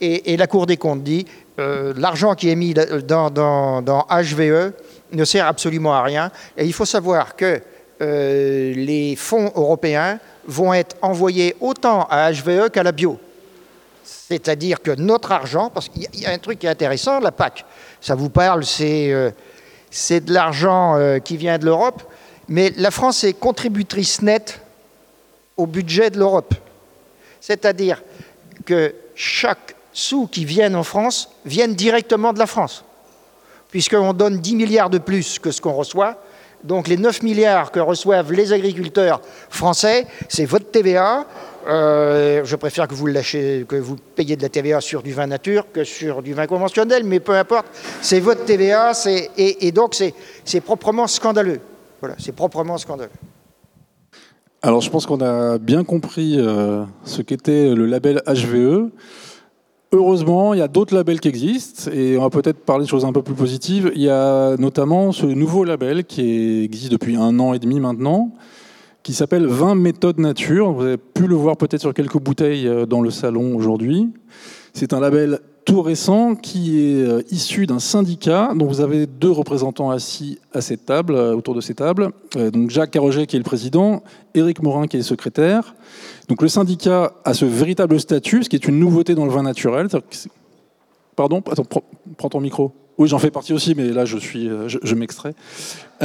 Et, 0.00 0.37
la 0.37 0.46
Cour 0.46 0.66
des 0.66 0.76
comptes 0.76 1.02
dit 1.02 1.26
euh, 1.59 1.94
l'argent 1.96 2.35
qui 2.35 2.48
est 2.50 2.57
mis 2.57 2.74
dans, 2.74 3.30
dans, 3.30 4.07
HVE 4.11 4.72
ne 5.12 5.24
sert 5.24 5.46
absolument 5.46 5.94
à 5.94 6.02
rien. 6.02 6.30
Et 6.57 6.64
il 6.64 6.72
faut 6.72 6.85
savoir 6.85 7.37
que 7.37 7.61
euh, 8.02 8.74
les 8.74 9.16
fonds 9.16 9.52
européens 9.54 10.18
vont 10.46 10.74
être 10.74 10.96
envoyés 11.00 11.54
autant 11.61 12.07
à 12.11 12.30
HVE 12.33 12.70
qu'à 12.70 12.83
la 12.83 12.92
bio. 12.92 13.18
C'est-à-dire 14.04 14.83
que 14.83 14.90
notre 14.90 15.33
argent, 15.33 15.70
parce 15.70 15.88
qu'il 15.88 16.07
y 16.14 16.26
a 16.26 16.30
un 16.30 16.38
truc 16.38 16.59
qui 16.59 16.66
est 16.66 16.70
intéressant, 16.70 17.20
la 17.20 17.33
PAC, 17.33 17.64
ça 18.00 18.14
vous 18.14 18.30
parle, 18.30 18.64
c'est 18.64 19.12
euh, 19.12 19.30
c'est 19.94 20.24
de 20.24 20.35
l'argent 20.35 20.96
euh, 20.96 21.20
qui 21.20 21.37
vient 21.37 21.57
de 21.57 21.66
l'Europe, 21.66 22.02
mais 22.48 22.72
la 22.76 22.90
France 22.90 23.22
est 23.22 23.33
contributrice 23.33 24.22
nette 24.22 24.61
au 25.57 25.66
budget 25.66 26.11
de 26.11 26.18
l'Europe. 26.18 26.52
C'est-à-dire 27.40 28.02
que 28.66 28.92
chaque 29.14 29.76
sou 29.92 30.26
qui 30.26 30.44
vient 30.44 30.74
en 30.74 30.83
France 30.83 31.30
vienne 31.44 31.74
directement 31.74 32.33
de 32.33 32.40
la 32.40 32.48
France, 32.48 32.85
puisqu'on 33.70 34.12
donne 34.14 34.40
10 34.40 34.57
milliards 34.57 34.90
de 34.90 34.98
plus 34.98 35.38
que 35.38 35.52
ce 35.52 35.61
qu'on 35.61 35.74
reçoit. 35.74 36.16
Donc 36.64 36.88
les 36.88 36.96
9 36.96 37.22
milliards 37.22 37.70
que 37.70 37.78
reçoivent 37.78 38.33
les 38.33 38.52
agriculteurs 38.52 39.20
français, 39.48 40.09
c'est 40.28 40.44
votre 40.44 40.72
TVA, 40.72 41.24
euh, 41.66 42.44
je 42.44 42.57
préfère 42.57 42.88
que 42.88 42.94
vous 42.94 43.96
payiez 44.14 44.37
de 44.37 44.42
la 44.42 44.48
TVA 44.48 44.81
sur 44.81 45.03
du 45.03 45.12
vin 45.12 45.27
nature 45.27 45.66
que 45.72 45.85
sur 45.85 46.22
du 46.22 46.35
vin 46.35 46.46
conventionnel, 46.46 47.05
mais 47.05 47.20
peu 47.20 47.33
importe, 47.33 47.66
c'est 48.03 48.20
votre 48.20 48.44
TVA, 48.44 48.92
et, 49.07 49.66
et, 49.66 49.72
donc 49.72 49.94
c'est 50.44 50.61
proprement 50.61 51.07
scandaleux. 51.07 51.61
Voilà, 52.00 52.16
c'est 52.18 52.33
proprement 52.33 52.79
scandaleux. 52.79 53.11
Alors 54.62 54.81
je 54.81 54.90
pense 54.90 55.05
qu'on 55.07 55.20
a 55.20 55.59
bien 55.59 55.85
compris 55.85 56.37
euh, 56.38 56.85
ce 57.05 57.22
qu'était 57.22 57.74
le 57.74 57.87
label 57.87 58.22
HVE. 58.27 58.90
Heureusement, 59.92 60.55
il 60.55 60.59
y 60.59 60.62
a 60.62 60.68
d'autres 60.68 60.94
labels 60.94 61.20
qui 61.20 61.29
existent 61.29 61.90
et 61.92 62.18
on 62.18 62.22
va 62.22 62.31
peut-être 62.31 62.59
parler 62.64 62.85
de 62.85 62.88
choses 62.88 63.05
un 63.05 63.12
peu 63.12 63.22
plus 63.22 63.35
positives. 63.35 63.92
Il 63.94 64.03
y 64.03 64.11
a 64.11 64.57
notamment 64.57 65.12
ce 65.12 65.27
nouveau 65.27 65.64
label 65.64 66.05
qui 66.05 66.64
existe 66.64 66.90
depuis 66.90 67.14
un 67.14 67.38
an 67.38 67.55
et 67.55 67.59
demi 67.59 67.79
maintenant, 67.79 68.33
qui 69.05 69.12
s'appelle 69.12 69.47
20 69.47 69.77
méthodes 69.77 70.19
nature. 70.19 70.73
Vous 70.73 70.83
avez 70.83 70.97
pu 70.97 71.29
le 71.29 71.37
voir 71.37 71.57
peut-être 71.57 71.83
sur 71.83 71.95
quelques 71.95 72.19
bouteilles 72.19 72.67
euh, 72.67 72.87
dans 72.87 73.03
le 73.03 73.11
salon 73.11 73.55
aujourd'hui. 73.55 74.09
C'est 74.73 74.95
un 74.95 74.99
label 74.99 75.40
tout 75.67 75.83
récent 75.83 76.35
qui 76.35 76.81
est 76.81 77.03
euh, 77.03 77.23
issu 77.31 77.67
d'un 77.67 77.79
syndicat 77.79 78.53
dont 78.57 78.67
vous 78.67 78.81
avez 78.81 79.07
deux 79.07 79.31
représentants 79.31 79.90
assis 79.90 80.38
à 80.55 80.62
cette 80.62 80.87
table, 80.87 81.14
euh, 81.14 81.37
autour 81.37 81.55
de 81.55 81.61
ces 81.61 81.75
tables. 81.75 82.12
Donc 82.35 82.71
Jacques 82.71 82.93
Carroget 82.93 83.27
qui 83.27 83.37
est 83.37 83.38
le 83.38 83.45
président, 83.45 84.03
Éric 84.35 84.62
Morin 84.62 84.87
qui 84.87 84.97
est 84.97 85.03
secrétaire. 85.03 85.75
Donc 86.29 86.40
le 86.40 86.49
syndicat 86.49 87.12
a 87.25 87.35
ce 87.35 87.45
véritable 87.45 88.01
statut, 88.01 88.43
ce 88.43 88.49
qui 88.49 88.57
est 88.57 88.67
une 88.67 88.79
nouveauté 88.79 89.14
dans 89.14 89.27
le 89.27 89.31
vin 89.31 89.43
naturel. 89.43 89.88
Pardon, 91.14 91.43
prends 91.43 92.31
ton 92.31 92.40
micro. 92.40 92.73
Oui, 92.97 93.09
j'en 93.09 93.19
fais 93.19 93.31
partie 93.31 93.53
aussi, 93.53 93.75
mais 93.75 93.90
là 93.90 94.07
je 94.07 94.17
suis, 94.17 94.49
je, 94.67 94.79
je 94.83 94.95
m'extrais. 94.95 95.35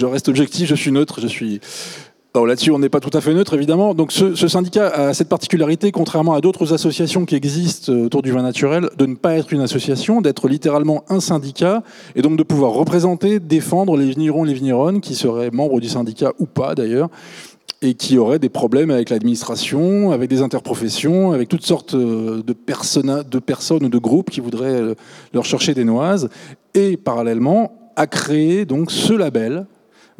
je 0.00 0.06
reste 0.06 0.28
objectif, 0.28 0.66
je 0.66 0.74
suis 0.74 0.90
neutre, 0.90 1.20
je 1.20 1.26
suis. 1.26 1.60
là-dessus, 2.34 2.70
on 2.70 2.78
n'est 2.78 2.88
pas 2.88 3.00
tout 3.00 3.16
à 3.16 3.20
fait 3.20 3.34
neutre, 3.34 3.52
évidemment. 3.52 3.92
Donc, 3.94 4.12
ce, 4.12 4.34
syndicat 4.48 4.88
a 4.88 5.12
cette 5.12 5.28
particularité, 5.28 5.92
contrairement 5.92 6.32
à 6.32 6.40
d'autres 6.40 6.72
associations 6.72 7.26
qui 7.26 7.34
existent 7.34 7.92
autour 7.92 8.22
du 8.22 8.32
vin 8.32 8.42
naturel, 8.42 8.88
de 8.96 9.04
ne 9.04 9.14
pas 9.14 9.36
être 9.36 9.52
une 9.52 9.60
association, 9.60 10.22
d'être 10.22 10.48
littéralement 10.48 11.04
un 11.10 11.20
syndicat, 11.20 11.82
et 12.16 12.22
donc 12.22 12.38
de 12.38 12.42
pouvoir 12.42 12.72
représenter, 12.72 13.40
défendre 13.40 13.98
les 13.98 14.06
vignerons, 14.06 14.44
les 14.44 14.54
vigneronnes, 14.54 15.02
qui 15.02 15.14
seraient 15.14 15.50
membres 15.50 15.80
du 15.80 15.88
syndicat 15.88 16.32
ou 16.38 16.46
pas 16.46 16.74
d'ailleurs, 16.74 17.10
et 17.82 17.92
qui 17.92 18.16
auraient 18.16 18.38
des 18.38 18.48
problèmes 18.48 18.90
avec 18.90 19.10
l'administration, 19.10 20.12
avec 20.12 20.30
des 20.30 20.40
interprofessions, 20.40 21.32
avec 21.32 21.50
toutes 21.50 21.66
sortes 21.66 21.94
de, 21.94 22.52
personnes, 22.54 23.22
de 23.30 23.38
personnes 23.38 23.84
ou 23.84 23.90
de 23.90 23.98
groupes 23.98 24.30
qui 24.30 24.40
voudraient 24.40 24.94
leur 25.34 25.44
chercher 25.44 25.74
des 25.74 25.84
noises, 25.84 26.30
et 26.72 26.96
parallèlement 26.96 27.92
a 27.96 28.06
créé 28.06 28.64
donc 28.64 28.90
ce 28.90 29.12
label 29.12 29.66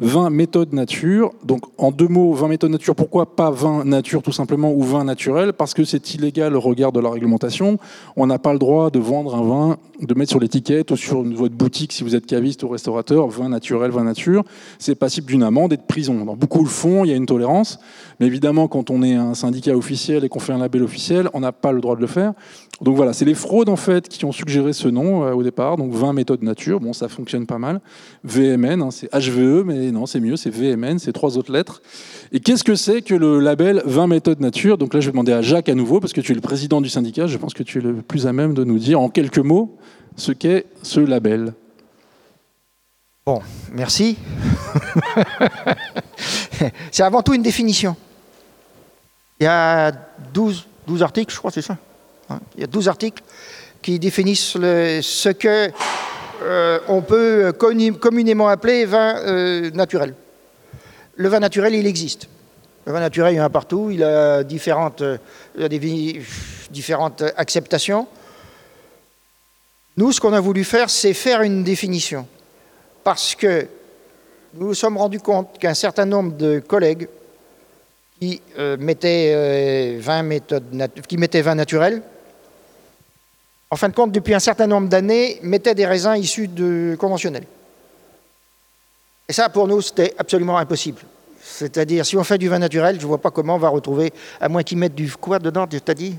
20 0.01 0.31
méthodes 0.31 0.73
nature. 0.73 1.31
Donc 1.45 1.61
en 1.77 1.91
deux 1.91 2.07
mots, 2.07 2.33
20 2.33 2.47
méthodes 2.47 2.71
nature, 2.71 2.95
pourquoi 2.95 3.35
pas 3.35 3.51
20 3.51 3.85
nature 3.85 4.23
tout 4.23 4.31
simplement 4.31 4.73
ou 4.73 4.81
20 4.81 5.03
naturel 5.03 5.53
Parce 5.53 5.75
que 5.75 5.83
c'est 5.83 6.15
illégal 6.15 6.55
au 6.55 6.59
regard 6.59 6.91
de 6.91 6.99
la 6.99 7.09
réglementation. 7.09 7.77
On 8.15 8.25
n'a 8.25 8.39
pas 8.39 8.51
le 8.51 8.59
droit 8.59 8.89
de 8.89 8.97
vendre 8.97 9.35
un 9.35 9.43
vin, 9.43 9.77
de 10.01 10.13
mettre 10.15 10.31
sur 10.31 10.39
l'étiquette 10.39 10.89
ou 10.89 10.95
sur 10.95 11.21
votre 11.23 11.53
boutique 11.53 11.93
si 11.93 12.03
vous 12.03 12.15
êtes 12.15 12.25
caviste 12.25 12.63
ou 12.63 12.69
restaurateur, 12.69 13.27
vin 13.27 13.49
naturel, 13.49 13.91
vin 13.91 14.03
nature. 14.03 14.43
C'est 14.79 14.95
passible 14.95 15.27
d'une 15.27 15.43
amende 15.43 15.73
et 15.73 15.77
de 15.77 15.83
prison. 15.83 16.15
beaucoup 16.35 16.63
le 16.63 16.69
font, 16.69 17.05
il 17.05 17.11
y 17.11 17.13
a 17.13 17.15
une 17.15 17.27
tolérance. 17.27 17.79
Mais 18.19 18.25
évidemment, 18.25 18.67
quand 18.67 18.89
on 18.89 19.03
est 19.03 19.13
un 19.13 19.35
syndicat 19.35 19.75
officiel 19.75 20.25
et 20.25 20.29
qu'on 20.29 20.39
fait 20.39 20.53
un 20.53 20.57
label 20.57 20.81
officiel, 20.81 21.29
on 21.33 21.41
n'a 21.41 21.51
pas 21.51 21.71
le 21.71 21.79
droit 21.79 21.95
de 21.95 22.01
le 22.01 22.07
faire. 22.07 22.33
Donc 22.81 22.95
voilà, 22.95 23.13
c'est 23.13 23.25
les 23.25 23.35
fraudes 23.35 23.69
en 23.69 23.75
fait 23.75 24.09
qui 24.09 24.25
ont 24.25 24.31
suggéré 24.31 24.73
ce 24.73 24.87
nom 24.87 25.23
euh, 25.23 25.33
au 25.33 25.43
départ. 25.43 25.77
Donc 25.77 25.93
20 25.93 26.13
méthodes 26.13 26.41
nature, 26.41 26.79
bon 26.79 26.93
ça 26.93 27.07
fonctionne 27.07 27.45
pas 27.45 27.59
mal. 27.59 27.79
VMN, 28.23 28.81
hein, 28.81 28.89
c'est 28.89 29.07
HVE, 29.13 29.63
mais 29.65 29.90
non 29.91 30.05
c'est 30.05 30.19
mieux, 30.19 30.35
c'est 30.35 30.49
VMN, 30.49 30.99
c'est 30.99 31.13
trois 31.13 31.37
autres 31.37 31.51
lettres. 31.51 31.81
Et 32.31 32.39
qu'est-ce 32.39 32.63
que 32.63 32.75
c'est 32.75 33.01
que 33.01 33.13
le 33.13 33.39
label 33.39 33.81
20 33.85 34.07
méthodes 34.07 34.39
nature? 34.39 34.77
Donc 34.77 34.93
là 34.93 34.99
je 34.99 35.07
vais 35.07 35.11
demander 35.11 35.33
à 35.33 35.41
Jacques 35.41 35.69
à 35.69 35.75
nouveau, 35.75 35.99
parce 35.99 36.13
que 36.13 36.21
tu 36.21 36.31
es 36.31 36.35
le 36.35 36.41
président 36.41 36.81
du 36.81 36.89
syndicat, 36.89 37.27
je 37.27 37.37
pense 37.37 37.53
que 37.53 37.63
tu 37.63 37.79
es 37.79 37.81
le 37.81 37.95
plus 37.95 38.27
à 38.27 38.33
même 38.33 38.53
de 38.53 38.63
nous 38.63 38.79
dire 38.79 38.99
en 38.99 39.09
quelques 39.09 39.39
mots 39.39 39.77
ce 40.15 40.31
qu'est 40.31 40.65
ce 40.81 40.99
label. 40.99 41.53
Bon, 43.25 43.41
merci. 43.71 44.17
c'est 46.91 47.03
avant 47.03 47.21
tout 47.21 47.33
une 47.33 47.43
définition. 47.43 47.95
Il 49.39 49.43
y 49.43 49.47
a 49.47 49.91
12, 50.33 50.67
12 50.87 51.03
articles, 51.03 51.33
je 51.33 51.37
crois, 51.37 51.51
c'est 51.51 51.61
ça. 51.61 51.77
Il 52.55 52.61
y 52.61 52.63
a 52.63 52.67
12 52.67 52.87
articles 52.87 53.23
qui 53.81 53.99
définissent 53.99 54.53
ce 54.53 55.29
que 55.29 55.71
euh, 56.41 56.79
on 56.87 57.01
peut 57.01 57.53
communément 57.53 58.47
appeler 58.47 58.85
vin 58.85 59.17
euh, 59.17 59.69
naturel. 59.71 60.15
Le 61.15 61.29
vin 61.29 61.39
naturel, 61.39 61.75
il 61.75 61.85
existe. 61.85 62.27
Le 62.85 62.93
vin 62.93 62.99
naturel, 62.99 63.33
il 63.33 63.37
y 63.37 63.41
en 63.41 63.45
a 63.45 63.49
partout. 63.49 63.89
Il 63.91 64.03
a 64.03 64.43
différentes, 64.43 65.01
euh, 65.01 65.17
différentes 66.71 67.23
acceptations. 67.37 68.07
Nous, 69.97 70.11
ce 70.11 70.19
qu'on 70.19 70.33
a 70.33 70.39
voulu 70.39 70.63
faire, 70.63 70.89
c'est 70.89 71.13
faire 71.13 71.41
une 71.41 71.63
définition. 71.63 72.27
Parce 73.03 73.35
que 73.35 73.67
nous 74.53 74.67
nous 74.67 74.73
sommes 74.73 74.97
rendus 74.97 75.19
compte 75.19 75.57
qu'un 75.59 75.73
certain 75.73 76.05
nombre 76.05 76.35
de 76.35 76.59
collègues 76.59 77.07
qui, 78.19 78.41
mettaient, 78.79 79.97
vin 79.99 80.27
qui 81.07 81.17
mettaient 81.17 81.41
vin 81.41 81.55
naturel 81.55 82.03
en 83.71 83.77
fin 83.77 83.87
de 83.87 83.95
compte, 83.95 84.11
depuis 84.11 84.33
un 84.33 84.39
certain 84.39 84.67
nombre 84.67 84.89
d'années, 84.89 85.39
mettaient 85.41 85.73
des 85.73 85.85
raisins 85.85 86.15
issus 86.17 86.49
de 86.49 86.97
conventionnels. 86.99 87.45
Et 89.29 89.33
ça, 89.33 89.47
pour 89.47 89.65
nous, 89.65 89.81
c'était 89.81 90.13
absolument 90.17 90.57
impossible. 90.57 90.99
C'est-à-dire, 91.41 92.05
si 92.05 92.17
on 92.17 92.23
fait 92.25 92.37
du 92.37 92.49
vin 92.49 92.59
naturel, 92.59 92.97
je 92.97 93.03
ne 93.03 93.07
vois 93.07 93.19
pas 93.19 93.31
comment 93.31 93.55
on 93.55 93.59
va 93.59 93.69
retrouver, 93.69 94.11
à 94.41 94.49
moins 94.49 94.63
qu'ils 94.63 94.77
mettent 94.77 94.93
du 94.93 95.09
quoi 95.13 95.39
dedans, 95.39 95.67
tu 95.67 95.77
as 95.87 95.93
dit? 95.93 96.17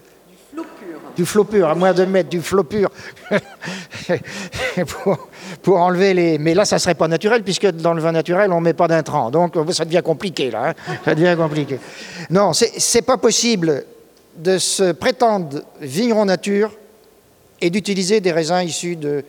Du 0.50 0.54
flot 0.54 0.64
pur. 0.64 1.00
Du 1.14 1.26
flot 1.26 1.44
pur, 1.44 1.68
à 1.68 1.74
moins 1.74 1.92
de 1.92 2.06
mettre 2.06 2.30
du 2.30 2.40
flot 2.40 2.64
pur 2.64 2.90
pour, 5.62 5.76
enlever 5.76 6.14
les... 6.14 6.38
Mais 6.38 6.54
là, 6.54 6.64
ça 6.64 6.76
ne 6.76 6.80
serait 6.80 6.94
pas 6.94 7.06
naturel, 7.06 7.42
puisque 7.42 7.66
dans 7.66 7.92
le 7.92 8.00
vin 8.00 8.12
naturel, 8.12 8.50
on 8.50 8.60
ne 8.60 8.64
met 8.64 8.72
pas 8.72 8.88
d'intrants. 8.88 9.30
Donc, 9.30 9.56
ça 9.72 9.84
devient 9.84 10.02
compliqué, 10.02 10.50
là. 10.50 10.70
Hein. 10.70 10.94
ça 11.04 11.14
devient 11.14 11.36
compliqué. 11.36 11.78
Non, 12.30 12.54
ce 12.54 12.64
n'est 12.96 13.02
pas 13.02 13.18
possible 13.18 13.84
de 14.36 14.56
se 14.56 14.92
prétendre 14.92 15.60
vigneron 15.82 16.24
nature 16.24 16.70
et 17.62 17.70
d'utiliser 17.70 18.20
des 18.20 18.32
raisins 18.32 18.60
issus 18.62 18.96
de, 18.96 19.24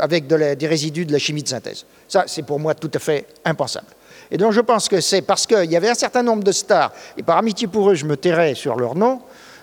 avec 0.00 0.26
des 0.26 0.66
résidus 0.66 1.06
de 1.06 1.12
la 1.12 1.18
chimie 1.18 1.44
de 1.44 1.48
synthèse. 1.48 1.86
Ça, 2.08 2.24
c'est 2.26 2.42
pour 2.42 2.58
moi 2.58 2.74
tout 2.74 2.90
à 2.92 2.98
fait 2.98 3.26
impensable. 3.44 3.86
Et 4.30 4.36
donc 4.36 4.52
je 4.52 4.60
pense 4.60 4.88
que 4.88 5.00
c'est 5.00 5.22
parce 5.22 5.46
qu'il 5.46 5.70
y 5.70 5.76
avait 5.76 5.88
un 5.88 5.94
certain 5.94 6.24
nombre 6.24 6.42
de 6.42 6.50
stars, 6.50 6.92
et 7.16 7.22
par 7.22 7.38
amitié 7.38 7.68
pour 7.68 7.88
eux, 7.90 7.94
je 7.94 8.04
me 8.04 8.16
tairais 8.16 8.54
sur 8.54 8.74
leur 8.74 8.96
nom, 8.96 9.20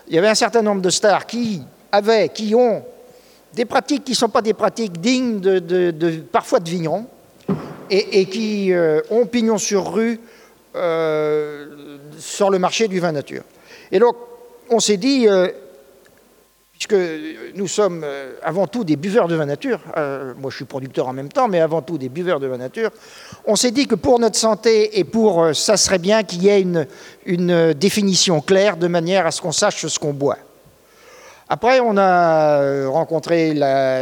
il 0.08 0.14
y 0.14 0.18
avait 0.18 0.28
un 0.28 0.34
certain 0.34 0.62
nombre 0.62 0.80
de 0.80 0.90
stars 0.90 1.26
qui 1.26 1.62
avaient, 1.92 2.30
qui 2.30 2.54
ont 2.54 2.82
des 3.52 3.66
pratiques 3.66 4.04
qui 4.04 4.12
ne 4.12 4.16
sont 4.16 4.30
pas 4.30 4.40
des 4.40 4.54
pratiques 4.54 4.98
dignes 4.98 5.40
de, 5.40 6.10
parfois 6.32 6.58
de 6.58 6.70
vignerons, 6.70 7.06
et, 7.90 8.24
qui 8.24 8.72
ont 9.10 9.26
pignon 9.26 9.58
sur 9.58 9.92
rue 9.92 10.18
sur 10.74 12.50
le 12.50 12.58
marché 12.58 12.88
du 12.88 12.98
vin 12.98 13.12
nature. 13.12 13.42
Et 13.90 13.98
donc, 13.98 14.16
on 14.70 14.80
s'est 14.80 14.96
dit, 14.96 15.26
puisque 16.86 17.54
nous 17.54 17.68
sommes 17.68 18.04
avant 18.42 18.66
tout 18.66 18.84
des 18.84 18.96
buveurs 18.96 19.28
de 19.28 19.36
vin 19.36 19.46
nature, 19.46 19.80
moi 20.38 20.50
je 20.50 20.56
suis 20.56 20.64
producteur 20.64 21.08
en 21.08 21.12
même 21.12 21.28
temps, 21.28 21.48
mais 21.48 21.60
avant 21.60 21.82
tout 21.82 21.98
des 21.98 22.08
buveurs 22.08 22.40
de 22.40 22.46
vin 22.46 22.56
nature, 22.58 22.90
on 23.46 23.56
s'est 23.56 23.70
dit 23.70 23.86
que 23.86 23.94
pour 23.94 24.18
notre 24.18 24.36
santé 24.36 24.98
et 24.98 25.04
pour 25.04 25.54
ça 25.54 25.76
serait 25.76 25.98
bien 25.98 26.22
qu'il 26.24 26.42
y 26.42 26.48
ait 26.48 26.60
une, 26.60 26.86
une 27.26 27.72
définition 27.74 28.40
claire 28.40 28.76
de 28.76 28.88
manière 28.88 29.26
à 29.26 29.30
ce 29.30 29.40
qu'on 29.40 29.52
sache 29.52 29.86
ce 29.86 29.98
qu'on 29.98 30.12
boit. 30.12 30.38
Après, 31.52 31.80
on 31.80 31.98
a 31.98 32.62
euh, 32.62 32.88
rencontré 32.88 33.52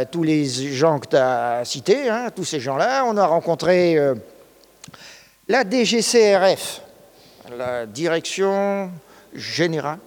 tous 0.09 0.23
les 0.23 0.45
gens 0.45 0.99
que 0.99 1.09
tu 1.09 1.17
as 1.17 1.65
cités, 1.65 2.07
hein, 2.07 2.27
tous 2.33 2.45
ces 2.45 2.61
gens-là. 2.61 3.03
On 3.05 3.17
a 3.17 3.25
rencontré 3.25 3.97
euh, 3.97 4.15
la 5.49 5.69
DGCRF, 5.69 6.81
la 7.57 7.85
Direction 7.85 8.89
Générale. 9.35 9.97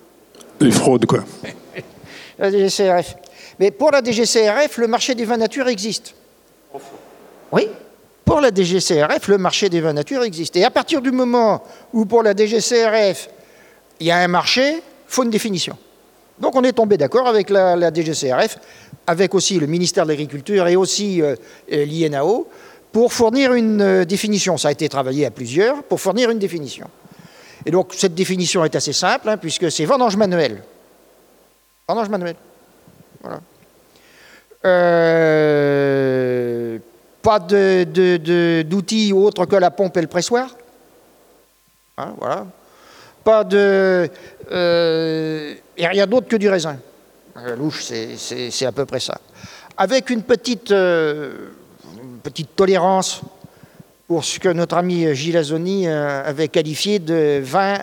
Les 0.58 0.70
fraudes, 0.70 1.04
quoi. 1.04 1.20
la 2.38 2.50
DGCRF. 2.50 3.16
Mais 3.58 3.70
pour 3.70 3.90
la 3.90 4.02
DGCRF, 4.02 4.78
le 4.78 4.86
marché 4.86 5.14
des 5.14 5.24
vins 5.24 5.36
nature 5.36 5.68
existe. 5.68 6.14
Oui, 7.52 7.68
pour 8.24 8.40
la 8.40 8.50
DGCRF, 8.50 9.28
le 9.28 9.38
marché 9.38 9.68
des 9.68 9.80
vins 9.80 9.92
nature 9.92 10.22
existe. 10.22 10.56
Et 10.56 10.64
à 10.64 10.70
partir 10.70 11.02
du 11.02 11.12
moment 11.12 11.62
où 11.92 12.06
pour 12.06 12.22
la 12.22 12.34
DGCRF, 12.34 13.28
il 14.00 14.06
y 14.06 14.10
a 14.10 14.18
un 14.18 14.28
marché, 14.28 14.76
il 14.76 14.82
faut 15.06 15.24
une 15.24 15.30
définition. 15.30 15.76
Donc 16.38 16.56
on 16.56 16.64
est 16.64 16.72
tombé 16.72 16.96
d'accord 16.96 17.28
avec 17.28 17.50
la, 17.50 17.92
DGCRF, 17.92 18.58
avec 19.06 19.34
aussi 19.34 19.58
le 19.58 19.66
ministère 19.66 20.04
de 20.04 20.10
l'Agriculture 20.10 20.66
et 20.66 20.74
aussi 20.74 21.22
euh, 21.22 21.36
l'INAO, 21.68 22.48
pour 22.92 23.12
fournir 23.12 23.52
une 23.52 23.82
euh, 23.82 24.04
définition. 24.04 24.56
Ça 24.56 24.68
a 24.68 24.72
été 24.72 24.88
travaillé 24.88 25.26
à 25.26 25.30
plusieurs, 25.30 25.82
pour 25.84 26.00
fournir 26.00 26.30
une 26.30 26.38
définition. 26.38 26.88
Et 27.66 27.70
donc 27.70 27.92
cette 27.94 28.14
définition 28.14 28.64
est 28.64 28.74
assez 28.74 28.92
simple, 28.92 29.28
hein, 29.28 29.36
puisque 29.36 29.70
c'est 29.70 29.84
vendange 29.84 30.16
manuel. 30.16 30.62
Vendange 31.88 32.08
manuel. 32.08 32.36
Voilà. 33.22 33.40
pas 37.22 37.38
d'outils 37.38 39.12
autres 39.12 39.46
que 39.46 39.56
la 39.56 39.70
pompe 39.70 39.96
et 39.96 40.02
le 40.02 40.06
pressoir. 40.06 40.48
Hein, 41.96 42.14
voilà 42.18 42.46
pas 43.24 43.42
de. 43.42 44.08
Euh, 44.52 45.54
et 45.76 45.86
rien 45.86 46.06
d'autre 46.06 46.28
que 46.28 46.36
du 46.36 46.48
raisin. 46.48 46.78
La 47.34 47.56
louche, 47.56 47.82
c'est 47.82 48.66
à 48.66 48.72
peu 48.72 48.84
près 48.84 49.00
ça. 49.00 49.18
Avec 49.76 50.10
une 50.10 50.22
petite, 50.22 50.70
euh, 50.70 51.48
petite 52.22 52.54
tolérance 52.54 53.22
pour 54.06 54.24
ce 54.24 54.38
que 54.38 54.50
notre 54.50 54.76
ami 54.76 55.12
Gilles 55.14 55.38
Azoni 55.38 55.88
euh, 55.88 56.22
avait 56.24 56.46
qualifié 56.48 57.00
de 57.00 57.40
vin 57.42 57.76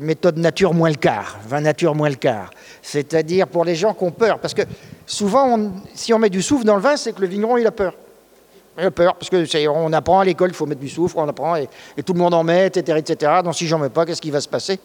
méthode 0.00 0.38
nature 0.38 0.74
moins 0.74 0.90
le 0.90 0.96
quart, 0.96 1.38
vin 1.46 1.60
nature 1.60 1.94
moins 1.94 2.08
le 2.08 2.16
quart. 2.16 2.50
C'est-à-dire 2.82 3.48
pour 3.48 3.64
les 3.64 3.74
gens 3.74 3.94
qui 3.94 4.04
ont 4.04 4.10
peur. 4.10 4.38
Parce 4.38 4.54
que 4.54 4.62
souvent, 5.06 5.72
si 5.94 6.12
on 6.14 6.18
met 6.18 6.30
du 6.30 6.42
soufre 6.42 6.64
dans 6.64 6.76
le 6.76 6.82
vin, 6.82 6.96
c'est 6.96 7.12
que 7.12 7.20
le 7.20 7.26
vigneron, 7.26 7.56
il 7.56 7.66
a 7.66 7.72
peur. 7.72 7.94
Il 8.78 8.84
a 8.84 8.90
peur, 8.90 9.14
parce 9.16 9.28
qu'on 9.28 9.92
apprend 9.92 10.20
à 10.20 10.24
l'école, 10.24 10.50
il 10.50 10.54
faut 10.54 10.64
mettre 10.64 10.80
du 10.80 10.88
soufre, 10.88 11.18
on 11.18 11.28
apprend, 11.28 11.56
et, 11.56 11.68
tout 12.04 12.14
le 12.14 12.18
monde 12.18 12.32
en 12.32 12.42
met, 12.42 12.68
etc. 12.68 12.98
etc. 12.98 13.32
Donc 13.44 13.54
si 13.54 13.66
j'en 13.66 13.78
mets 13.78 13.90
pas, 13.90 14.06
qu'est-ce 14.06 14.22
qui 14.22 14.30
va 14.30 14.40
se 14.40 14.48
passer? 14.48 14.78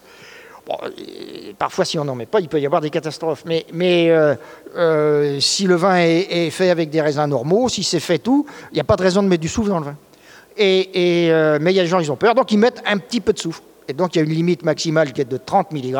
Parfois, 1.58 1.86
si 1.86 1.98
on 1.98 2.04
n'en 2.04 2.14
met 2.14 2.26
pas, 2.26 2.40
il 2.40 2.48
peut 2.48 2.60
y 2.60 2.66
avoir 2.66 2.82
des 2.82 2.90
catastrophes. 2.90 3.44
Mais, 3.46 4.10
euh, 4.10 4.34
euh, 4.76 5.40
si 5.40 5.66
le 5.66 5.76
vin 5.76 5.96
est, 5.96 6.50
fait 6.50 6.68
avec 6.68 6.90
des 6.90 7.00
raisins 7.00 7.24
normaux, 7.24 7.70
si 7.70 7.82
c'est 7.82 8.00
fait 8.00 8.18
tout, 8.18 8.44
il 8.72 8.74
n'y 8.74 8.80
a 8.80 8.84
pas 8.84 8.96
de 8.96 9.02
raison 9.02 9.22
de 9.22 9.28
mettre 9.28 9.40
du 9.40 9.48
soufre 9.48 9.70
dans 9.70 9.78
le 9.78 9.86
vin. 9.86 9.96
Euh, 10.60 11.58
mais 11.62 11.72
il 11.72 11.76
y 11.76 11.80
a 11.80 11.84
des 11.84 11.88
gens, 11.88 12.00
ils 12.00 12.12
ont 12.12 12.16
peur, 12.16 12.34
donc 12.34 12.52
ils 12.52 12.58
mettent 12.58 12.82
un 12.84 12.98
petit 12.98 13.22
peu 13.22 13.32
de 13.32 13.38
soufre. 13.38 13.62
Et 13.88 13.94
donc 13.94 14.14
il 14.14 14.18
y 14.18 14.20
a 14.20 14.24
une 14.24 14.34
limite 14.34 14.62
maximale 14.62 15.12
qui 15.12 15.22
est 15.22 15.30
de 15.30 15.38
30 15.38 15.72
mg 15.72 15.96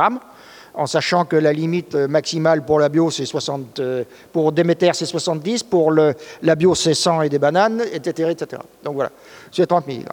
en 0.74 0.86
sachant 0.86 1.24
que 1.24 1.34
la 1.34 1.52
limite 1.52 1.96
maximale 1.96 2.64
pour 2.64 2.78
la 2.78 2.88
bio, 2.88 3.10
c'est 3.10 3.26
60, 3.26 3.80
euh, 3.80 4.04
pour 4.32 4.52
Déméter, 4.52 4.92
c'est 4.94 5.06
70, 5.06 5.64
pour 5.64 5.90
le, 5.90 6.14
la 6.42 6.54
bio, 6.54 6.74
c'est 6.76 6.94
100 6.94 7.22
et 7.22 7.28
des 7.28 7.40
bananes, 7.40 7.82
etc. 7.92 8.30
etc. 8.30 8.62
Donc 8.84 8.94
voilà, 8.94 9.10
c'est 9.50 9.66
30 9.66 9.88
mg. 9.88 10.04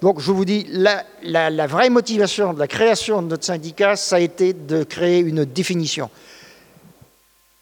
Donc 0.00 0.20
je 0.20 0.32
vous 0.32 0.44
dis, 0.44 0.66
la, 0.70 1.04
la, 1.22 1.66
vraie 1.68 1.90
motivation 1.90 2.52
de 2.52 2.58
la 2.58 2.66
création 2.66 3.22
de 3.22 3.28
notre 3.28 3.44
syndicat, 3.44 3.94
ça 3.94 4.16
a 4.16 4.20
été 4.20 4.52
de 4.52 4.82
créer 4.82 5.20
une 5.20 5.44
définition. 5.44 6.10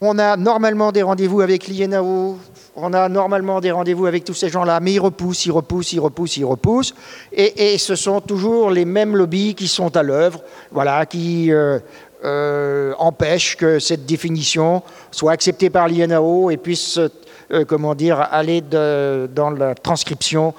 On 0.03 0.18
a 0.18 0.36
normalement 0.36 0.92
des 0.92 1.01
rendez-vous 1.01 1.40
avec 1.40 1.68
l'INAO, 1.68 2.36
on 2.76 2.92
a 2.92 3.09
normalement 3.09 3.62
des 3.62 3.70
rendez-vous 3.70 4.05
avec 4.05 4.24
tous 4.24 4.34
ces 4.34 4.51
gens-là, 4.51 4.78
mais 4.78 4.92
ils 4.92 5.01
repoussent, 5.01 5.47
ils 5.47 5.51
repoussent, 5.53 5.94
ils 5.94 6.01
repoussent, 6.01 6.36
ils 6.36 6.44
repoussent. 6.44 6.94
Et, 7.32 7.78
ce 7.78 7.94
sont 7.94 8.20
toujours 8.20 8.68
les 8.70 8.84
mêmes 8.84 9.16
lobbies 9.16 9.55
qui 9.55 9.68
sont 9.68 9.97
à 9.97 10.03
l'œuvre, 10.03 10.42
voilà, 10.70 11.07
qui 11.07 11.51
euh, 11.51 11.78
euh, 12.24 12.92
empêche 12.99 13.57
que 13.57 13.78
cette 13.78 14.05
définition 14.05 14.82
soit 15.11 15.32
acceptée 15.32 15.70
par 15.70 15.88
l'INAO 15.88 16.51
et 16.51 16.59
puisse, 16.59 16.99
euh, 16.99 17.64
comment 17.64 17.94
dire, 17.94 18.20
aller 18.20 18.61
dans 18.61 19.51
la 19.57 19.74
transcription 19.74 20.53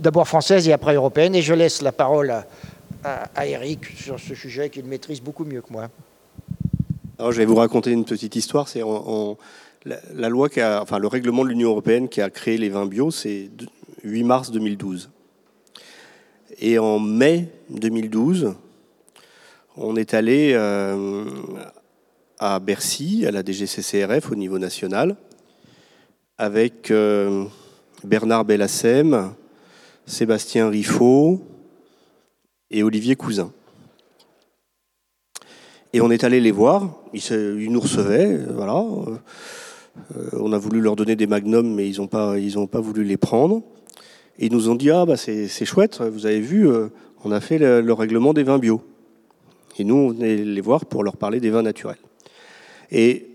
d'abord 0.00 0.26
française 0.26 0.66
et 0.66 0.72
après 0.72 0.94
européenne. 0.94 1.34
Et 1.34 1.42
je 1.42 1.52
laisse 1.52 1.82
la 1.82 1.92
parole 1.92 2.32
à, 3.04 3.46
Eric 3.46 3.84
sur 3.94 4.18
ce 4.18 4.34
sujet 4.34 4.70
qu'il 4.70 4.86
maîtrise 4.86 5.20
beaucoup 5.20 5.44
mieux 5.44 5.60
que 5.60 5.70
moi. 5.70 5.90
Je 7.18 7.36
vais 7.36 7.44
vous 7.44 7.56
raconter 7.56 7.92
une 7.92 8.04
petite 8.04 8.36
histoire. 8.36 8.68
C'est 8.68 8.82
la, 9.84 10.28
loi 10.28 10.48
qui 10.48 10.60
a, 10.60 10.82
enfin, 10.82 10.98
le 10.98 11.06
règlement 11.08 11.44
de 11.44 11.50
l'Union 11.50 11.70
européenne 11.70 12.08
qui 12.08 12.20
a 12.20 12.30
créé 12.30 12.56
les 12.56 12.68
vins 12.68 12.86
bio, 12.86 13.10
c'est 13.10 13.50
8 14.04 14.24
mars 14.24 14.50
2012. 14.50 15.10
Et 16.58 16.78
en 16.78 16.98
mai 16.98 17.48
2012, 17.70 18.54
on 19.76 19.96
est 19.96 20.14
allé 20.14 20.52
euh, 20.54 21.24
à 22.38 22.58
Bercy, 22.60 23.24
à 23.26 23.30
la 23.30 23.42
DGCCRF 23.42 24.30
au 24.30 24.34
niveau 24.34 24.58
national, 24.58 25.16
avec 26.38 26.90
euh, 26.90 27.44
Bernard 28.04 28.44
Bellassem, 28.44 29.34
Sébastien 30.06 30.68
Riffaut 30.68 31.40
et 32.70 32.82
Olivier 32.82 33.16
Cousin. 33.16 33.52
Et 35.92 36.00
on 36.00 36.10
est 36.10 36.24
allé 36.24 36.40
les 36.40 36.52
voir, 36.52 36.88
ils, 37.12 37.70
nous 37.70 37.80
recevaient, 37.80 38.38
voilà. 38.54 38.82
Euh, 40.16 40.30
on 40.40 40.52
a 40.52 40.58
voulu 40.58 40.80
leur 40.80 40.96
donner 40.96 41.16
des 41.16 41.26
magnums, 41.26 41.74
mais 41.74 41.88
ils 41.88 41.98
n'ont 41.98 42.06
pas, 42.06 42.34
pas 42.70 42.80
voulu 42.80 43.04
les 43.04 43.18
prendre. 43.18 43.62
Et 44.38 44.46
ils 44.46 44.52
nous 44.52 44.70
ont 44.70 44.74
dit 44.74 44.90
Ah, 44.90 45.04
bah, 45.04 45.16
c'est 45.16 45.64
chouette, 45.66 46.00
vous 46.00 46.24
avez 46.24 46.40
vu, 46.40 46.66
on 47.24 47.30
a 47.30 47.40
fait 47.40 47.58
le 47.58 47.92
règlement 47.92 48.32
des 48.32 48.42
vins 48.42 48.58
bio. 48.58 48.82
Et 49.78 49.84
nous, 49.84 49.94
on 49.94 50.08
venait 50.08 50.36
les 50.36 50.60
voir 50.60 50.84
pour 50.86 51.02
leur 51.02 51.16
parler 51.16 51.40
des 51.40 51.50
vins 51.50 51.62
naturels. 51.62 51.98
Et 52.90 53.26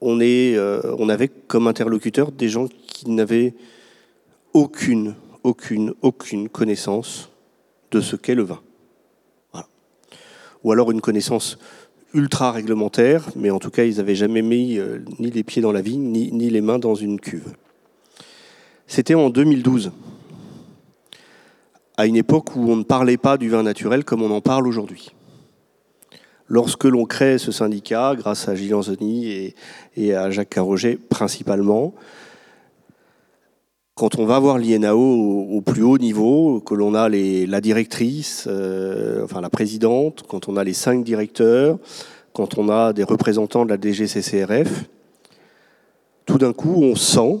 on, 0.00 0.20
est, 0.20 0.56
euh, 0.56 0.94
on 0.98 1.08
avait 1.08 1.28
comme 1.28 1.66
interlocuteur 1.66 2.32
des 2.32 2.48
gens 2.48 2.68
qui 2.86 3.10
n'avaient 3.10 3.54
aucune, 4.52 5.14
aucune, 5.42 5.94
aucune 6.02 6.48
connaissance 6.48 7.30
de 7.90 8.00
ce 8.00 8.16
qu'est 8.16 8.34
le 8.34 8.42
vin. 8.42 8.60
Ou 10.62 10.72
alors 10.72 10.90
une 10.90 11.00
connaissance 11.00 11.58
ultra 12.14 12.52
réglementaire, 12.52 13.28
mais 13.36 13.50
en 13.50 13.58
tout 13.58 13.70
cas, 13.70 13.84
ils 13.84 13.96
n'avaient 13.96 14.14
jamais 14.14 14.42
mis 14.42 14.78
euh, 14.78 14.98
ni 15.18 15.30
les 15.30 15.44
pieds 15.44 15.62
dans 15.62 15.72
la 15.72 15.80
vigne, 15.80 16.10
ni, 16.10 16.50
les 16.50 16.60
mains 16.60 16.78
dans 16.78 16.94
une 16.94 17.20
cuve. 17.20 17.54
C'était 18.86 19.14
en 19.14 19.30
2012, 19.30 19.92
à 21.96 22.06
une 22.06 22.16
époque 22.16 22.56
où 22.56 22.70
on 22.70 22.76
ne 22.76 22.82
parlait 22.82 23.16
pas 23.16 23.36
du 23.36 23.48
vin 23.48 23.62
naturel 23.62 24.04
comme 24.04 24.22
on 24.22 24.30
en 24.30 24.40
parle 24.40 24.66
aujourd'hui 24.66 25.10
lorsque 26.50 26.84
l'on 26.84 27.06
crée 27.06 27.38
ce 27.38 27.52
syndicat, 27.52 28.14
grâce 28.16 28.48
à 28.48 28.54
Gilles 28.54 28.74
Anzoni 28.74 29.54
et, 29.96 30.14
à 30.14 30.30
Jacques 30.30 30.50
Carroget 30.50 30.98
principalement, 31.08 31.94
quand 34.00 34.18
on 34.18 34.24
va 34.24 34.38
voir 34.38 34.56
l'INAO 34.56 34.98
au, 34.98 35.60
plus 35.60 35.82
haut 35.82 35.98
niveau, 35.98 36.60
que 36.60 36.72
l'on 36.72 36.94
a 36.94 37.10
la 37.10 37.60
directrice, 37.60 38.46
euh, 38.50 39.22
enfin 39.22 39.42
la 39.42 39.50
présidente, 39.50 40.24
quand 40.26 40.48
on 40.48 40.56
a 40.56 40.64
les 40.64 40.72
cinq 40.72 41.04
directeurs, 41.04 41.76
quand 42.32 42.56
on 42.56 42.70
a 42.70 42.94
des 42.94 43.04
représentants 43.04 43.66
de 43.66 43.68
la 43.68 43.76
DGCCRF, 43.78 44.86
tout 46.24 46.38
d'un 46.38 46.54
coup 46.54 46.82
on 46.82 46.96
sent 46.96 47.40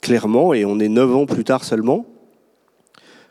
clairement, 0.00 0.54
et 0.54 0.64
on 0.64 0.78
est 0.78 0.88
neuf 0.88 1.12
ans 1.12 1.26
plus 1.26 1.42
tard 1.42 1.64
seulement, 1.64 2.06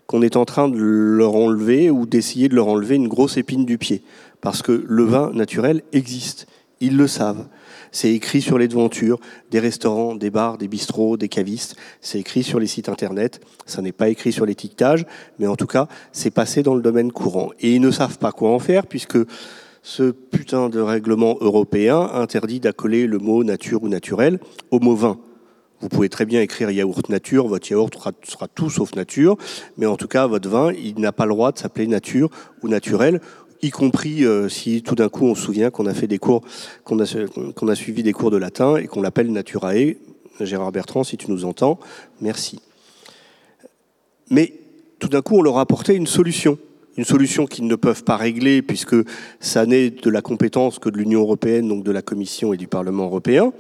qu'on 0.06 0.22
est 0.22 0.36
en 0.36 0.44
train 0.44 0.68
de 0.68 0.78
leur 0.78 1.36
enlever 1.36 1.91
ou 1.91 2.06
d'essayer 2.06 2.50
de 2.50 2.56
leur 2.56 2.68
enlever 2.68 2.96
une 2.96 3.08
grosse 3.08 3.38
épine 3.38 3.64
du 3.64 3.78
pied 3.78 4.04
parce 4.41 4.62
que 4.62 4.84
le 4.86 5.04
vin 5.06 5.32
naturel 5.34 5.82
existe. 5.94 6.48
Ils 6.84 6.98
le 6.98 7.08
savent. 7.08 7.48
C'est 7.94 8.14
écrit 8.14 8.42
sur 8.42 8.58
les 8.58 8.68
devantures 8.68 9.18
des 9.52 9.62
restaurants, 9.62 10.16
des 10.16 10.30
bars, 10.30 10.58
des 10.58 10.68
bistrots, 10.68 11.16
des 11.16 11.30
cavistes. 11.30 11.78
C'est 12.02 12.20
écrit 12.20 12.44
sur 12.44 12.60
les 12.60 12.68
sites 12.68 12.90
internet. 12.90 13.40
Ça 13.66 13.82
n'est 13.82 13.94
pas 13.94 14.10
écrit 14.10 14.34
sur 14.34 14.46
l'étiquetage, 14.46 15.06
mais 15.40 15.48
en 15.48 15.56
tout 15.56 15.66
cas, 15.66 15.88
c'est 16.12 16.30
passé 16.30 16.62
dans 16.62 16.76
le 16.76 16.82
domaine 16.82 17.14
courant. 17.14 17.52
Et 17.62 17.76
ils 17.76 17.82
ne 17.82 17.90
savent 17.90 18.18
pas 18.18 18.34
quoi 18.34 18.50
en 18.50 18.60
faire 18.60 18.86
puisque 18.86 19.18
ce 19.82 20.12
putain 20.12 20.68
de 20.68 20.82
règlement 20.82 21.38
européen 21.40 22.02
interdit 22.14 22.60
d'accoler 22.60 23.08
le 23.08 23.18
mot 23.18 23.46
nature 23.46 23.82
ou 23.82 23.88
naturel 23.88 24.42
au 24.70 24.82
mot 24.82 24.96
vin. 24.96 25.18
Vous 25.84 25.90
pouvez 25.90 26.08
très 26.08 26.26
bien 26.26 26.40
écrire 26.40 26.72
yaourt 26.72 27.10
nature, 27.10 27.46
votre 27.46 27.70
yaourt 27.70 27.94
sera, 28.24 28.48
tout 28.48 28.70
sauf 28.70 28.96
nature, 28.96 29.36
mais 29.78 29.86
en 29.86 29.98
tout 29.98 30.08
cas, 30.08 30.28
votre 30.28 30.48
vin, 30.48 30.72
il 30.72 30.98
n'a 30.98 31.12
pas 31.12 31.26
le 31.26 31.34
droit 31.34 31.52
de 31.52 31.60
s'appeler 31.60 31.88
nature 31.88 32.30
ou 32.62 32.70
naturel, 32.70 33.20
y 33.64 33.72
compris 33.72 34.26
euh, 34.26 34.49
si 34.49 34.84
tout 34.84 34.95
d'un 34.95 35.09
coup 35.09 35.26
on 35.26 35.36
se 35.36 35.41
souvient 35.41 35.72
qu'on 35.72 35.86
a 35.86 35.93
fait 35.93 36.07
des 36.07 36.20
cours, 36.20 36.41
qu'on 36.84 36.99
a, 36.99 37.76
suivi 37.76 38.03
des 38.03 38.14
cours 38.14 38.30
de 38.30 38.38
latin 38.38 38.78
et 38.78 38.88
qu'on 38.88 39.01
l'appelle 39.01 39.32
naturae. 39.32 39.95
Gérard 40.39 40.72
Bertrand, 40.72 41.03
si 41.03 41.16
tu 41.18 41.32
nous 41.32 41.45
entends, 41.45 41.80
merci. 42.20 42.59
Mais 44.30 44.53
tout 44.99 45.07
d'un 45.07 45.22
coup, 45.22 45.38
on 45.38 45.41
leur 45.41 45.57
a 45.57 45.61
apporté 45.61 45.95
une 45.95 46.07
solution 46.07 46.57
une 46.95 47.05
solution 47.05 47.47
qu'ils 47.47 47.66
ne 47.66 47.76
peuvent 47.76 48.03
pas 48.03 48.18
régler 48.18 48.61
puisque 48.61 48.95
ça 49.39 49.66
n'est 49.66 49.89
de 49.89 50.09
la 50.09 50.22
compétence 50.22 50.78
que 50.78 50.89
de 50.89 50.97
l'Union 50.97 51.22
européenne, 51.22 51.68
donc 51.68 51.84
de 51.84 51.91
la 51.91 52.01
Commission 52.01 52.53
et 52.53 52.57
du 52.57 52.68
Parlement 52.68 53.05
européen. 53.05 53.51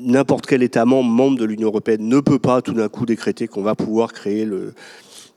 N'importe 0.00 0.46
quel 0.46 0.62
État 0.62 0.84
membre, 0.84 1.10
membre 1.10 1.38
de 1.38 1.44
l'Union 1.44 1.68
européenne, 1.68 2.08
ne 2.08 2.20
peut 2.20 2.38
pas 2.38 2.62
tout 2.62 2.72
d'un 2.72 2.88
coup 2.88 3.06
décréter 3.06 3.46
qu'on 3.46 3.62
va 3.62 3.74
pouvoir 3.74 4.12
créer 4.12 4.44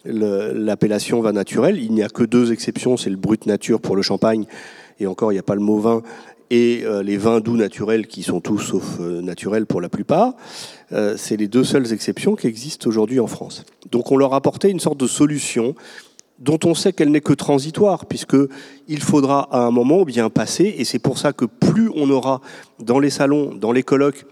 l'appellation 0.05 1.21
vin 1.21 1.33
naturel. 1.33 1.77
Il 1.77 1.91
n'y 1.91 2.03
a 2.03 2.09
que 2.09 2.23
deux 2.23 2.51
exceptions, 2.51 2.97
c'est 2.97 3.09
le 3.09 3.17
brut 3.17 3.45
nature 3.45 3.81
pour 3.81 3.95
le 3.95 4.01
champagne, 4.01 4.45
et 4.99 5.07
encore 5.07 5.31
il 5.31 5.35
n'y 5.35 5.39
a 5.39 5.43
pas 5.43 5.55
le 5.55 5.61
mot 5.61 5.79
vin, 5.79 6.01
et 6.51 6.81
euh, 6.83 7.01
les 7.01 7.17
vins 7.17 7.39
doux 7.39 7.55
naturels 7.55 8.07
qui 8.07 8.23
sont 8.23 8.41
tous 8.41 8.59
sauf 8.59 8.99
euh, 8.99 9.21
naturels 9.21 9.65
pour 9.65 9.79
la 9.79 9.87
plupart. 9.87 10.33
Euh, 10.91 11.15
c'est 11.17 11.37
les 11.37 11.47
deux 11.47 11.63
seules 11.63 11.93
exceptions 11.93 12.35
qui 12.35 12.45
existent 12.45 12.89
aujourd'hui 12.89 13.21
en 13.21 13.27
France. 13.27 13.63
Donc 13.89 14.11
on 14.11 14.17
leur 14.17 14.33
a 14.33 14.37
apporté 14.37 14.69
une 14.69 14.81
sorte 14.81 14.97
de 14.97 15.07
solution 15.07 15.75
dont 16.39 16.59
on 16.65 16.73
sait 16.73 16.91
qu'elle 16.91 17.11
n'est 17.11 17.21
que 17.21 17.33
transitoire, 17.33 18.05
puisqu'il 18.05 19.01
faudra 19.01 19.47
à 19.51 19.59
un 19.59 19.71
moment 19.71 20.03
bien 20.03 20.29
passer, 20.29 20.75
et 20.77 20.83
c'est 20.83 20.99
pour 20.99 21.17
ça 21.17 21.31
que 21.33 21.45
plus 21.45 21.89
on 21.95 22.09
aura 22.09 22.41
dans 22.79 22.99
les 22.99 23.11
salons, 23.11 23.53
dans 23.53 23.71
les 23.71 23.83
colloques, 23.83 24.25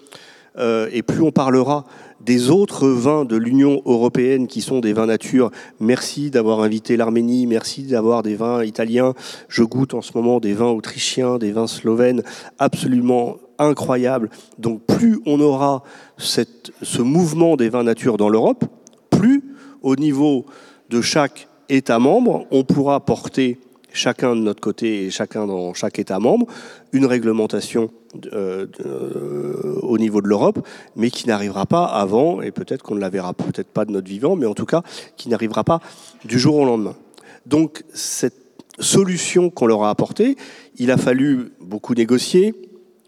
et 0.91 1.03
plus 1.03 1.21
on 1.21 1.31
parlera 1.31 1.85
des 2.21 2.49
autres 2.49 2.87
vins 2.87 3.25
de 3.25 3.35
l'Union 3.35 3.81
européenne 3.85 4.47
qui 4.47 4.61
sont 4.61 4.79
des 4.79 4.93
vins 4.93 5.05
nature. 5.05 5.51
Merci 5.79 6.29
d'avoir 6.29 6.61
invité 6.61 6.97
l'Arménie, 6.97 7.47
merci 7.47 7.83
d'avoir 7.83 8.23
des 8.23 8.35
vins 8.35 8.63
italiens. 8.63 9.13
Je 9.47 9.63
goûte 9.63 9.93
en 9.93 10.01
ce 10.01 10.11
moment 10.15 10.39
des 10.39 10.53
vins 10.53 10.69
autrichiens, 10.69 11.37
des 11.37 11.51
vins 11.51 11.67
slovènes, 11.67 12.23
absolument 12.57 13.37
incroyables. 13.57 14.29
Donc 14.57 14.81
plus 14.85 15.19
on 15.25 15.39
aura 15.39 15.83
ce 16.17 17.01
mouvement 17.01 17.55
des 17.55 17.69
vins 17.69 17.83
nature 17.83 18.17
dans 18.17 18.29
l'Europe, 18.29 18.65
plus 19.09 19.43
au 19.81 19.95
niveau 19.95 20.45
de 20.89 21.01
chaque 21.01 21.47
États 21.69 21.99
membres, 21.99 22.45
on 22.51 22.63
pourra 22.63 22.99
porter 22.99 23.59
chacun 23.93 24.35
de 24.35 24.41
notre 24.41 24.61
côté 24.61 25.05
et 25.05 25.09
chacun 25.11 25.45
dans 25.47 25.73
chaque 25.73 25.99
État 25.99 26.19
membre 26.19 26.47
une 26.91 27.05
réglementation 27.05 27.91
euh, 28.33 28.65
au 29.81 29.97
niveau 29.97 30.21
de 30.21 30.27
l'Europe, 30.27 30.65
mais 30.95 31.11
qui 31.11 31.27
n'arrivera 31.27 31.65
pas 31.65 31.85
avant, 31.85 32.41
et 32.41 32.51
peut-être 32.51 32.81
qu'on 32.81 32.95
ne 32.95 32.99
la 32.99 33.09
verra 33.09 33.33
peut-être 33.33 33.67
pas 33.67 33.85
de 33.85 33.91
notre 33.91 34.07
vivant, 34.07 34.35
mais 34.35 34.45
en 34.45 34.53
tout 34.53 34.65
cas 34.65 34.81
qui 35.17 35.29
n'arrivera 35.29 35.63
pas 35.63 35.79
du 36.25 36.39
jour 36.39 36.55
au 36.55 36.65
lendemain. 36.65 36.95
Donc 37.45 37.83
cette 37.93 38.49
solution 38.79 39.49
qu'on 39.49 39.67
leur 39.67 39.83
a 39.83 39.89
apportée, 39.89 40.37
il 40.77 40.91
a 40.91 40.97
fallu 40.97 41.51
beaucoup 41.59 41.93
négocier. 41.93 42.55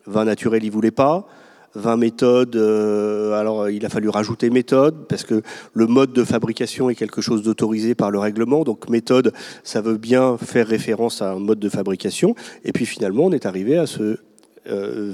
Vin 0.06 0.26
naturel, 0.26 0.64
ils 0.64 0.76
ne 0.76 0.90
pas. 0.90 1.28
20 1.76 1.98
méthodes. 1.98 2.56
Euh, 2.56 3.34
alors, 3.34 3.70
il 3.70 3.86
a 3.86 3.90
fallu 3.90 4.10
rajouter 4.10 4.50
méthode 4.50 5.08
parce 5.08 5.24
que 5.24 5.42
le 5.74 5.88
mode 5.88 6.14
de 6.14 6.24
fabrication 6.24 6.90
est 6.90 6.96
quelque 6.96 7.22
chose 7.22 7.44
d'autorisé 7.44 7.96
par 7.96 8.12
le 8.12 8.20
règlement. 8.20 8.64
Donc, 8.64 8.90
méthode, 8.90 9.34
ça 9.64 9.82
veut 9.82 9.98
bien 9.98 10.38
faire 10.38 10.68
référence 10.68 11.22
à 11.22 11.32
un 11.32 11.40
mode 11.40 11.60
de 11.60 11.70
fabrication. 11.70 12.36
Et 12.64 12.72
puis, 12.72 12.86
finalement, 12.86 13.26
on 13.26 13.32
est 13.32 13.46
arrivé 13.46 13.78
à 13.78 13.88
ce 13.88 14.18
euh, 14.70 15.14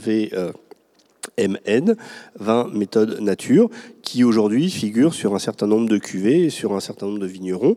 VMN, 1.37 1.95
20 2.39 2.73
méthodes 2.73 3.19
nature, 3.21 3.69
qui 4.01 4.23
aujourd'hui 4.23 4.69
figure 4.69 5.13
sur 5.13 5.35
un 5.35 5.39
certain 5.39 5.67
nombre 5.67 5.87
de 5.87 5.97
cuvées 5.97 6.45
et 6.45 6.49
sur 6.49 6.73
un 6.73 6.79
certain 6.79 7.05
nombre 7.05 7.19
de 7.19 7.27
vignerons, 7.27 7.75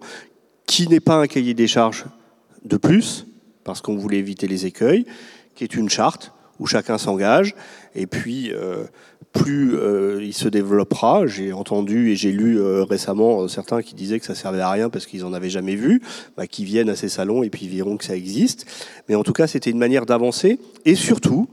qui 0.67 0.89
n'est 0.89 1.01
pas 1.01 1.17
un 1.17 1.27
cahier 1.27 1.55
des 1.55 1.67
charges 1.67 2.07
de 2.65 2.77
plus, 2.77 3.27
parce 3.65 3.81
qu'on 3.81 3.97
voulait 3.97 4.19
éviter 4.19 4.47
les 4.47 4.67
écueils, 4.67 5.05
qui 5.55 5.65
est 5.65 5.75
une 5.75 5.89
charte 5.89 6.33
où 6.61 6.67
chacun 6.67 6.99
s'engage. 6.99 7.57
Et 7.97 8.07
puis, 8.07 8.53
euh, 8.53 8.85
plus 9.33 9.75
euh, 9.75 10.21
il 10.23 10.35
se 10.35 10.49
développera, 10.49 11.27
j'ai 11.27 11.53
entendu 11.53 12.11
et 12.11 12.17
j'ai 12.17 12.31
lu 12.31 12.61
euh, 12.61 12.85
récemment 12.85 13.49
certains 13.49 13.83
qui 13.83 13.95
disaient 13.95 14.21
que 14.21 14.27
ça 14.27 14.35
servait 14.35 14.61
à 14.61 14.71
rien 14.71 14.91
parce 14.91 15.07
qu'ils 15.07 15.25
en 15.25 15.33
avaient 15.33 15.51
jamais 15.51 15.75
vu, 15.75 16.03
bah, 16.37 16.47
qui 16.47 16.65
viennent 16.65 16.91
à 16.91 16.97
ces 16.97 17.09
salons 17.09 17.43
et 17.43 17.51
puis 17.51 17.67
verront 17.67 17.97
que 17.97 18.05
ça 18.05 18.15
existe. 18.15 18.67
Mais 19.09 19.15
en 19.15 19.25
tout 19.25 19.33
cas, 19.33 19.47
c'était 19.47 19.71
une 19.71 19.79
manière 19.79 20.07
d'avancer 20.07 20.61
et 20.85 20.95
surtout, 20.95 21.49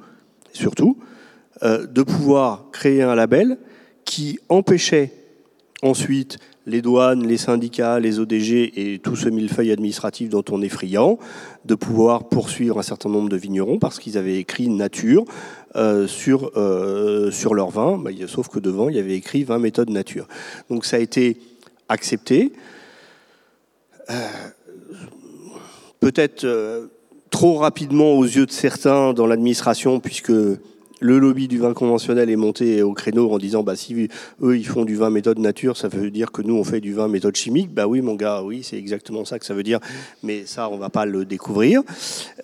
de 1.64 2.02
pouvoir 2.02 2.66
créer 2.72 3.04
un 3.04 3.16
label 3.16 3.58
qui 4.06 4.40
empêchait 4.50 5.12
ensuite 5.84 6.40
les 6.68 6.82
douanes, 6.82 7.26
les 7.26 7.38
syndicats, 7.38 8.00
les 8.00 8.20
ODG 8.20 8.74
et 8.76 9.00
tout 9.00 9.16
ce 9.16 9.30
millefeuille 9.30 9.72
administratif 9.72 10.30
dont 10.30 10.44
on 10.52 10.62
est 10.62 10.70
friand, 10.70 11.18
de 11.64 11.76
pouvoir 11.76 12.28
poursuivre 12.28 12.78
un 12.78 12.84
certain 12.84 13.10
nombre 13.10 13.30
de 13.30 13.38
vignerons 13.38 13.80
parce 13.80 14.00
qu'ils 14.00 14.18
avaient 14.18 14.36
écrit 14.36 14.68
nature 14.68 15.24
euh, 15.78 16.08
sur, 16.08 16.52
euh, 16.58 17.32
sur 17.32 17.54
leur 17.54 17.70
vin, 17.70 17.98
bah, 17.98 18.12
sauf 18.28 18.50
que 18.50 18.60
devant, 18.60 18.90
il 18.90 18.98
y 18.98 19.00
avait 19.00 19.16
écrit 19.16 19.46
20 19.46 19.60
méthodes 19.60 19.90
nature. 19.90 20.28
Donc 20.70 20.86
ça 20.86 20.98
a 20.98 21.00
été 21.00 21.38
accepté. 21.88 22.52
Euh, 24.10 24.14
peut-être 26.02 26.46
trop 27.30 27.56
rapidement 27.56 28.12
aux 28.14 28.26
yeux 28.26 28.46
de 28.46 28.52
certains 28.52 29.14
dans 29.14 29.26
l'administration, 29.26 30.02
puisque 30.02 30.34
le 31.00 31.20
lobby 31.20 31.48
du 31.48 31.60
vin 31.60 31.74
conventionnel 31.74 32.30
est 32.30 32.36
monté 32.36 32.82
au 32.82 32.94
créneau 32.94 33.32
en 33.32 33.38
disant 33.38 33.64
bah 33.64 33.76
si 33.76 34.10
eux 34.42 34.58
ils 34.58 34.68
font 34.68 34.86
du 34.86 34.96
vin 34.96 35.10
méthode 35.10 35.40
nature, 35.40 35.78
ça 35.78 35.88
veut 35.88 36.10
dire 36.10 36.32
que 36.32 36.42
nous 36.42 36.56
on 36.56 36.64
fait 36.64 36.82
du 36.82 36.94
vin 36.94 37.08
méthode 37.08 37.36
chimique. 37.36 37.74
Bah 37.74 37.88
oui 37.88 38.02
mon 38.02 38.16
gars, 38.16 38.42
oui 38.44 38.62
c'est 38.64 38.78
exactement 38.78 39.26
ça 39.26 39.40
que 39.40 39.46
ça 39.46 39.54
veut 39.54 39.64
dire, 39.64 39.80
mais 40.24 40.46
ça 40.46 40.70
on 40.70 40.78
va 40.78 40.90
pas 40.90 41.06
le 41.06 41.26
découvrir. 41.26 41.82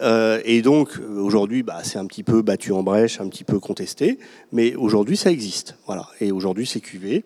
Euh, 0.02 0.40
et 0.46 0.62
donc 0.62 1.00
aujourd'hui 1.18 1.64
bah, 1.64 1.80
c'est 1.84 1.98
un 1.98 2.06
petit 2.06 2.24
peu 2.24 2.42
battu 2.42 2.72
en 2.72 2.84
brèche, 2.84 3.20
un 3.20 3.28
petit 3.28 3.44
peu 3.44 3.60
contesté, 3.60 4.20
mais 4.52 4.76
aujourd'hui 4.76 5.18
ça 5.18 5.32
existe. 5.32 5.78
Voilà. 5.88 6.08
Et 6.22 6.32
aujourd'hui 6.32 6.68
c'est 6.68 6.80
QV 6.80 7.24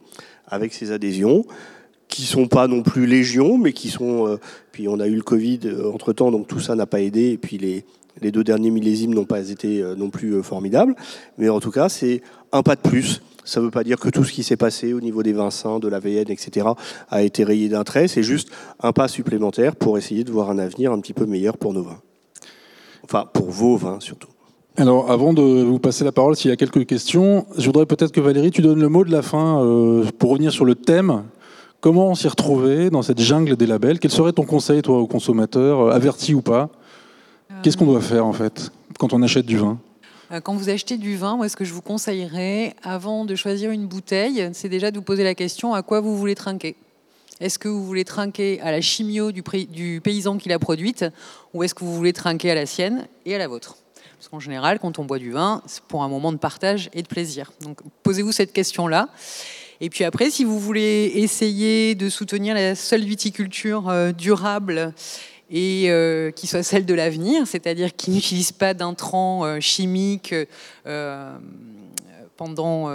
avec 0.47 0.73
ses 0.73 0.91
adhésions 0.91 1.45
qui 2.07 2.23
sont 2.23 2.47
pas 2.47 2.67
non 2.67 2.83
plus 2.83 3.05
légion, 3.05 3.57
mais 3.57 3.73
qui 3.73 3.89
sont. 3.89 4.27
Euh, 4.27 4.37
puis 4.71 4.87
on 4.87 4.99
a 4.99 5.07
eu 5.07 5.15
le 5.15 5.23
Covid 5.23 5.59
euh, 5.65 5.91
entre 5.91 6.13
temps, 6.13 6.31
donc 6.31 6.47
tout 6.47 6.61
ça 6.61 6.75
n'a 6.75 6.85
pas 6.85 7.01
aidé. 7.01 7.31
Et 7.31 7.37
puis 7.37 7.57
les, 7.57 7.83
les 8.21 8.31
deux 8.31 8.43
derniers 8.43 8.71
millésimes 8.71 9.13
n'ont 9.13 9.25
pas 9.25 9.49
été 9.49 9.81
euh, 9.81 9.95
non 9.95 10.09
plus 10.09 10.33
euh, 10.33 10.43
formidables, 10.43 10.95
mais 11.37 11.49
en 11.49 11.59
tout 11.59 11.71
cas, 11.71 11.89
c'est 11.89 12.21
un 12.51 12.63
pas 12.63 12.75
de 12.75 12.81
plus. 12.81 13.21
Ça 13.45 13.61
ne 13.61 13.65
veut 13.65 13.71
pas 13.71 13.83
dire 13.83 13.97
que 13.97 14.09
tout 14.09 14.25
ce 14.25 14.33
qui 14.33 14.43
s'est 14.43 14.57
passé 14.57 14.93
au 14.93 14.99
niveau 14.99 15.23
des 15.23 15.31
Vincents, 15.31 15.79
de 15.79 15.87
la 15.87 15.99
VN, 15.99 16.29
etc., 16.29 16.67
a 17.09 17.23
été 17.23 17.45
rayé 17.45 17.69
d'un 17.69 17.83
trait. 17.83 18.09
C'est 18.09 18.23
juste 18.23 18.49
un 18.81 18.91
pas 18.91 19.07
supplémentaire 19.07 19.75
pour 19.75 19.97
essayer 19.97 20.25
de 20.25 20.31
voir 20.31 20.49
un 20.49 20.59
avenir 20.59 20.91
un 20.91 20.99
petit 20.99 21.13
peu 21.13 21.25
meilleur 21.25 21.57
pour 21.57 21.73
nos 21.73 21.83
vins. 21.83 22.01
Enfin, 23.03 23.25
pour 23.31 23.49
vos 23.49 23.77
vins 23.77 23.99
surtout. 24.01 24.27
Alors, 24.75 25.09
avant 25.09 25.33
de 25.33 25.41
vous 25.41 25.79
passer 25.79 26.03
la 26.03 26.11
parole, 26.11 26.35
s'il 26.35 26.51
y 26.51 26.53
a 26.53 26.57
quelques 26.57 26.85
questions, 26.85 27.47
je 27.57 27.65
voudrais 27.65 27.87
peut-être 27.87 28.11
que 28.11 28.21
Valérie, 28.21 28.51
tu 28.51 28.61
donnes 28.61 28.79
le 28.79 28.89
mot 28.89 29.03
de 29.03 29.11
la 29.11 29.23
fin 29.23 29.63
euh, 29.63 30.03
pour 30.19 30.31
revenir 30.31 30.51
sur 30.51 30.65
le 30.65 30.75
thème. 30.75 31.23
Comment 31.79 32.13
s'y 32.13 32.27
retrouver 32.27 32.89
dans 32.89 33.01
cette 33.01 33.19
jungle 33.19 33.55
des 33.55 33.65
labels? 33.65 33.97
Quel 33.97 34.11
serait 34.11 34.33
ton 34.33 34.43
conseil, 34.43 34.83
toi, 34.83 34.99
aux 34.99 35.07
consommateurs, 35.07 35.91
avertis 35.91 36.35
ou 36.35 36.41
pas? 36.41 36.69
Qu'est-ce 37.63 37.77
qu'on 37.77 37.85
doit 37.85 38.01
faire 38.01 38.25
en 38.25 38.33
fait 38.33 38.71
quand 38.97 39.13
on 39.13 39.21
achète 39.21 39.45
du 39.45 39.57
vin 39.57 39.77
euh, 40.31 40.41
quand 40.41 40.55
vous 40.55 40.67
achetez 40.67 40.97
du 40.97 41.15
vin, 41.15 41.37
moi, 41.37 41.47
ce 41.47 41.55
que 41.55 41.63
je 41.63 41.71
vous 41.71 41.81
conseillerais, 41.81 42.75
avant 42.83 43.23
de 43.23 43.33
choisir 43.35 43.71
une 43.71 43.87
bouteille, 43.87 44.49
c'est 44.51 44.67
déjà 44.67 44.91
de 44.91 44.97
vous 44.97 45.03
poser 45.03 45.23
la 45.23 45.35
question 45.35 45.73
à 45.73 45.83
quoi 45.83 46.01
vous 46.01 46.17
voulez 46.17 46.35
trinquer? 46.35 46.75
Est-ce 47.39 47.57
que 47.57 47.69
vous 47.69 47.85
voulez 47.85 48.03
trinquer 48.03 48.59
à 48.61 48.71
la 48.71 48.81
chimio 48.81 49.31
du, 49.31 50.01
paysan 50.01 50.37
qui 50.37 50.49
l'a 50.49 50.59
produite, 50.59 51.05
ou 51.53 51.63
est-ce 51.63 51.73
que 51.73 51.85
vous 51.85 51.95
voulez 51.95 52.11
trinquer 52.11 52.51
à 52.51 52.55
la 52.55 52.65
sienne 52.65 53.07
et 53.25 53.35
à 53.35 53.37
la 53.37 53.47
vôtre? 53.47 53.77
Parce 54.17 54.27
qu'en 54.27 54.39
général, 54.39 54.79
quand 54.79 54.99
on 54.99 55.05
boit 55.05 55.19
du 55.19 55.31
vin, 55.31 55.61
c'est 55.65 55.83
pour 55.83 56.03
un 56.03 56.09
moment 56.09 56.33
de 56.33 56.37
partage 56.37 56.89
et 56.93 57.03
de 57.03 57.07
plaisir. 57.07 57.53
Donc, 57.61 57.79
posez-vous 58.03 58.33
cette 58.33 58.51
question-là. 58.51 59.07
Et 59.79 59.89
puis 59.89 60.03
après, 60.03 60.31
si 60.31 60.43
vous 60.43 60.59
voulez 60.59 61.11
essayer 61.15 61.93
de 61.93 62.09
soutenir 62.09 62.55
la 62.55 62.73
seule 62.75 63.05
viticulture 63.05 63.87
euh, 63.87 64.11
durable 64.11 64.93
et 65.49 65.85
euh, 65.87 66.31
qui 66.31 66.47
soit 66.47 66.63
celle 66.63 66.85
de 66.85 66.93
l'avenir, 66.93 67.47
c'est-à-dire 67.47 67.95
qui 67.95 68.11
n'utilise 68.11 68.51
pas 68.51 68.73
d'intrants 68.73 69.45
euh, 69.45 69.59
chimiques 69.59 70.35
euh, 70.85 71.37
pendant 72.35 72.89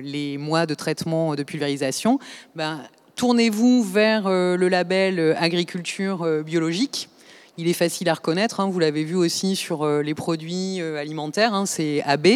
les 0.00 0.38
mois 0.38 0.64
de 0.64 0.72
traitement 0.72 1.34
de 1.34 1.42
pulvérisation, 1.42 2.18
ben, 2.54 2.80
tournez-vous 3.14 3.82
vers 3.82 4.26
le 4.26 4.68
label 4.68 5.36
agriculture 5.38 6.26
biologique. 6.42 7.10
Il 7.58 7.68
est 7.68 7.74
facile 7.74 8.08
à 8.08 8.14
reconnaître, 8.14 8.58
hein, 8.58 8.70
vous 8.70 8.78
l'avez 8.78 9.04
vu 9.04 9.14
aussi 9.14 9.54
sur 9.54 9.86
les 9.86 10.14
produits 10.14 10.80
alimentaires, 10.80 11.52
hein, 11.52 11.66
c'est 11.66 12.02
AB. 12.04 12.26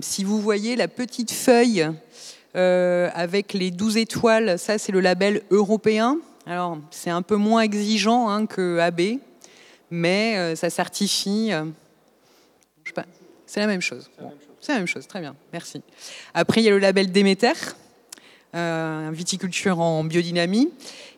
si 0.00 0.24
vous 0.24 0.40
voyez 0.40 0.76
la 0.76 0.88
petite 0.88 1.30
feuille 1.30 1.86
avec 2.54 3.52
les 3.52 3.70
12 3.70 3.98
étoiles, 3.98 4.58
ça 4.58 4.78
c'est 4.78 4.92
le 4.92 5.00
label 5.00 5.42
européen. 5.50 6.16
Alors, 6.46 6.78
c'est 6.90 7.10
un 7.10 7.22
peu 7.22 7.36
moins 7.36 7.62
exigeant 7.62 8.28
hein, 8.28 8.44
que 8.44 8.78
AB, 8.78 9.18
mais 9.90 10.36
euh, 10.36 10.56
ça 10.56 10.68
certifie. 10.68 11.50
Euh, 11.52 11.64
c'est 13.46 13.60
la 13.60 13.66
même 13.66 13.80
chose. 13.80 14.10
C'est 14.60 14.72
la 14.72 14.78
même 14.78 14.86
chose, 14.86 15.06
très 15.06 15.20
bien, 15.20 15.34
merci. 15.52 15.80
Après, 16.34 16.60
il 16.60 16.64
y 16.64 16.68
a 16.68 16.70
le 16.70 16.78
label 16.78 17.10
Déméter, 17.12 17.52
euh, 18.54 19.10
viticulture 19.12 19.80
en 19.80 20.04
biodynamie. 20.04 20.70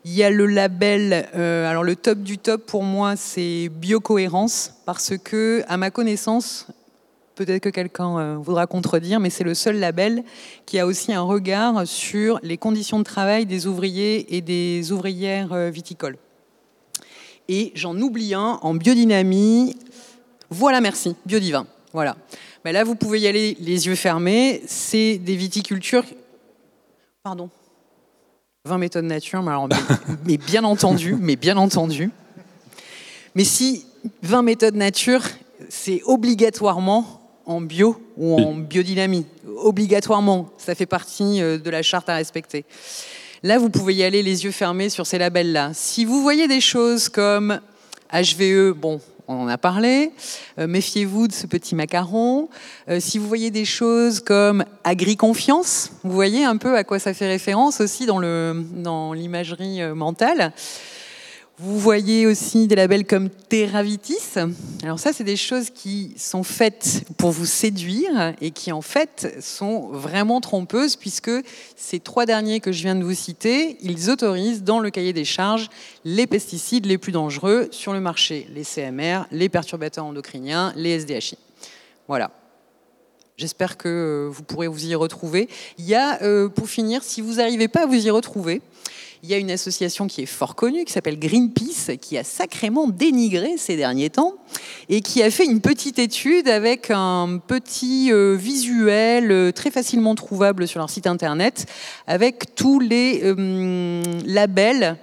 Il 0.05 0.13
y 0.13 0.23
a 0.23 0.31
le 0.31 0.47
label, 0.47 1.29
alors 1.35 1.83
le 1.83 1.97
top 1.97 2.19
du 2.21 2.39
top 2.39 2.65
pour 2.65 2.85
moi, 2.85 3.17
c'est 3.17 3.69
biocohérence, 3.69 4.75
parce 4.85 5.19
que, 5.19 5.65
à 5.67 5.77
ma 5.77 5.91
connaissance, 5.91 6.69
peut-être 7.37 7.63
que 7.63 7.69
quelqu'un 7.69 8.19
euh, 8.19 8.37
voudra 8.37 8.67
contredire, 8.67 9.21
mais 9.21 9.31
c'est 9.31 9.45
le 9.45 9.55
seul 9.55 9.79
label 9.79 10.25
qui 10.65 10.79
a 10.81 10.87
aussi 10.87 11.13
un 11.13 11.21
regard 11.21 11.87
sur 11.87 12.41
les 12.43 12.57
conditions 12.57 12.99
de 12.99 13.05
travail 13.05 13.47
des 13.47 13.67
ouvriers 13.67 14.37
et 14.37 14.41
des 14.41 14.91
ouvrières 14.91 15.53
euh, 15.53 15.71
viticoles. 15.71 16.17
Et 17.49 17.71
j'en 17.77 17.97
oublie 18.01 18.35
un 18.35 18.59
en 18.63 18.75
biodynamie. 18.75 19.77
Voilà, 20.51 20.81
merci, 20.81 21.15
biodivin. 21.27 21.67
Voilà. 21.93 22.17
Ben 22.65 22.73
là, 22.73 22.83
vous 22.83 22.97
pouvez 22.97 23.21
y 23.21 23.29
aller 23.29 23.57
les 23.61 23.87
yeux 23.87 23.95
fermés. 23.95 24.63
C'est 24.67 25.19
des 25.19 25.37
viticultures. 25.37 26.05
Pardon. 27.23 27.51
20 28.65 28.79
méthodes 28.79 29.05
nature, 29.05 29.43
mais, 29.43 29.51
alors, 29.51 29.69
mais, 29.69 29.77
mais 30.27 30.37
bien 30.39 30.65
entendu, 30.65 31.15
mais 31.21 31.37
bien 31.37 31.57
entendu. 31.57 32.11
Mais 33.37 33.45
si 33.45 33.87
20 34.23 34.43
méthodes 34.43 34.75
nature, 34.75 35.23
c'est 35.69 36.03
obligatoirement 36.05 37.26
en 37.47 37.61
bio 37.61 37.97
ou 38.17 38.39
en 38.39 38.55
biodynamie. 38.55 39.25
Obligatoirement, 39.59 40.51
ça 40.59 40.75
fait 40.75 40.87
partie 40.87 41.41
euh, 41.41 41.59
de 41.59 41.71
la 41.71 41.83
charte 41.83 42.09
à 42.09 42.17
respecter. 42.17 42.65
Là, 43.43 43.59
vous 43.59 43.71
pouvez 43.71 43.95
y 43.95 44.03
aller 44.03 44.23
les 44.23 44.45
yeux 44.45 44.51
fermés 44.51 44.89
sur 44.89 45.07
ces 45.07 45.19
labels-là. 45.19 45.71
Si 45.73 46.05
vous 46.05 46.23
voyez 46.23 46.49
des 46.49 46.61
choses 46.61 47.09
comme 47.09 47.61
HVE, 48.13 48.73
bon, 48.73 49.01
on 49.29 49.43
en 49.43 49.49
a 49.49 49.59
parlé. 49.59 50.13
Euh, 50.59 50.67
méfiez-vous 50.67 51.29
de 51.29 51.33
ce 51.33 51.47
petit 51.47 51.75
macaron. 51.75 52.49
Euh, 52.89 53.01
si 53.01 53.19
vous 53.19 53.27
voyez 53.27 53.51
des 53.51 53.65
choses 53.65 54.21
comme 54.21 54.65
agri-confiance, 54.85 55.93
vous 56.05 56.13
voyez 56.13 56.45
un 56.45 56.57
peu 56.57 56.77
à 56.77 56.85
quoi 56.85 56.99
ça 56.99 57.15
fait 57.15 57.27
référence 57.27 57.81
aussi 57.81 58.07
dans, 58.07 58.21
dans 58.21 59.13
l'imagerie 59.13 59.83
euh, 59.83 59.95
mentale. 59.95 60.53
Vous 61.59 61.79
voyez 61.79 62.27
aussi 62.27 62.67
des 62.67 62.77
labels 62.77 63.07
comme 63.07 63.31
Terravitis. 63.31 64.35
Alors 64.83 64.99
ça, 64.99 65.15
c'est 65.15 65.25
des 65.25 65.37
choses 65.37 65.71
qui 65.71 66.13
sont 66.19 66.43
faites 66.43 67.05
pour 67.17 67.31
vous 67.31 67.47
séduire 67.47 68.35
et 68.43 68.51
qui 68.51 68.73
en 68.73 68.83
fait 68.83 69.39
sont 69.41 69.89
vraiment 69.89 70.43
trompeuses 70.43 70.97
puisque 70.97 71.31
ces 71.75 71.99
trois 71.99 72.27
derniers 72.27 72.61
que 72.61 72.73
je 72.73 72.83
viens 72.83 72.95
de 72.95 73.03
vous 73.03 73.15
citer, 73.15 73.79
ils 73.81 74.11
autorisent 74.11 74.65
dans 74.65 74.81
le 74.81 74.91
cahier 74.91 75.15
des 75.15 75.25
charges 75.25 75.71
les 76.05 76.27
pesticides 76.27 76.85
les 76.85 76.99
plus 76.99 77.13
dangereux 77.13 77.69
sur 77.71 77.95
le 77.95 78.01
marché, 78.01 78.47
les 78.55 78.63
CMR, 78.63 79.23
les 79.33 79.49
perturbateurs 79.49 80.05
endocriniens, 80.05 80.75
les 80.77 81.01
SDHI. 81.01 81.39
Voilà. 82.07 82.33
J'espère 83.39 83.79
que 83.79 84.29
vous 84.31 84.43
pourrez 84.43 84.69
vous 84.69 84.85
y 84.85 84.95
retrouver. 84.95 85.49
Il 85.79 85.87
y 85.87 85.95
a, 85.95 86.23
euh, 86.23 86.49
pour 86.51 86.69
finir, 86.69 87.03
si 87.03 87.23
vous 87.23 87.35
n'arrivez 87.35 87.69
pas 87.69 87.85
à 87.85 87.87
vous 87.87 88.07
y 88.07 88.11
retrouver, 88.11 88.61
il 89.27 89.31
y 89.31 89.35
a 89.35 89.39
une 89.39 89.51
association 89.51 90.07
qui 90.07 90.23
est 90.23 90.27
fort 90.27 90.55
connue, 90.55 90.85
qui 90.85 90.93
s'appelle 90.93 91.19
Greenpeace, 91.19 91.97
qui 92.01 92.17
a 92.17 92.23
sacrément 92.23 92.87
dénigré 92.87 93.57
ces 93.57 93.77
derniers 93.77 94.09
temps 94.09 94.35
et 94.89 95.01
qui 95.01 95.21
a 95.21 95.33
fait 95.33 95.45
une 95.45 95.61
petite 95.61 95.99
étude 95.99 96.47
avec 96.49 96.93
un 96.93 97.41
petit 97.45 98.13
euh, 98.13 98.37
visuel 98.37 99.33
euh, 99.33 99.51
très 99.51 99.73
facilement 99.73 100.15
trouvable 100.15 100.69
sur 100.69 100.79
leur 100.79 100.91
site 100.91 101.09
internet, 101.09 101.67
avec 102.07 102.55
tous 102.55 102.79
les 102.79 103.23
euh, 103.25 104.03
labels 104.25 104.97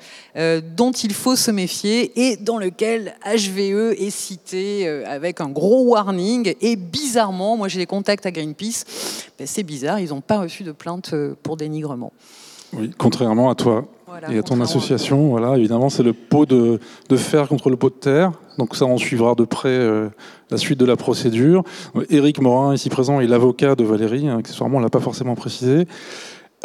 dont 0.76 0.92
il 0.92 1.14
faut 1.14 1.36
se 1.36 1.52
méfier 1.52 2.12
et 2.16 2.38
dans 2.38 2.58
lequel 2.58 3.14
HVE 3.24 3.94
est 4.02 4.10
cité 4.10 4.88
avec 5.06 5.42
un 5.42 5.50
gros 5.50 5.84
warning. 5.84 6.56
Et 6.60 6.76
bizarrement, 6.76 7.56
moi 7.56 7.68
j'ai 7.68 7.78
des 7.78 7.86
contacts 7.86 8.26
à 8.26 8.32
Greenpeace, 8.32 8.84
ben, 9.38 9.46
c'est 9.46 9.62
bizarre, 9.62 10.00
ils 10.00 10.10
n'ont 10.10 10.22
pas 10.22 10.40
reçu 10.40 10.64
de 10.64 10.72
plainte 10.72 11.14
pour 11.44 11.56
dénigrement. 11.56 12.12
Oui, 12.76 12.90
contrairement 12.98 13.52
à 13.52 13.56
toi 13.56 13.86
Voilà, 14.20 14.32
et 14.32 14.38
à 14.38 14.44
ton 14.44 14.62
association, 14.62 15.30
voilà, 15.30 15.58
évidemment, 15.58 15.90
c'est 15.90 16.04
le 16.04 16.14
pot 16.14 16.46
de, 16.46 16.80
de 17.10 17.16
fer 17.18 17.48
contre 17.48 17.72
le 17.72 17.78
pot 17.78 17.90
de 17.90 17.96
terre. 17.96 18.32
Donc 18.60 18.76
ça, 18.76 18.86
on 18.86 18.98
suivra 19.00 19.34
de 19.34 19.44
près 19.44 19.70
euh, 19.70 20.10
la 20.52 20.58
suite 20.58 20.80
de 20.80 20.86
la 20.86 20.96
procédure. 20.96 21.64
Éric 22.12 22.40
Morin, 22.40 22.76
ici 22.76 22.90
présent, 22.90 23.20
est 23.22 23.26
l'avocat 23.28 23.74
de 23.76 23.84
Valérie. 23.84 24.28
hein, 24.28 24.38
accessoirement, 24.38 24.78
on 24.78 24.80
ne 24.82 24.86
l'a 24.86 24.92
pas 24.92 25.00
forcément 25.00 25.34
précisé. 25.34 25.88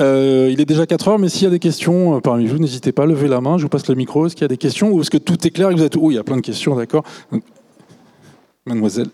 Euh, 0.01 0.49
il 0.53 0.61
est 0.61 0.66
déjà 0.66 0.84
4 0.86 1.09
heures, 1.09 1.18
mais 1.18 1.30
s'il 1.30 1.44
y 1.44 1.46
a 1.46 1.51
des 1.51 1.59
questions 1.59 2.16
euh, 2.16 2.20
parmi 2.20 2.46
vous, 2.46 2.59
n'hésitez 2.59 2.92
pas, 2.92 3.07
levez 3.07 3.28
la 3.28 3.40
main, 3.40 3.57
je 3.57 3.62
vous 3.62 3.68
passe 3.70 3.88
le 3.88 3.94
micro. 3.94 4.26
Est-ce 4.26 4.34
qu'il 4.36 4.42
y 4.42 4.44
a 4.44 4.49
des 4.49 4.59
questions 4.59 4.90
ou 4.92 5.01
est-ce 5.01 5.11
que 5.11 5.16
tout 5.16 5.46
est 5.46 5.51
clair 5.51 5.70
et 5.70 5.74
vous 5.74 5.82
êtes... 5.82 5.96
Oh, 5.96 6.11
il 6.11 6.14
y 6.16 6.18
a 6.18 6.24
plein 6.24 6.36
de 6.36 6.42
questions, 6.42 6.76
d'accord. 6.76 7.03
Mademoiselle. 8.66 9.09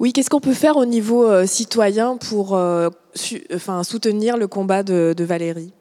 Oui, 0.00 0.12
qu'est-ce 0.12 0.28
qu'on 0.28 0.40
peut 0.40 0.52
faire 0.52 0.76
au 0.76 0.84
niveau 0.84 1.24
euh, 1.24 1.46
citoyen 1.46 2.16
pour 2.18 2.54
euh, 2.54 2.90
su- 3.14 3.44
enfin, 3.54 3.82
soutenir 3.84 4.36
le 4.36 4.46
combat 4.48 4.82
de, 4.82 5.14
de 5.16 5.24
Valérie? 5.24 5.72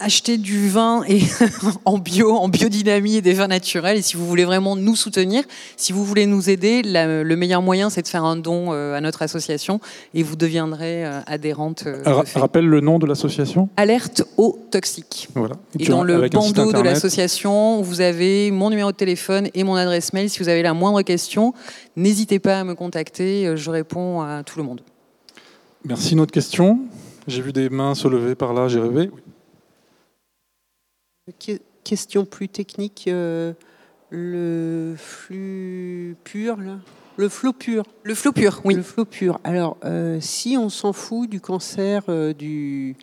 Acheter 0.00 0.38
du 0.38 0.68
vin 0.68 1.02
et 1.06 1.20
en 1.84 1.98
bio, 1.98 2.34
en 2.36 2.48
biodynamie 2.48 3.16
et 3.16 3.22
des 3.22 3.34
vins 3.34 3.46
naturels. 3.48 3.98
Et 3.98 4.02
si 4.02 4.16
vous 4.16 4.26
voulez 4.26 4.44
vraiment 4.44 4.74
nous 4.76 4.96
soutenir, 4.96 5.44
si 5.76 5.92
vous 5.92 6.04
voulez 6.04 6.26
nous 6.26 6.50
aider, 6.50 6.82
la- 6.82 7.22
le 7.22 7.36
meilleur 7.36 7.62
moyen, 7.62 7.90
c'est 7.90 8.02
de 8.02 8.08
faire 8.08 8.24
un 8.24 8.36
don 8.36 8.72
euh, 8.72 8.94
à 8.96 9.00
notre 9.00 9.22
association 9.22 9.80
et 10.14 10.22
vous 10.22 10.36
deviendrez 10.36 11.04
euh, 11.06 11.20
adhérente. 11.26 11.84
euh, 11.86 12.02
Ra- 12.04 12.22
de 12.22 12.28
fait. 12.28 12.38
rappelle 12.40 12.66
le 12.66 12.80
nom 12.80 12.98
de 12.98 13.06
l'association? 13.06 13.68
Alerte 13.76 14.24
aux 14.36 14.58
toxiques. 14.70 15.28
Voilà. 15.34 15.54
Et 15.74 15.78
puis, 15.78 15.88
dans 15.88 16.02
le 16.02 16.28
bandeau 16.28 16.72
de 16.72 16.80
l'association, 16.80 17.82
vous 17.82 18.00
avez 18.00 18.50
mon 18.50 18.70
numéro 18.70 18.90
de 18.92 18.96
téléphone 18.96 19.48
et 19.54 19.64
mon 19.64 19.74
adresse 19.76 20.12
mail. 20.12 20.30
Si 20.30 20.38
vous 20.40 20.48
avez 20.48 20.62
la 20.62 20.74
moindre 20.74 21.02
question, 21.02 21.52
n'hésitez 21.96 22.38
pas 22.38 22.60
à 22.60 22.64
me 22.64 22.74
contacter. 22.74 23.52
Je 23.56 23.70
réponds 23.70 24.22
à 24.22 24.42
tout 24.44 24.58
le 24.58 24.64
monde. 24.64 24.80
Merci. 25.84 26.12
Une 26.14 26.20
autre 26.20 26.32
question? 26.32 26.80
J'ai 27.26 27.42
vu 27.42 27.52
des 27.52 27.68
mains 27.68 27.94
se 27.94 28.08
lever 28.08 28.34
par 28.34 28.54
là, 28.54 28.66
j'ai 28.68 28.80
rêvé. 28.80 29.10
Oui. 29.12 29.20
Que- 31.38 31.60
Question 31.82 32.26
plus 32.26 32.48
technique, 32.48 33.06
euh, 33.08 33.54
le 34.10 34.94
flux 34.98 36.14
pur, 36.24 36.58
là 36.58 36.76
le 37.16 37.28
flot 37.28 37.52
pur. 37.52 37.84
Le 38.02 38.14
flot 38.14 38.32
pur, 38.32 38.60
oui. 38.64 38.74
Le 38.74 38.82
flot 38.82 39.04
pur. 39.04 39.40
Alors, 39.44 39.76
euh, 39.84 40.18
si 40.20 40.56
on 40.56 40.70
s'en 40.70 40.94
fout 40.94 41.28
du 41.28 41.38
cancer 41.40 42.02
euh, 42.08 42.32
du, 42.32 42.96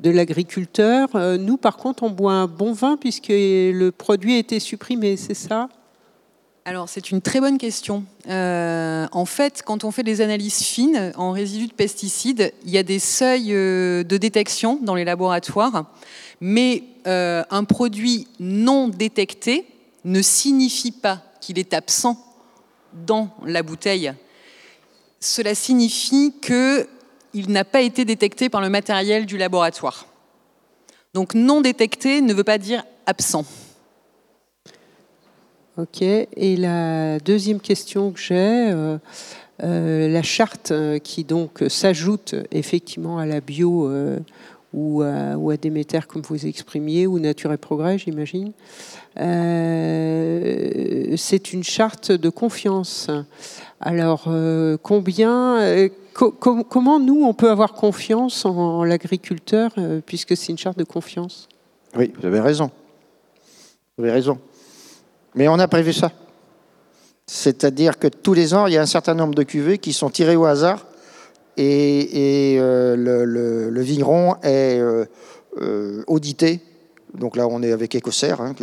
de 0.00 0.10
l'agriculteur, 0.10 1.08
nous, 1.38 1.58
par 1.58 1.76
contre, 1.76 2.02
on 2.02 2.10
boit 2.10 2.32
un 2.32 2.46
bon 2.46 2.72
vin 2.72 2.96
puisque 2.96 3.28
le 3.28 3.90
produit 3.90 4.34
a 4.34 4.38
été 4.38 4.58
supprimé, 4.58 5.18
c'est 5.18 5.34
ça? 5.34 5.68
Alors, 6.64 6.88
c'est 6.88 7.10
une 7.10 7.20
très 7.20 7.40
bonne 7.40 7.58
question. 7.58 8.04
Euh, 8.28 9.06
en 9.12 9.24
fait, 9.24 9.62
quand 9.64 9.84
on 9.84 9.90
fait 9.90 10.02
des 10.02 10.20
analyses 10.20 10.62
fines 10.62 11.12
en 11.16 11.32
résidus 11.32 11.66
de 11.66 11.72
pesticides, 11.72 12.52
il 12.64 12.70
y 12.70 12.78
a 12.78 12.82
des 12.82 12.98
seuils 12.98 13.48
de 13.48 14.16
détection 14.18 14.78
dans 14.82 14.94
les 14.94 15.04
laboratoires, 15.04 15.86
mais 16.40 16.84
euh, 17.06 17.42
un 17.50 17.64
produit 17.64 18.28
non 18.38 18.88
détecté 18.88 19.66
ne 20.04 20.22
signifie 20.22 20.92
pas 20.92 21.22
qu'il 21.40 21.58
est 21.58 21.74
absent 21.74 22.16
dans 23.06 23.30
la 23.44 23.62
bouteille. 23.62 24.12
Cela 25.20 25.54
signifie 25.54 26.32
qu'il 26.40 27.50
n'a 27.50 27.64
pas 27.64 27.80
été 27.80 28.04
détecté 28.04 28.48
par 28.48 28.60
le 28.60 28.68
matériel 28.68 29.26
du 29.26 29.36
laboratoire. 29.36 30.06
Donc, 31.14 31.34
non 31.34 31.60
détecté 31.60 32.20
ne 32.20 32.32
veut 32.32 32.44
pas 32.44 32.58
dire 32.58 32.84
absent. 33.06 33.44
Ok. 35.76 36.02
Et 36.02 36.56
la 36.56 37.18
deuxième 37.20 37.60
question 37.60 38.12
que 38.12 38.20
j'ai, 38.20 38.34
euh, 38.36 38.98
euh, 39.62 40.08
la 40.08 40.22
charte 40.22 40.72
qui 41.00 41.24
donc 41.24 41.64
s'ajoute 41.68 42.34
effectivement 42.52 43.18
à 43.18 43.26
la 43.26 43.40
bio 43.40 43.90
ou, 44.78 45.02
à, 45.02 45.36
ou 45.36 45.50
à 45.50 45.56
Déméter, 45.56 46.00
comme 46.06 46.22
vous 46.22 46.46
exprimiez, 46.46 47.06
ou 47.06 47.18
Nature 47.18 47.52
et 47.52 47.56
Progrès, 47.56 47.98
j'imagine, 47.98 48.52
euh, 49.18 51.14
c'est 51.16 51.52
une 51.52 51.64
charte 51.64 52.12
de 52.12 52.28
confiance. 52.28 53.10
Alors, 53.80 54.24
euh, 54.28 54.76
combien, 54.82 55.58
euh, 55.60 55.88
co- 56.14 56.30
com- 56.30 56.64
comment 56.68 57.00
nous, 57.00 57.24
on 57.24 57.34
peut 57.34 57.50
avoir 57.50 57.72
confiance 57.72 58.44
en, 58.44 58.56
en 58.56 58.84
l'agriculteur, 58.84 59.70
euh, 59.78 60.00
puisque 60.04 60.36
c'est 60.36 60.52
une 60.52 60.58
charte 60.58 60.78
de 60.78 60.84
confiance? 60.84 61.48
Oui, 61.96 62.12
vous 62.18 62.26
avez 62.26 62.40
raison. 62.40 62.70
Vous 63.96 64.04
avez 64.04 64.12
raison. 64.12 64.38
Mais 65.34 65.48
on 65.48 65.58
a 65.58 65.66
prévu 65.68 65.92
ça. 65.92 66.12
C'est-à-dire 67.26 67.98
que 67.98 68.08
tous 68.08 68.34
les 68.34 68.54
ans, 68.54 68.66
il 68.66 68.74
y 68.74 68.76
a 68.76 68.82
un 68.82 68.86
certain 68.86 69.14
nombre 69.14 69.34
de 69.34 69.42
cuvées 69.42 69.78
qui 69.78 69.92
sont 69.92 70.10
tirées 70.10 70.36
au 70.36 70.44
hasard 70.44 70.86
et, 71.58 72.56
euh, 72.58 72.96
le, 72.96 73.24
le- 73.70 73.82
vigneron 73.82 74.36
est 74.42 74.78
euh, 74.78 75.04
euh, 75.60 76.04
audité. 76.06 76.60
Donc 77.14 77.36
là, 77.36 77.48
on 77.48 77.62
est 77.62 77.72
avec 77.72 77.96
Ecocer, 77.96 78.34
hein, 78.38 78.54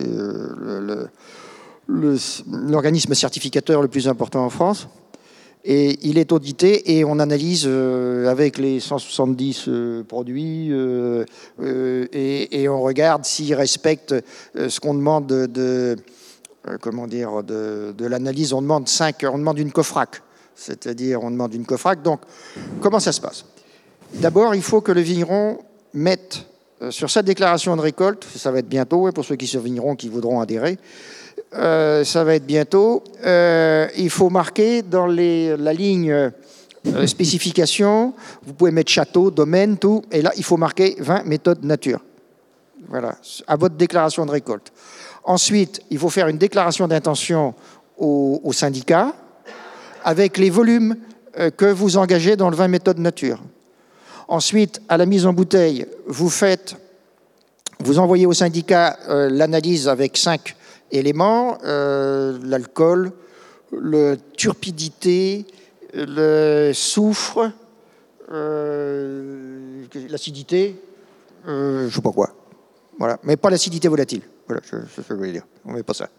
l'organisme 1.88 3.14
certificateur 3.14 3.82
le 3.82 3.88
plus 3.88 4.08
important 4.08 4.46
en 4.46 4.50
France. 4.50 4.88
Et 5.68 5.98
il 6.08 6.20
est 6.20 6.32
audité 6.32 6.96
et 6.96 7.06
on 7.06 7.18
analyse 7.18 7.66
avec 7.66 8.60
les 8.60 8.80
170 8.80 9.66
euh, 9.68 10.04
produits 10.04 10.72
et, 11.60 12.70
on 12.70 12.82
regarde 12.82 13.26
s'ils 13.26 13.56
respectent 13.56 14.14
ce 14.56 14.80
qu'on 14.80 14.94
demande 14.94 15.26
de, 15.26 15.96
comment 16.82 17.08
de, 17.08 18.06
l'analyse, 18.06 18.54
on 18.54 18.62
demande 18.62 18.88
5, 18.88 19.26
on 19.32 19.40
demande 19.40 19.58
une 19.58 19.72
COFRAC, 19.72 20.22
c'est-à-dire 20.56 21.24
on 21.24 21.32
demande 21.32 21.54
une 21.54 21.66
COFRAC. 21.66 22.02
Donc, 22.02 22.22
comment 22.82 23.00
ça 23.00 23.12
se 23.12 23.22
passe? 23.22 23.46
D'abord, 24.14 24.56
il 24.56 24.62
faut 24.62 24.82
que 24.82 24.92
le 24.92 25.02
vigneron 25.02 25.60
mette 25.94 26.46
euh, 26.82 26.92
sur 26.92 27.10
sa 27.10 27.22
déclaration 27.22 27.76
de 27.76 27.82
récolte, 27.82 28.26
ça 28.36 28.52
va 28.52 28.60
être 28.60 28.68
bientôt, 28.68 29.08
hein, 29.08 29.12
pour 29.14 29.24
ceux 29.24 29.36
qui 29.36 29.48
sont 29.48 29.60
vignerons 29.60 29.96
qui 29.96 30.10
voudront 30.10 30.42
adhérer, 30.42 30.78
euh, 31.54 32.04
ça 32.04 32.24
va 32.24 32.36
être 32.36 32.46
bientôt, 32.46 33.04
euh, 33.26 33.88
il 33.98 34.10
faut 34.10 34.30
marquer 34.30 34.82
dans 34.82 35.08
la 35.08 35.74
ligne 35.74 36.32
spécification, 37.06 38.14
vous 38.46 38.54
pouvez 38.54 38.72
mettre 38.72 38.92
château, 38.92 39.32
domaine, 39.32 39.78
tout, 39.78 40.04
et 40.12 40.22
là, 40.22 40.32
il 40.36 40.44
faut 40.44 40.58
marquer 40.58 40.96
20 41.00 41.24
méthodes 41.24 41.64
nature. 41.64 42.02
Voilà, 42.90 43.16
à 43.48 43.56
votre 43.56 43.76
déclaration 43.76 44.26
de 44.26 44.32
récolte. 44.32 44.72
Ensuite, 45.24 45.82
il 45.90 45.98
faut 45.98 46.10
faire 46.10 46.28
une 46.28 46.38
déclaration 46.38 46.88
d'intention 46.88 47.56
au 47.98 48.52
syndicat 48.52 49.14
avec 50.06 50.38
les 50.38 50.50
volumes 50.50 50.96
euh, 51.38 51.50
que 51.50 51.66
vous 51.66 51.98
engagez 51.98 52.38
dans 52.38 52.50
le 52.50 52.56
20 52.56 52.70
méthodes 52.70 53.00
nature. 53.00 53.42
Ensuite, 54.30 54.82
à 54.88 54.96
la 54.98 55.06
mise 55.06 55.26
en 55.26 55.34
bouteille, 55.34 55.86
vous 56.08 56.30
faites, 56.30 56.78
vous 57.80 58.00
envoyez 58.00 58.26
au 58.26 58.34
syndicat 58.34 58.98
euh, 59.10 59.30
l'analyse 59.30 59.90
avec 59.90 60.16
cinq 60.16 60.56
éléments 60.92 61.58
euh, 61.66 62.40
l'alcool, 62.44 63.12
la 63.74 64.16
turpidité, 64.38 65.46
le 65.94 66.72
soufre, 66.74 67.52
l'acidité, 70.10 70.76
je 71.48 71.90
sais 71.92 72.02
pas 72.02 72.12
quoi. 72.12 72.34
Voilà, 72.98 73.20
mais 73.24 73.36
pas 73.36 73.50
l'acidité 73.50 73.88
volatile. 73.88 74.22
Voilà, 74.48 74.62
ce 74.64 74.76
que 74.76 75.08
je 75.10 75.14
voulais 75.14 75.32
dire. 75.34 75.44
On 75.66 75.74
met 75.74 75.84
pas 75.84 75.94
ça. 75.94 76.10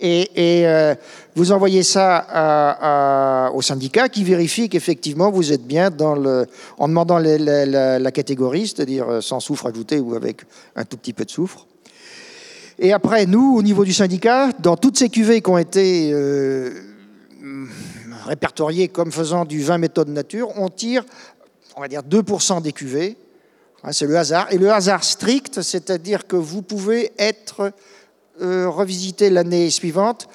Et, 0.00 0.28
euh, 0.66 0.94
vous 1.36 1.52
envoyez 1.52 1.82
ça 1.82 3.50
au 3.54 3.60
syndicat 3.62 4.08
qui 4.08 4.24
vérifie 4.24 4.68
qu'effectivement 4.68 5.30
vous 5.30 5.52
êtes 5.52 5.64
bien 5.66 5.90
dans 5.90 6.14
le, 6.14 6.46
en 6.78 6.88
demandant 6.88 7.18
la, 7.18 7.98
la- 7.98 8.10
catégorie, 8.12 8.66
c'est-à-dire 8.68 9.08
euh, 9.08 9.20
sans 9.20 9.40
soufre 9.40 9.66
ajouté 9.66 10.00
ou 10.00 10.14
avec 10.14 10.42
un 10.76 10.84
tout 10.84 10.96
petit 10.96 11.12
peu 11.12 11.24
de 11.24 11.30
soufre. 11.30 11.66
Et 12.78 12.92
après, 12.92 13.26
nous, 13.26 13.54
au 13.56 13.62
niveau 13.62 13.84
du 13.84 13.92
syndicat, 13.92 14.50
dans 14.58 14.76
toutes 14.76 14.96
ces 14.96 15.08
cuvées 15.08 15.40
qui 15.42 15.50
ont 15.50 15.58
été 15.58 16.10
euh, 16.12 16.70
répertoriées 18.26 18.88
comme 18.88 19.12
faisant 19.12 19.44
du 19.44 19.62
20 19.62 19.78
méthodes 19.78 20.08
nature, 20.08 20.48
on 20.56 20.68
tire, 20.68 21.04
on 21.76 21.80
va 21.80 21.88
dire, 21.88 22.02
2% 22.02 22.62
des 22.62 22.72
cuvées. 22.72 23.16
Hein, 23.84 23.92
c'est 23.92 24.06
le 24.06 24.16
hasard. 24.16 24.52
Et 24.52 24.58
le 24.58 24.70
hasard 24.70 25.02
strict, 25.04 25.62
c'est-à-dire 25.62 26.26
que 26.26 26.36
vous 26.36 26.62
pouvez 26.62 27.12
être 27.18 27.72
euh, 28.40 28.68
revisité 28.68 29.28
l'année 29.30 29.70
suivante. 29.70 30.28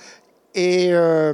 Et 0.54 0.94
euh, 0.94 1.34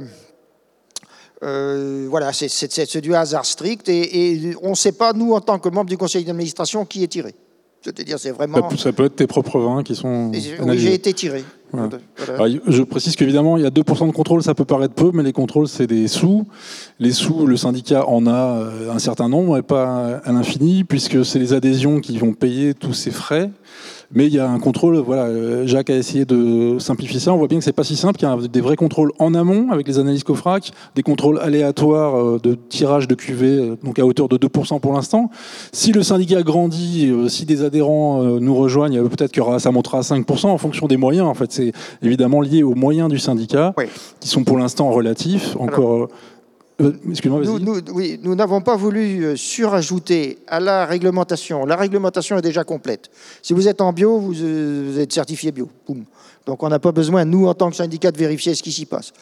euh, 1.42 2.06
voilà, 2.08 2.32
c'est- 2.32 2.96
du 3.00 3.14
hasard 3.14 3.44
strict. 3.44 3.88
Et, 3.88 4.32
et 4.48 4.56
on 4.62 4.70
ne 4.70 4.74
sait 4.74 4.92
pas, 4.92 5.12
nous, 5.12 5.32
en 5.32 5.40
tant 5.40 5.58
que 5.58 5.68
membre 5.68 5.90
du 5.90 5.98
conseil 5.98 6.24
d'administration, 6.24 6.84
qui 6.84 7.02
est 7.02 7.08
tiré. 7.08 7.34
C'est-à-dire, 7.82 8.18
c'est 8.18 8.30
vraiment. 8.30 8.70
ça 8.76 8.92
peut 8.92 9.04
être 9.04 9.16
tes 9.16 9.26
propres 9.26 9.60
vins 9.60 9.82
qui 9.82 9.94
sont 9.94 10.30
Oui, 10.32 10.78
j'ai 10.78 10.94
été 10.94 11.12
tiré. 11.12 11.44
Voilà. 11.74 11.98
Voilà. 12.16 12.44
Alors, 12.44 12.62
je 12.66 12.82
précise 12.82 13.16
qu'évidemment, 13.16 13.56
il 13.56 13.62
y 13.62 13.66
a 13.66 13.70
2% 13.70 14.06
de 14.06 14.12
contrôle, 14.12 14.42
ça 14.42 14.54
peut 14.54 14.64
paraître 14.64 14.94
peu, 14.94 15.10
mais 15.12 15.22
les 15.22 15.32
contrôles, 15.32 15.68
c'est 15.68 15.86
des 15.86 16.08
sous. 16.08 16.46
Les 16.98 17.12
sous, 17.12 17.46
le 17.46 17.56
syndicat 17.56 18.08
en 18.08 18.26
a 18.26 18.30
euh, 18.30 18.92
un 18.92 18.98
certain 18.98 19.28
nombre, 19.28 19.56
et 19.58 19.62
pas 19.62 20.20
à 20.24 20.32
l'infini, 20.32 20.84
puisque 20.84 21.24
c'est 21.24 21.38
les 21.38 21.52
adhésions 21.52 22.00
qui 22.00 22.18
vont 22.18 22.32
payer 22.32 22.74
tous 22.74 22.94
ces 22.94 23.10
frais. 23.10 23.50
Mais 24.14 24.26
il 24.26 24.32
y 24.34 24.38
a 24.38 24.48
un 24.48 24.60
contrôle, 24.60 24.96
voilà, 24.98 25.24
euh, 25.24 25.66
Jacques 25.66 25.90
a 25.90 25.96
essayé 25.96 26.24
de 26.24 26.78
simplifier 26.78 27.18
ça. 27.18 27.32
On 27.32 27.36
voit 27.36 27.48
bien 27.48 27.58
que 27.58 27.64
c'est 27.64 27.72
pas 27.72 27.82
si 27.82 27.96
simple, 27.96 28.16
qu'il 28.16 28.28
y 28.28 28.30
a 28.30 28.36
des 28.36 28.60
vrais 28.60 28.76
contrôles 28.76 29.10
en 29.18 29.34
amont 29.34 29.70
avec 29.72 29.88
les 29.88 29.98
analyses 29.98 30.22
COFRAC, 30.22 30.70
des 30.94 31.02
contrôles 31.02 31.40
aléatoires 31.40 32.16
euh, 32.16 32.38
de 32.42 32.54
tirage 32.54 33.08
de 33.08 33.14
cuvée, 33.14 33.58
euh, 33.58 33.76
donc 33.82 33.98
à 33.98 34.06
hauteur 34.06 34.28
de 34.28 34.36
2% 34.36 34.78
pour 34.78 34.92
l'instant. 34.92 35.30
Si 35.72 35.90
le 35.92 36.02
syndicat 36.02 36.42
grandit, 36.42 37.12
si 37.28 37.44
des 37.44 37.64
adhérents 37.64 38.22
nous 38.22 38.54
rejoignent, 38.54 39.02
peut-être 39.08 39.32
que 39.32 39.40
ça 39.58 39.70
montera 39.72 39.98
à 39.98 40.02
5% 40.02 40.46
en 40.46 40.58
fonction 40.58 40.86
des 40.86 40.96
moyens. 40.96 41.26
En 41.26 41.34
fait, 41.34 41.50
c'est 41.50 41.72
évidemment 42.02 42.40
lié 42.40 42.62
aux 42.62 42.74
moyens 42.74 43.08
du 43.08 43.18
syndicat, 43.18 43.74
Oui. 43.76 43.84
qui 44.20 44.28
sont 44.28 44.44
pour 44.44 44.58
l'instant 44.58 44.90
relatifs. 44.90 45.56
Encore. 45.58 46.08
Euh. 46.80 46.92
Nous, 47.60 47.80
oui, 47.92 48.18
nous 48.22 48.34
n'avons 48.34 48.60
pas 48.60 48.76
voulu 48.76 49.24
euh, 49.24 49.36
surajouter 49.36 50.38
à 50.48 50.58
la 50.58 50.86
réglementation. 50.86 51.64
La 51.66 51.76
réglementation 51.76 52.36
est 52.36 52.42
déjà 52.42 52.64
complète. 52.64 53.10
Si 53.42 53.52
vous 53.52 53.68
êtes 53.68 53.80
en 53.80 53.92
bio, 53.92 54.18
vous, 54.18 54.42
euh, 54.42 54.98
êtes 55.00 55.12
certifié 55.12 55.52
bio. 55.52 55.68
Donc 56.46 56.62
on 56.62 56.68
n'a 56.68 56.78
pas 56.78 56.92
besoin, 56.92 57.24
nous, 57.24 57.46
en 57.46 57.54
tant 57.54 57.70
que 57.70 57.76
syndicat, 57.76 58.10
de 58.10 58.18
vérifier 58.18 58.54
ce 58.54 58.62
qui 58.62 58.72
s'y 58.72 58.84
passe. 58.86 59.12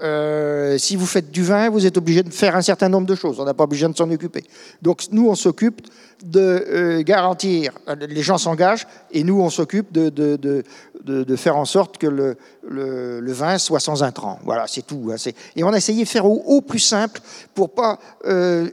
Euh, 0.00 0.78
si 0.78 0.94
vous 0.94 1.06
faites 1.06 1.30
du 1.32 1.42
vin, 1.42 1.70
vous 1.70 1.84
êtes 1.84 1.96
obligé 1.96 2.22
de 2.22 2.30
faire 2.32 2.54
un 2.54 2.62
certain 2.62 2.88
nombre 2.88 3.06
de 3.06 3.16
choses. 3.16 3.40
On 3.40 3.44
n'a 3.44 3.54
pas 3.54 3.66
besoin 3.66 3.88
de 3.88 3.96
s'en 3.96 4.08
occuper. 4.10 4.44
Donc 4.80 5.02
nous, 5.10 5.28
on 5.28 5.34
s'occupe 5.34 5.80
de 6.24 6.40
euh, 6.40 7.02
garantir, 7.02 7.72
euh, 7.88 7.94
les 7.94 8.22
gens 8.22 8.38
s'engagent, 8.38 8.86
et 9.12 9.22
nous, 9.24 9.40
on 9.40 9.50
s'occupe 9.50 9.92
de, 9.92 10.08
de, 10.08 10.36
de, 10.36 10.64
de- 11.04 11.36
faire 11.36 11.56
en 11.56 11.64
sorte 11.64 11.96
que 11.98 12.06
le, 12.08 12.36
le, 12.68 13.32
vin 13.32 13.56
soit 13.58 13.78
sans 13.80 14.02
intrants. 14.02 14.38
Voilà, 14.44 14.66
c'est 14.66 14.82
tout. 14.86 15.10
hein. 15.12 15.30
Et 15.56 15.62
on 15.64 15.72
a 15.72 15.76
essayé 15.76 16.02
de 16.04 16.08
faire 16.08 16.26
au, 16.26 16.42
au 16.46 16.60
plus 16.60 16.80
simple 16.80 17.20
pour 17.54 17.70
pas 17.70 17.98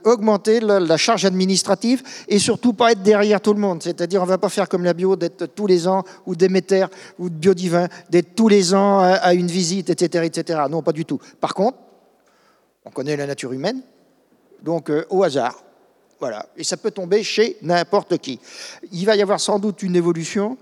augmenter 0.04 0.60
la, 0.60 0.80
la 0.80 0.98
charge 0.98 1.24
administrative 1.26 2.02
et 2.28 2.40
surtout 2.40 2.74
pas 2.74 2.92
être 2.92 3.04
derrière 3.04 3.40
tout 3.42 3.54
le 3.54 3.60
monde. 3.60 3.82
C'est-à-dire, 3.84 4.22
on 4.22 4.26
va 4.26 4.38
pas 4.40 4.50
faire 4.50 4.68
comme 4.68 4.84
la 4.84 4.94
bio, 4.94 5.16
d'être 5.16 5.46
tous 5.46 5.68
les 5.68 5.88
ans, 5.88 6.04
ou 6.26 6.36
Déméter, 6.36 6.86
ou 7.20 7.30
de 7.30 7.36
Biodivin, 7.36 7.88
d'être 8.10 8.36
tous 8.36 8.48
les 8.48 8.74
ans 8.74 9.00
à, 9.00 9.34
une 9.34 9.48
visite, 9.48 9.90
etc., 9.90 10.26
etc. 10.26 10.60
Non, 10.70 10.82
pas 10.82 10.92
du 10.92 11.06
tout. 11.06 11.20
Par 11.40 11.54
contre, 11.54 11.78
on 12.86 12.92
connaît 12.92 13.16
la 13.16 13.28
nature 13.28 13.54
humaine, 13.54 13.82
donc 14.62 14.90
euh, 14.90 15.06
au 15.10 15.24
hasard. 15.24 15.64
Voilà. 16.20 16.46
Et 16.56 16.64
ça 16.64 16.78
peut 16.78 16.92
tomber 16.92 17.24
chez 17.24 17.58
n'importe 17.62 18.18
qui. 18.20 18.40
Il 18.92 19.06
va 19.06 19.16
y 19.16 19.22
avoir 19.22 19.40
sans 19.40 19.60
doute 19.60 19.84
une 19.84 19.96
évolution, 19.96 20.58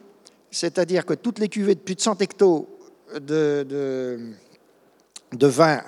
c'est-à-dire 0.49 1.05
que 1.05 1.13
toutes 1.13 1.39
les 1.39 1.49
cuvées 1.49 1.75
de 1.75 1.79
plus 1.79 1.95
de 1.95 2.01
100 2.01 2.21
hectos 2.21 2.67
de 3.19 4.17
vin 5.41 5.81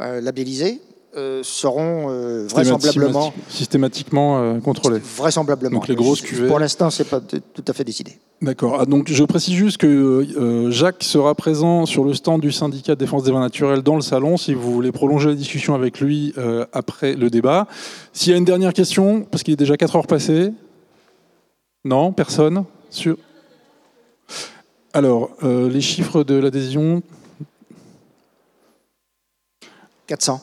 euh, 0.00 0.20
labellisés 0.20 0.80
euh, 1.14 1.42
seront 1.42 2.06
euh, 2.08 2.46
vraisemblablement, 2.48 3.28
Systémati- 3.28 3.32
Systématiquement 3.50 4.38
euh, 4.40 4.60
contrôlés. 4.60 4.98
vraisemblablement. 4.98 5.74
Donc 5.78 5.88
les 5.88 5.94
grosses 5.94 6.22
cuvées. 6.22 6.48
Pour 6.48 6.58
l'instant, 6.58 6.88
c'est 6.90 7.04
pas 7.04 7.20
tout 7.20 7.64
à 7.68 7.72
fait 7.72 7.84
décidé. 7.84 8.12
D'accord. 8.40 8.78
Ah, 8.80 8.86
donc 8.86 9.08
je 9.10 9.22
précise 9.24 9.54
juste 9.54 9.76
que 9.76 9.86
euh, 9.86 10.70
Jacques 10.70 11.02
sera 11.04 11.34
présent 11.34 11.84
sur 11.86 12.04
le 12.04 12.14
stand 12.14 12.40
du 12.40 12.50
syndicat 12.50 12.94
de 12.94 13.00
défense 13.00 13.24
des 13.24 13.30
vins 13.32 13.40
naturels 13.40 13.82
dans 13.82 13.94
le 13.96 14.00
salon 14.00 14.36
si 14.36 14.54
vous 14.54 14.72
voulez 14.72 14.90
prolonger 14.90 15.28
la 15.28 15.34
discussion 15.34 15.74
avec 15.74 16.00
lui 16.00 16.34
après 16.72 17.14
le 17.14 17.28
débat. 17.30 17.66
S'il 18.12 18.32
y 18.32 18.34
a 18.34 18.38
une 18.38 18.44
dernière 18.44 18.72
question, 18.72 19.22
parce 19.30 19.42
qu'il 19.42 19.52
est 19.52 19.56
déjà 19.56 19.76
4 19.76 19.96
heures 19.96 20.06
passées. 20.06 20.52
Non, 21.84 22.12
personne 22.12 22.64
sur... 22.90 23.16
Alors, 24.94 25.30
les 25.42 25.80
chiffres 25.80 26.22
de 26.24 26.34
l'adhésion, 26.34 27.02
400. 30.06 30.40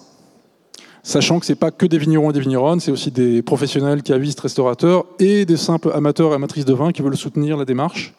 Sachant 1.09 1.39
que 1.39 1.45
c'est 1.45 1.55
pas 1.55 1.71
que 1.71 1.87
des 1.87 1.97
vignerons 1.97 2.29
et 2.29 2.33
des 2.33 2.39
vigneronnes, 2.39 2.79
c'est 2.79 2.91
aussi 2.91 3.09
des 3.09 3.41
professionnels 3.41 4.03
cavistes, 4.03 4.39
restaurateurs 4.39 5.05
et 5.17 5.43
des 5.43 5.57
simples 5.57 5.91
amateurs 5.93 6.31
et 6.31 6.35
amatrices 6.35 6.65
de 6.65 6.73
vin 6.73 6.91
qui 6.91 7.01
veulent 7.01 7.17
soutenir 7.17 7.57
la 7.57 7.65
démarche. 7.65 8.13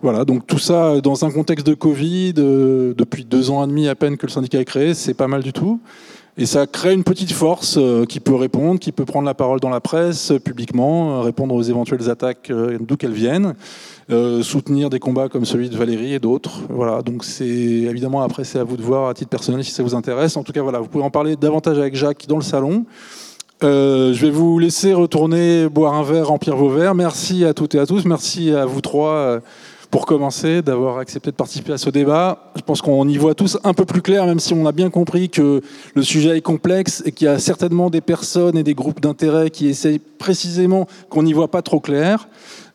Voilà, 0.00 0.24
donc 0.24 0.46
tout 0.46 0.58
ça 0.58 1.00
dans 1.00 1.24
un 1.24 1.30
contexte 1.30 1.66
de 1.66 1.74
Covid, 1.74 2.34
euh, 2.38 2.94
depuis 2.96 3.24
deux 3.24 3.50
ans 3.50 3.62
et 3.62 3.66
demi 3.68 3.86
à 3.86 3.94
peine 3.94 4.16
que 4.16 4.26
le 4.26 4.32
syndicat 4.32 4.58
est 4.60 4.64
créé, 4.64 4.94
c'est 4.94 5.14
pas 5.14 5.28
mal 5.28 5.42
du 5.42 5.52
tout. 5.52 5.80
Et 6.38 6.46
ça 6.46 6.66
crée 6.66 6.94
une 6.94 7.04
petite 7.04 7.32
force 7.32 7.76
euh, 7.76 8.06
qui 8.06 8.18
peut 8.18 8.34
répondre, 8.34 8.80
qui 8.80 8.90
peut 8.90 9.04
prendre 9.04 9.26
la 9.26 9.34
parole 9.34 9.60
dans 9.60 9.68
la 9.68 9.80
presse, 9.80 10.30
euh, 10.30 10.38
publiquement, 10.38 11.18
euh, 11.18 11.20
répondre 11.20 11.54
aux 11.54 11.60
éventuelles 11.60 12.08
attaques 12.08 12.50
d'où 12.80 12.96
qu'elles 12.96 13.12
viennent, 13.12 13.54
soutenir 14.42 14.90
des 14.90 14.98
combats 14.98 15.28
comme 15.28 15.44
celui 15.44 15.68
de 15.68 15.76
Valérie 15.76 16.14
et 16.14 16.18
d'autres. 16.18 16.60
Voilà, 16.70 17.02
donc 17.02 17.24
c'est 17.24 17.44
évidemment 17.44 18.22
après 18.22 18.44
c'est 18.44 18.58
à 18.58 18.64
vous 18.64 18.76
de 18.76 18.82
voir 18.82 19.08
à 19.08 19.14
titre 19.14 19.30
personnel 19.30 19.64
si 19.64 19.70
ça 19.70 19.82
vous 19.82 19.94
intéresse. 19.94 20.36
En 20.36 20.42
tout 20.42 20.52
cas, 20.52 20.62
voilà, 20.62 20.80
vous 20.80 20.88
pouvez 20.88 21.04
en 21.04 21.10
parler 21.10 21.36
davantage 21.36 21.78
avec 21.78 21.94
Jacques 21.94 22.26
dans 22.28 22.36
le 22.36 22.42
salon. 22.42 22.84
Je 23.62 24.20
vais 24.20 24.30
vous 24.30 24.58
laisser 24.58 24.92
retourner 24.92 25.68
boire 25.68 25.94
un 25.94 26.02
verre, 26.02 26.28
remplir 26.28 26.56
vos 26.56 26.68
verres. 26.68 26.94
Merci 26.94 27.44
à 27.44 27.54
toutes 27.54 27.74
et 27.74 27.78
à 27.78 27.86
tous. 27.86 28.04
Merci 28.04 28.50
à 28.50 28.66
vous 28.66 28.80
trois 28.80 29.40
pour 29.92 30.06
commencer, 30.06 30.62
d'avoir 30.62 30.96
accepté 30.96 31.30
de 31.30 31.36
participer 31.36 31.74
à 31.74 31.78
ce 31.78 31.90
débat. 31.90 32.50
Je 32.56 32.62
pense 32.62 32.80
qu'on 32.80 33.06
y 33.06 33.18
voit 33.18 33.34
tous 33.34 33.58
un 33.62 33.74
peu 33.74 33.84
plus 33.84 34.00
clair, 34.00 34.24
même 34.24 34.40
si 34.40 34.54
on 34.54 34.64
a 34.64 34.72
bien 34.72 34.88
compris 34.88 35.28
que 35.28 35.60
le 35.94 36.02
sujet 36.02 36.38
est 36.38 36.40
complexe 36.40 37.02
et 37.04 37.12
qu'il 37.12 37.26
y 37.26 37.28
a 37.28 37.38
certainement 37.38 37.90
des 37.90 38.00
personnes 38.00 38.56
et 38.56 38.62
des 38.62 38.72
groupes 38.72 39.00
d'intérêt 39.00 39.50
qui 39.50 39.68
essayent 39.68 39.98
précisément 39.98 40.86
qu'on 41.10 41.22
n'y 41.22 41.34
voit 41.34 41.50
pas 41.50 41.60
trop 41.60 41.78
clair. 41.78 42.26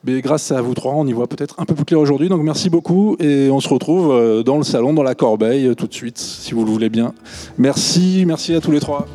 Mais 0.04 0.22
grâce 0.22 0.52
à 0.52 0.62
vous 0.62 0.76
trois, 0.76 0.94
on 0.94 1.08
y 1.08 1.12
voit 1.12 1.26
peut-être 1.26 1.56
un 1.58 1.66
peu 1.66 1.74
plus 1.74 1.86
clair 1.86 2.00
aujourd'hui. 2.00 2.30
Donc 2.30 2.44
merci 2.44 2.70
beaucoup 2.70 3.18
et 3.20 3.50
on 3.50 3.62
se 3.62 3.70
retrouve 3.70 4.12
euh, 4.12 4.44
dans 4.44 4.58
le 4.58 4.64
salon, 4.64 4.94
dans 4.94 5.02
la 5.02 5.16
corbeille, 5.16 5.66
euh, 5.66 5.74
tout 5.74 5.88
de 5.88 5.94
suite, 5.96 6.20
si 6.20 6.54
vous 6.54 6.64
le 6.66 6.70
voulez 6.70 6.90
bien. 6.90 7.16
Merci, 7.58 8.26
merci 8.28 8.54
à 8.54 8.62
tous 8.62 8.72
les 8.72 8.80
trois. 8.80 9.08